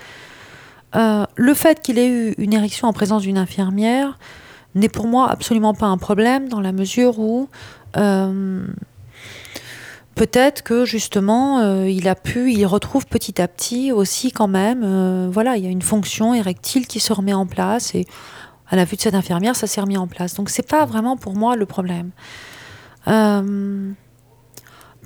Euh, 0.94 1.26
le 1.34 1.54
fait 1.54 1.80
qu'il 1.80 1.98
ait 1.98 2.08
eu 2.08 2.34
une 2.38 2.52
érection 2.52 2.88
en 2.88 2.92
présence 2.92 3.22
d'une 3.22 3.38
infirmière 3.38 4.18
n'est 4.74 4.88
pour 4.88 5.06
moi 5.06 5.28
absolument 5.28 5.74
pas 5.74 5.86
un 5.86 5.98
problème 5.98 6.48
dans 6.48 6.60
la 6.60 6.72
mesure 6.72 7.18
où 7.18 7.48
euh, 7.96 8.66
peut-être 10.14 10.62
que 10.62 10.84
justement 10.84 11.60
euh, 11.60 11.88
il 11.88 12.08
a 12.08 12.14
pu, 12.14 12.52
il 12.52 12.64
retrouve 12.66 13.06
petit 13.06 13.40
à 13.40 13.48
petit 13.48 13.90
aussi 13.90 14.32
quand 14.32 14.48
même, 14.48 15.28
voilà, 15.30 15.56
il 15.56 15.64
y 15.64 15.66
a 15.66 15.70
une 15.70 15.82
fonction 15.82 16.34
érectile 16.34 16.86
qui 16.86 17.00
se 17.00 17.12
remet 17.12 17.34
en 17.34 17.46
place 17.46 17.94
et 17.94 18.06
à 18.68 18.76
la 18.76 18.84
vue 18.84 18.96
de 18.96 19.00
cette 19.00 19.14
infirmière, 19.14 19.54
ça 19.56 19.66
s'est 19.66 19.80
remis 19.80 19.96
en 19.96 20.06
place. 20.06 20.34
Donc 20.34 20.50
c'est 20.50 20.66
pas 20.68 20.84
vraiment 20.84 21.16
pour 21.16 21.34
moi 21.34 21.56
le 21.56 21.66
problème. 21.66 22.10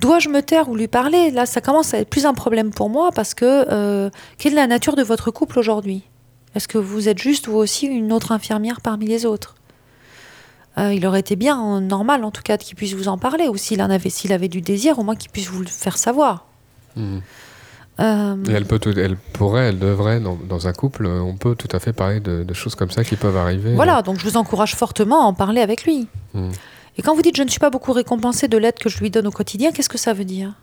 Dois-je 0.01 0.29
me 0.29 0.41
taire 0.41 0.67
ou 0.67 0.75
lui 0.75 0.87
parler? 0.87 1.29
Là, 1.29 1.45
ça 1.45 1.61
commence 1.61 1.93
à 1.93 1.99
être 1.99 2.09
plus 2.09 2.25
un 2.25 2.33
problème 2.33 2.71
pour 2.71 2.89
moi 2.89 3.11
parce 3.13 3.35
que 3.35 3.67
euh, 3.71 4.09
quelle 4.39 4.53
est 4.53 4.55
la 4.55 4.65
nature 4.65 4.95
de 4.95 5.03
votre 5.03 5.29
couple 5.29 5.59
aujourd'hui? 5.59 6.01
Est-ce 6.55 6.67
que 6.67 6.79
vous 6.79 7.07
êtes 7.07 7.19
juste 7.19 7.47
vous 7.47 7.57
aussi 7.57 7.85
une 7.85 8.11
autre 8.11 8.31
infirmière 8.31 8.81
parmi 8.81 9.05
les 9.05 9.27
autres? 9.27 9.53
Euh, 10.79 10.91
Il 10.91 11.05
aurait 11.05 11.19
été 11.19 11.35
bien, 11.35 11.79
normal 11.81 12.23
en 12.23 12.31
tout 12.31 12.41
cas, 12.41 12.57
qu'il 12.57 12.75
puisse 12.75 12.93
vous 12.93 13.09
en 13.09 13.19
parler 13.19 13.47
ou 13.47 13.57
s'il 13.57 13.79
en 13.79 13.91
avait, 13.91 14.09
s'il 14.09 14.33
avait 14.33 14.47
du 14.47 14.61
désir, 14.61 14.97
au 14.97 15.03
moins 15.03 15.15
qu'il 15.15 15.29
puisse 15.29 15.49
vous 15.49 15.61
le 15.61 15.67
faire 15.67 15.99
savoir. 15.99 16.47
Hmm. 16.95 17.19
Euh, 17.99 18.35
elle, 18.49 18.65
peut 18.65 18.79
elle 18.97 19.17
pourrait, 19.33 19.67
elle 19.67 19.77
devrait, 19.77 20.19
dans, 20.19 20.67
un 20.67 20.73
couple, 20.73 21.05
on 21.05 21.35
peut 21.35 21.53
tout 21.53 21.69
à 21.71 21.79
fait 21.79 21.93
parler 21.93 22.19
de, 22.19 22.53
choses 22.55 22.73
comme 22.73 22.89
ça 22.89 23.03
qui 23.03 23.17
peuvent 23.17 23.37
arriver. 23.37 23.75
Voilà, 23.75 24.01
donc 24.01 24.17
je 24.17 24.23
vous 24.23 24.37
encourage 24.37 24.73
fortement 24.75 25.21
à 25.21 25.25
en 25.25 25.35
parler 25.35 25.61
avec 25.61 25.83
lui. 25.83 26.07
Hmm. 26.33 26.49
Et 26.97 27.01
quand 27.01 27.15
vous 27.15 27.21
dites 27.21 27.37
je 27.37 27.43
ne 27.43 27.49
suis 27.49 27.59
pas 27.59 27.69
beaucoup 27.69 27.93
récompensé 27.93 28.47
de 28.47 28.57
l'aide 28.57 28.75
que 28.75 28.89
je 28.89 28.99
lui 28.99 29.09
donne 29.09 29.27
au 29.27 29.31
quotidien, 29.31 29.71
qu'est-ce 29.71 29.89
que 29.89 29.97
ça 29.97 30.13
veut 30.13 30.25
dire? 30.25 30.55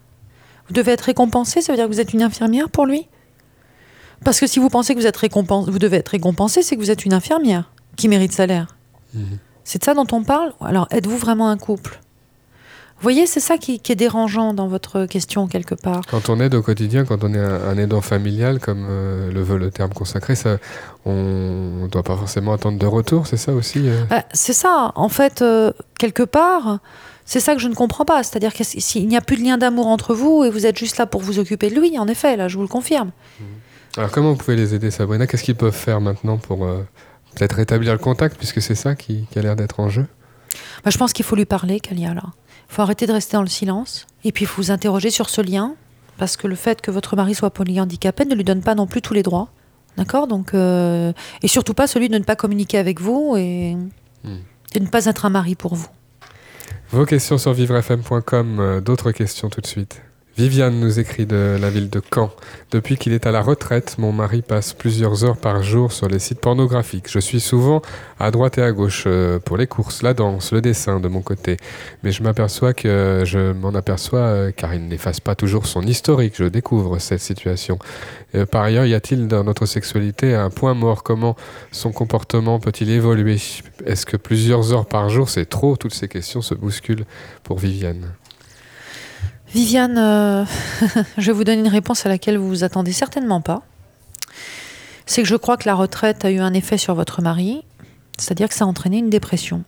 Vous 0.69 0.75
devez 0.75 0.93
être 0.93 1.03
récompensé, 1.03 1.63
ça 1.63 1.73
veut 1.73 1.77
dire 1.77 1.87
que 1.87 1.93
vous 1.93 2.01
êtes 2.01 2.13
une 2.13 2.23
infirmière 2.23 2.69
pour 2.69 2.87
lui? 2.87 3.09
Parce 4.25 4.41
que 4.41 4.47
si 4.47 4.59
vous 4.59 4.69
pensez 4.69 4.95
que 4.95 5.01
vous, 5.01 5.07
êtes 5.07 5.17
récompensé, 5.17 5.71
vous 5.71 5.79
devez 5.79 5.99
être 5.99 6.09
récompensé, 6.09 6.63
c'est 6.63 6.77
que 6.77 6.81
vous 6.81 6.91
êtes 6.91 7.05
une 7.05 7.15
infirmière 7.15 7.71
qui 7.97 8.09
mérite 8.09 8.33
salaire. 8.33 8.77
Mhm. 9.15 9.39
C'est 9.65 9.79
de 9.79 9.85
ça 9.85 9.95
dont 9.95 10.07
on 10.13 10.25
parle? 10.25 10.53
Alors 10.61 10.89
êtes-vous 10.91 11.17
vraiment 11.17 11.49
un 11.49 11.57
couple? 11.57 12.01
Vous 12.99 13.05
voyez, 13.05 13.27
c'est 13.27 13.39
ça 13.39 13.59
qui, 13.59 13.81
est 13.89 13.95
dérangeant 13.95 14.55
dans 14.55 14.67
votre 14.67 15.07
question 15.07 15.47
quelque 15.47 15.77
part. 15.77 16.01
Quand 16.11 16.31
on 16.31 16.41
aide 16.41 16.57
au 16.57 16.63
quotidien, 16.63 17.05
quand 17.05 17.23
on 17.23 17.33
est 17.33 17.39
un, 17.39 17.79
aidant 17.79 18.01
familial, 18.01 18.59
comme 18.59 18.89
euh, 18.91 19.31
le 19.31 19.41
veut 19.41 19.57
le 19.57 19.71
terme 19.71 19.93
consacré, 19.93 20.35
ça, 20.35 20.59
on 21.05 21.83
ne 21.85 21.87
doit 21.87 22.03
pas 22.03 22.17
forcément 22.17 22.53
attendre 22.53 22.77
de 22.77 22.87
retour, 22.87 23.29
c'est 23.29 23.37
ça 23.37 23.53
aussi 23.53 23.89
euh? 23.89 24.03
Bah, 24.11 24.25
C'est 24.33 24.53
ça, 24.53 24.91
en 24.97 25.09
fait, 25.09 25.43
euh, 25.43 25.71
quelque 25.97 26.25
part, 26.25 26.81
c'est 27.25 27.39
ça 27.39 27.55
que 27.55 27.61
je 27.61 27.69
ne 27.69 27.75
comprends 27.75 28.05
pas. 28.05 28.25
C'est-à-dire 28.25 28.53
qu'il 28.53 29.07
n'y 29.07 29.17
a 29.17 29.21
plus 29.21 29.37
de 29.37 29.45
lien 29.45 29.59
d'amour 29.59 29.87
entre 29.87 30.13
vous 30.13 30.43
et 30.43 30.51
vous 30.51 30.67
êtes 30.67 30.77
juste 30.77 30.97
là 30.97 31.07
pour 31.07 31.21
vous 31.21 31.39
occuper 31.39 31.71
de 31.71 31.79
lui, 31.79 31.97
en 32.01 32.09
effet, 32.09 32.37
là, 32.37 32.49
je 32.49 32.57
vous 32.57 32.63
le 32.63 32.69
confirme. 32.69 33.13
Mmh. 33.39 33.45
Alors 33.97 34.11
comment 34.11 34.33
vous 34.33 34.39
pouvez 34.39 34.57
les 34.57 34.75
aider, 34.75 34.91
Sabrina? 34.91 35.29
Qu'est-ce 35.29 35.45
qu'ils 35.45 35.55
peuvent 35.55 35.73
faire 35.73 36.01
maintenant 36.01 36.37
pour 36.37 36.67
peut-être 37.37 37.55
rétablir 37.55 37.93
le 37.93 37.99
contact, 37.99 38.37
puisque 38.37 38.61
c'est 38.61 38.75
ça 38.75 38.97
qui, 38.97 39.29
a 39.37 39.41
l'air 39.41 39.55
d'être 39.55 39.79
en 39.79 39.89
jeu? 39.89 40.07
Bah, 40.85 40.91
Je 40.91 40.99
pense 40.99 41.13
qu'il 41.13 41.25
faut 41.25 41.37
lui 41.37 41.47
parler, 41.47 41.79
Kalia, 41.79 42.13
là. 42.13 42.25
Il 42.69 42.75
faut 42.75 42.83
arrêter 42.83 43.07
de 43.07 43.13
rester 43.13 43.37
dans 43.37 43.43
le 43.43 43.49
silence. 43.49 44.07
Et 44.25 44.33
puis, 44.33 44.45
il 44.45 44.49
faut 44.49 44.63
vous 44.63 44.71
interroger 44.71 45.11
sur 45.11 45.29
ce 45.29 45.41
lien. 45.41 45.75
Parce 46.19 46.37
que 46.37 46.47
le 46.49 46.57
fait 46.57 46.81
que 46.81 46.91
votre 46.91 47.17
mari 47.17 47.35
soit 47.35 47.51
polyhandicapé 47.51 48.25
ne 48.25 48.35
lui 48.35 48.45
donne 48.45 48.61
pas 48.61 48.75
non 48.75 48.87
plus 48.87 49.01
tous 49.01 49.15
les 49.15 49.23
droits. 49.23 49.49
D'accord? 49.97 50.27
Donc, 50.27 50.55
euh, 50.55 51.13
Et 51.43 51.49
surtout 51.49 51.75
pas 51.75 51.87
celui 51.87 52.09
de 52.09 52.19
ne 52.19 52.25
pas 52.25 52.37
communiquer 52.37 52.79
avec 52.79 53.01
vous 53.01 53.35
et, 53.37 53.77
hmm. 54.25 54.39
de 54.75 54.81
ne 54.81 54.87
pas 54.87 55.07
être 55.07 55.25
un 55.25 55.31
mari 55.31 55.55
pour 55.55 55.75
vous. 55.75 55.89
Vos 56.91 57.05
questions 57.05 57.39
sur 57.39 57.53
vivrefm.com. 57.53 58.61
Euh, 58.61 58.81
d'autres 58.81 59.13
questions 59.13 59.49
tout 59.49 59.61
de 59.61 59.67
suite. 59.67 60.03
Viviane 60.39 60.79
nous 60.79 61.01
écrit 61.01 61.27
de 61.27 61.59
la 61.61 61.69
ville 61.69 61.91
de 61.91 62.01
Caen. 62.15 62.31
Depuis 62.71 62.97
qu'il 62.97 63.13
est 63.13 63.27
à 63.27 63.33
la 63.33 63.43
retraite, 63.43 63.97
mon 63.99 64.13
mari 64.13 64.41
passe 64.41 64.73
plusieurs 64.73 65.25
heures 65.25 65.37
par 65.37 65.65
jour 65.65 65.91
sur 65.91 66.07
les 66.07 66.21
sites 66.21 66.39
pornographiques. 66.39 67.11
Je 67.11 67.19
suis 67.19 67.41
souvent 67.41 67.83
à 68.21 68.31
droite 68.31 68.57
et 68.57 68.63
à 68.63 68.71
gauche 68.71 69.03
euh, 69.09 69.41
pour 69.41 69.57
les 69.57 69.67
courses, 69.67 70.05
la 70.05 70.15
danse, 70.15 70.53
le 70.53 70.61
dessin 70.61 71.01
de 71.01 71.09
mon 71.09 71.23
côté. 71.23 71.57
Mais 72.05 72.13
je 72.13 72.23
m'aperçois 72.23 72.73
que 72.73 73.25
je 73.27 73.51
m'en 73.51 73.71
aperçois 73.71 74.21
euh, 74.21 74.53
car 74.53 74.73
il 74.75 74.87
n'efface 74.87 75.19
pas 75.19 75.35
toujours 75.35 75.67
son 75.67 75.83
historique. 75.83 76.35
Je 76.37 76.45
découvre 76.45 77.01
cette 77.01 77.21
situation. 77.21 77.81
Euh, 78.37 78.47
par 78.47 78.63
ailleurs, 78.63 78.87
y 78.87 78.95
a-t-il 78.95 79.27
dans 79.27 79.43
notre 79.43 79.67
sexualité 79.67 80.37
un 80.37 80.51
point 80.51 80.75
mort? 80.75 81.03
Comment 81.03 81.35
son 81.73 81.91
comportement 81.91 82.61
peut-il 82.61 82.91
évoluer? 82.91 83.41
Est-ce 83.87 84.07
que 84.07 84.17
plusieurs 84.17 84.73
heures 84.73 84.87
par 84.87 85.09
jour, 85.09 85.29
c'est 85.29 85.47
trop? 85.47 85.77
Toutes 85.77 85.95
ces 85.95 86.07
questions 86.07 86.43
se 86.43 86.55
bousculent 86.55 87.07
pour 87.43 87.59
Viviane. 87.59 88.13
Viviane, 89.53 89.97
euh, 89.97 90.45
je 91.19 91.33
vous 91.33 91.45
donner 91.45 91.61
une 91.61 91.69
réponse 91.69 92.05
à 92.05 92.09
laquelle 92.09 92.37
vous 92.37 92.49
vous 92.49 92.65
attendez 92.65 92.93
certainement 92.93 93.41
pas. 93.41 93.63
C'est 95.07 95.23
que 95.23 95.29
je 95.29 95.37
crois 95.37 95.57
que 95.57 95.67
la 95.67 95.75
retraite 95.75 96.25
a 96.25 96.31
eu 96.31 96.39
un 96.39 96.53
effet 96.53 96.77
sur 96.77 96.95
votre 96.95 97.23
mari, 97.23 97.65
c'est-à-dire 98.19 98.49
que 98.49 98.55
ça 98.55 98.65
a 98.65 98.69
entraîné 98.69 98.99
une 98.99 99.09
dépression. 99.09 99.65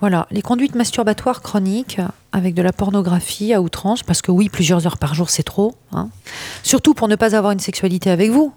Voilà, 0.00 0.28
les 0.30 0.42
conduites 0.42 0.76
masturbatoires 0.76 1.42
chroniques 1.42 2.00
avec 2.30 2.54
de 2.54 2.62
la 2.62 2.72
pornographie 2.72 3.52
à 3.52 3.60
outrance, 3.60 4.04
parce 4.04 4.22
que 4.22 4.30
oui, 4.30 4.48
plusieurs 4.48 4.86
heures 4.86 4.98
par 4.98 5.14
jour, 5.14 5.28
c'est 5.30 5.42
trop, 5.42 5.74
hein. 5.90 6.08
surtout 6.62 6.94
pour 6.94 7.08
ne 7.08 7.16
pas 7.16 7.34
avoir 7.34 7.50
une 7.50 7.58
sexualité 7.58 8.08
avec 8.08 8.30
vous, 8.30 8.52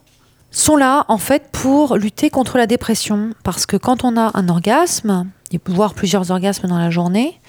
sont 0.51 0.75
là 0.75 1.05
en 1.07 1.17
fait 1.17 1.49
pour 1.51 1.95
lutter 1.95 2.29
contre 2.29 2.59
la 2.59 2.67
dépression. 2.67 3.32
Parce 3.43 3.65
que 3.65 3.77
quand 3.77 4.03
on 4.03 4.17
a 4.17 4.32
un 4.36 4.49
orgasme, 4.49 5.27
voire 5.65 5.95
plusieurs 5.95 6.29
orgasmes 6.29 6.67
dans 6.67 6.77
la 6.77 6.91
journée, 6.91 7.39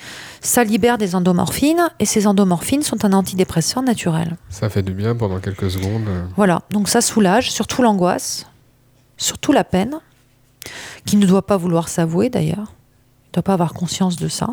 ça 0.43 0.65
libère 0.65 0.99
des 0.99 1.15
endomorphines 1.15 1.91
et 2.01 2.05
ces 2.05 2.27
endomorphines 2.27 2.83
sont 2.83 3.05
un 3.05 3.13
antidépresseur 3.13 3.83
naturel. 3.83 4.37
Ça 4.51 4.69
fait 4.69 4.83
du 4.83 4.93
bien 4.93 5.15
pendant 5.15 5.39
quelques 5.39 5.71
secondes. 5.71 6.09
Voilà, 6.37 6.63
donc 6.71 6.89
ça 6.89 7.01
soulage, 7.01 7.51
surtout 7.51 7.83
l'angoisse, 7.83 8.47
surtout 9.17 9.53
la 9.53 9.65
peine, 9.65 10.01
qui 11.07 11.17
ne 11.17 11.27
doit 11.27 11.47
pas 11.47 11.57
vouloir 11.57 11.89
s'avouer 11.89 12.29
d'ailleurs, 12.29 12.75
il 12.75 13.31
ne 13.31 13.35
doit 13.35 13.43
pas 13.43 13.55
avoir 13.55 13.73
conscience 13.73 14.17
de 14.17 14.29
ça. 14.29 14.49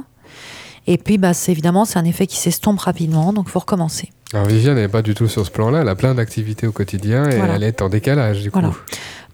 Et 0.88 0.98
puis, 0.98 1.18
bah, 1.18 1.34
c'est 1.34 1.52
évidemment, 1.52 1.86
c'est 1.86 2.00
un 2.00 2.06
effet 2.06 2.26
qui 2.26 2.38
s'estompe 2.38 2.80
rapidement, 2.80 3.34
donc 3.34 3.46
il 3.48 3.52
faut 3.52 3.60
recommencer. 3.60 4.12
Alors 4.34 4.48
Viviane 4.48 4.76
n'est 4.76 4.88
pas 4.88 5.02
du 5.02 5.16
tout 5.16 5.28
sur 5.28 5.46
ce 5.46 5.52
plan-là, 5.52 5.82
elle 5.82 5.90
a 5.90 5.96
plein 5.96 6.14
d'activités 6.14 6.68
au 6.68 6.72
quotidien 6.72 7.30
et 7.30 7.36
elle 7.36 7.64
est 7.64 7.82
en 7.82 7.90
décalage 7.90 8.44
du 8.44 8.52
coup. 8.52 8.62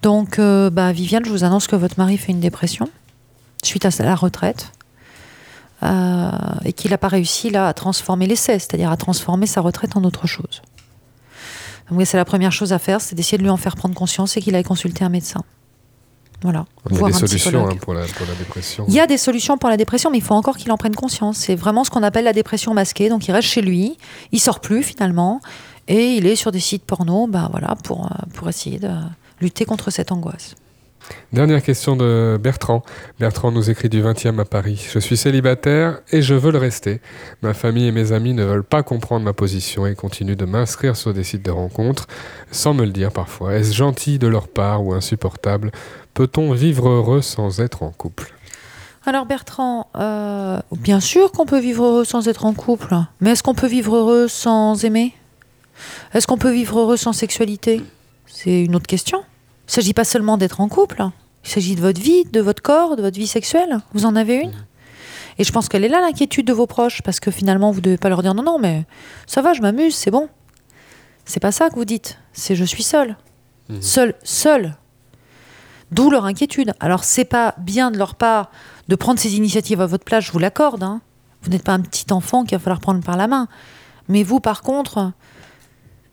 Donc, 0.02 0.40
euh, 0.40 0.70
bah, 0.70 0.92
Viviane, 0.94 1.26
je 1.26 1.30
vous 1.30 1.44
annonce 1.44 1.68
que 1.68 1.76
votre 1.76 1.96
mari 1.98 2.18
fait 2.18 2.32
une 2.32 2.40
dépression 2.40 2.90
suite 3.64 3.86
à 3.86 3.90
la 4.04 4.16
retraite. 4.16 4.72
Euh, 5.84 6.32
et 6.64 6.74
qu'il 6.74 6.92
n'a 6.92 6.98
pas 6.98 7.10
réussi 7.10 7.50
là 7.50 7.68
à 7.68 7.74
transformer 7.74 8.28
l'essai, 8.28 8.60
c'est-à-dire 8.60 8.90
à 8.90 8.98
transformer 8.98 9.46
sa 9.46 9.62
retraite 9.62 9.98
en 9.98 10.04
autre 10.04 10.26
chose. 10.26 10.62
Donc 11.92 12.02
c'est 12.06 12.18
la 12.18 12.26
première 12.26 12.52
chose 12.52 12.74
à 12.74 12.80
faire, 12.80 13.02
c'est 13.02 13.14
d'essayer 13.14 13.38
de 13.38 13.44
lui 13.44 13.50
en 13.50 13.58
faire 13.58 13.76
prendre 13.76 13.94
conscience 13.94 14.38
et 14.38 14.42
qu'il 14.42 14.56
aille 14.56 14.64
consulter 14.64 15.04
un 15.04 15.10
médecin. 15.10 15.44
Voilà. 16.42 16.66
Il 16.90 16.98
y 16.98 17.04
a 17.04 17.08
des 17.08 17.14
solutions 17.14 17.68
hein, 17.68 17.76
pour, 17.80 17.94
la, 17.94 18.06
dépression. 18.38 18.86
Il 18.88 18.94
y 18.94 19.00
a 19.00 19.08
des 19.08 19.18
solutions 19.18 19.58
pour 19.58 19.70
la 19.70 19.78
dépression, 19.78 20.12
mais 20.12 20.18
il 20.18 20.24
faut 20.24 20.34
encore 20.34 20.58
qu'il 20.58 20.72
en 20.72 20.78
prenne 20.78 20.96
conscience. 20.96 21.38
C'est 21.38 21.56
vraiment 21.56 21.84
ce 21.84 21.90
qu'on 21.90 22.04
appelle 22.04 22.26
la 22.26 22.34
dépression 22.34 22.74
masquée. 22.74 23.10
Donc 23.10 23.28
il 23.28 23.32
reste 23.32 23.48
chez 23.48 23.62
lui, 23.62 23.98
il 24.32 24.40
sort 24.40 24.60
plus 24.60 24.84
finalement, 24.84 25.42
et 25.88 26.16
il 26.16 26.26
est 26.26 26.36
sur 26.36 26.52
des 26.52 26.60
sites 26.60 26.84
porno, 26.84 27.28
bah 27.28 27.48
voilà, 27.52 27.76
pour, 27.84 28.06
euh, 28.06 28.10
pour 28.34 28.50
essayer 28.50 28.80
de 28.80 28.90
lutter 29.42 29.66
contre 29.66 29.92
cette 29.92 30.12
angoisse. 30.12 30.56
Dernière 31.34 31.62
question 31.62 31.96
de 31.96 32.40
Bertrand. 32.42 32.84
Bertrand 33.20 33.52
nous 33.52 33.70
écrit 33.70 33.90
du 33.90 34.02
20e 34.02 34.40
à 34.40 34.46
Paris. 34.46 34.88
Je 34.92 35.00
suis 35.00 35.18
célibataire 35.18 36.00
et 36.12 36.22
je 36.22 36.34
veux 36.34 36.52
le 36.52 36.58
rester. 36.58 37.02
Ma 37.42 37.54
famille 37.54 37.88
et 37.88 37.92
mes 37.92 38.12
amis 38.12 38.34
ne 38.34 38.44
veulent 38.44 38.64
pas 38.64 38.84
comprendre 38.84 39.26
ma 39.26 39.34
position 39.34 39.86
et 39.86 39.96
continuent 39.96 40.38
de 40.38 40.46
m'inscrire 40.46 40.96
sur 40.96 41.14
des 41.14 41.24
sites 41.24 41.44
de 41.44 41.52
rencontres 41.52 42.08
sans 42.52 42.74
me 42.74 42.86
le 42.86 42.92
dire 42.92 43.12
parfois. 43.12 43.56
Est-ce 43.56 43.74
gentil 43.74 44.18
de 44.18 44.28
leur 44.28 44.48
part 44.48 44.84
ou 44.86 44.94
insupportable? 44.94 45.72
Peut-on 46.14 46.54
vivre 46.54 46.88
heureux 46.88 47.22
sans 47.22 47.60
être 47.60 47.84
en 47.84 47.92
couple? 47.92 48.34
Alors 49.06 49.26
Bertrand, 49.26 49.88
euh, 49.98 50.60
bien 50.72 51.00
sûr 51.00 51.32
qu'on 51.32 51.46
peut 51.46 51.60
vivre 51.60 51.84
heureux 51.84 52.06
sans 52.06 52.28
être 52.28 52.46
en 52.46 52.54
couple, 52.54 52.96
mais 53.20 53.32
est-ce 53.32 53.44
qu'on 53.44 53.54
peut 53.54 53.68
vivre 53.68 53.96
heureux 53.96 54.28
sans 54.28 54.84
aimer? 54.84 55.14
Est-ce 56.14 56.26
qu'on 56.26 56.38
peut 56.38 56.52
vivre 56.52 56.80
heureux 56.80 56.98
sans 56.98 57.14
sexualité? 57.14 57.84
C'est 58.26 58.64
une 58.64 58.76
autre 58.76 58.88
question. 58.88 59.24
Il 59.66 59.70
ne 59.70 59.74
s'agit 59.74 59.94
pas 59.94 60.04
seulement 60.04 60.38
d'être 60.38 60.62
en 60.62 60.68
couple, 60.68 61.04
il 61.44 61.50
s'agit 61.50 61.76
de 61.76 61.82
votre 61.82 62.02
vie, 62.02 62.24
de 62.26 62.40
votre 62.40 62.62
corps, 62.62 62.96
de 62.96 63.02
votre 63.02 63.18
vie 63.18 63.28
sexuelle. 63.28 63.80
Vous 63.94 64.06
en 64.06 64.16
avez 64.16 64.38
une? 64.38 64.54
Et 65.38 65.44
je 65.44 65.52
pense 65.52 65.70
qu'elle 65.70 65.84
est 65.84 65.90
là 65.90 66.02
l'inquiétude 66.02 66.48
de 66.48 66.54
vos 66.54 66.66
proches, 66.66 67.02
parce 67.02 67.20
que 67.20 67.30
finalement, 67.30 67.72
vous 67.72 67.80
ne 67.80 67.86
devez 67.86 67.98
pas 67.98 68.10
leur 68.10 68.22
dire 68.22 68.34
non, 68.34 68.44
non, 68.44 68.58
mais 68.60 68.86
ça 69.28 69.42
va, 69.42 69.54
je 69.54 69.62
m'amuse, 69.62 69.96
c'est 69.96 70.12
bon. 70.12 70.30
C'est 71.26 71.40
pas 71.40 71.52
ça 71.52 71.70
que 71.70 71.76
vous 71.76 71.86
dites, 71.86 72.20
c'est 72.34 72.56
je 72.56 72.64
suis 72.64 72.84
seul. 72.84 73.18
Mhm. 73.70 73.82
Seul, 73.82 74.16
seul. 74.24 74.76
D'où 75.92 76.10
leur 76.10 76.26
inquiétude. 76.26 76.74
Alors, 76.80 77.04
c'est 77.04 77.26
pas 77.26 77.56
bien 77.58 77.92
de 77.92 77.98
leur 77.98 78.16
part 78.16 78.50
de 78.88 78.96
prendre 78.96 79.20
ces 79.20 79.36
initiatives 79.36 79.82
à 79.82 79.86
votre 79.86 80.04
place, 80.04 80.26
je 80.26 80.32
vous 80.32 80.40
l'accorde. 80.40 80.84
Hein. 80.84 81.02
Vous 81.42 81.50
n'êtes 81.50 81.64
pas 81.64 81.74
un 81.74 81.82
petit 81.82 82.12
enfant 82.12 82.44
qu'il 82.44 82.58
va 82.58 82.64
falloir 82.64 82.80
prendre 82.80 83.04
par 83.04 83.18
la 83.18 83.28
main. 83.28 83.48
Mais 84.08 84.24
vous, 84.24 84.40
par 84.40 84.62
contre, 84.62 85.12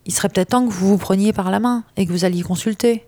il 0.04 0.12
serait 0.12 0.28
peut-être 0.28 0.50
temps 0.50 0.66
que 0.66 0.72
vous 0.72 0.88
vous 0.88 0.98
preniez 0.98 1.32
par 1.32 1.50
la 1.50 1.60
main 1.60 1.84
et 1.96 2.06
que 2.06 2.12
vous 2.12 2.24
alliez 2.24 2.42
consulter 2.42 3.06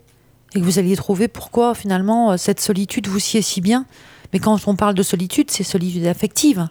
et 0.55 0.61
que 0.61 0.65
vous 0.65 0.79
alliez 0.79 0.97
trouver 0.97 1.29
pourquoi 1.29 1.75
finalement 1.75 2.33
euh, 2.33 2.37
cette 2.37 2.61
solitude 2.61 3.09
vous 3.09 3.19
sied 3.19 3.43
si 3.43 3.61
bien. 3.61 3.87
Mais 4.33 4.39
quand 4.39 4.59
on 4.67 4.77
parle 4.77 4.95
de 4.95 5.03
solitude, 5.03 5.51
c'est 5.51 5.63
solitude 5.63 6.07
affective. 6.07 6.69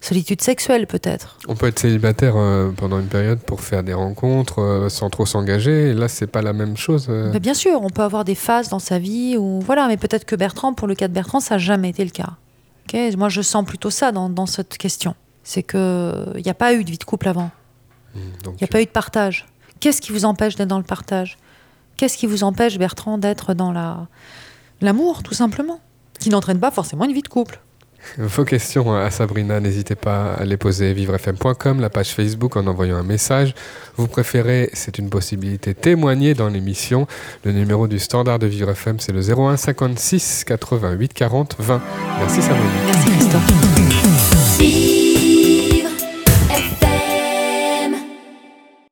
Solitude 0.00 0.42
sexuelle 0.42 0.86
peut-être. 0.86 1.38
On 1.48 1.54
peut 1.54 1.66
être 1.66 1.78
célibataire 1.78 2.34
euh, 2.36 2.70
pendant 2.76 3.00
une 3.00 3.06
période 3.06 3.40
pour 3.40 3.62
faire 3.62 3.82
des 3.82 3.94
rencontres 3.94 4.60
euh, 4.60 4.88
sans 4.90 5.08
trop 5.08 5.24
s'engager. 5.24 5.94
Là, 5.94 6.08
c'est 6.08 6.26
pas 6.26 6.42
la 6.42 6.52
même 6.52 6.76
chose. 6.76 7.08
bien 7.40 7.54
sûr, 7.54 7.80
on 7.82 7.90
peut 7.90 8.02
avoir 8.02 8.24
des 8.24 8.34
phases 8.34 8.68
dans 8.68 8.78
sa 8.78 8.98
vie 8.98 9.36
où 9.38 9.60
voilà, 9.60 9.88
mais 9.88 9.96
peut-être 9.96 10.24
que 10.24 10.36
Bertrand, 10.36 10.74
pour 10.74 10.88
le 10.88 10.94
cas 10.94 11.08
de 11.08 11.14
Bertrand, 11.14 11.40
ça 11.40 11.54
n'a 11.54 11.58
jamais 11.58 11.90
été 11.90 12.04
le 12.04 12.10
cas. 12.10 12.34
Moi, 13.16 13.28
je 13.28 13.42
sens 13.42 13.64
plutôt 13.64 13.90
ça 13.90 14.12
dans, 14.12 14.28
dans 14.28 14.46
cette 14.46 14.76
question. 14.78 15.14
C'est 15.42 15.62
qu'il 15.62 16.42
n'y 16.42 16.50
a 16.50 16.54
pas 16.54 16.74
eu 16.74 16.84
de 16.84 16.90
vie 16.90 16.98
de 16.98 17.04
couple 17.04 17.28
avant. 17.28 17.50
Mmh, 18.14 18.18
il 18.46 18.50
n'y 18.60 18.64
a 18.64 18.68
pas 18.68 18.80
eu 18.80 18.84
de 18.84 18.90
partage. 18.90 19.46
Qu'est-ce 19.80 20.00
qui 20.00 20.12
vous 20.12 20.24
empêche 20.24 20.54
d'être 20.54 20.68
dans 20.68 20.78
le 20.78 20.84
partage? 20.84 21.36
Qu'est-ce 21.96 22.16
qui 22.16 22.26
vous 22.26 22.44
empêche, 22.44 22.78
Bertrand, 22.78 23.18
d'être 23.18 23.54
dans 23.54 23.72
la 23.72 24.06
l'amour, 24.80 25.22
tout 25.22 25.34
simplement, 25.34 25.80
qui 26.18 26.30
n'entraîne 26.30 26.60
pas 26.60 26.70
forcément 26.70 27.04
une 27.04 27.12
vie 27.12 27.22
de 27.22 27.28
couple? 27.28 27.60
Vos 28.18 28.44
questions 28.44 28.94
à 28.94 29.10
Sabrina, 29.10 29.60
n'hésitez 29.60 29.94
pas 29.94 30.34
à 30.34 30.44
les 30.44 30.56
poser 30.56 30.92
vivrefm.com, 30.92 31.80
la 31.80 31.90
page 31.90 32.10
Facebook 32.10 32.56
en 32.56 32.66
envoyant 32.66 32.96
un 32.96 33.02
message. 33.02 33.54
Vous 33.96 34.06
préférez, 34.08 34.70
c'est 34.74 34.98
une 34.98 35.08
possibilité, 35.08 35.74
témoigner 35.74 36.34
dans 36.34 36.48
l'émission. 36.48 37.06
Le 37.44 37.52
numéro 37.52 37.88
du 37.88 37.98
standard 37.98 38.38
de 38.38 38.46
Vivre 38.46 38.70
FM, 38.70 39.00
c'est 39.00 39.12
le 39.12 39.20
01 39.20 39.56
56 39.56 40.44
88 40.44 41.14
40 41.14 41.56
20. 41.58 41.82
Merci 42.18 42.42
Sabrina. 42.42 42.70
Merci 42.86 43.10
Christophe. 43.10 44.03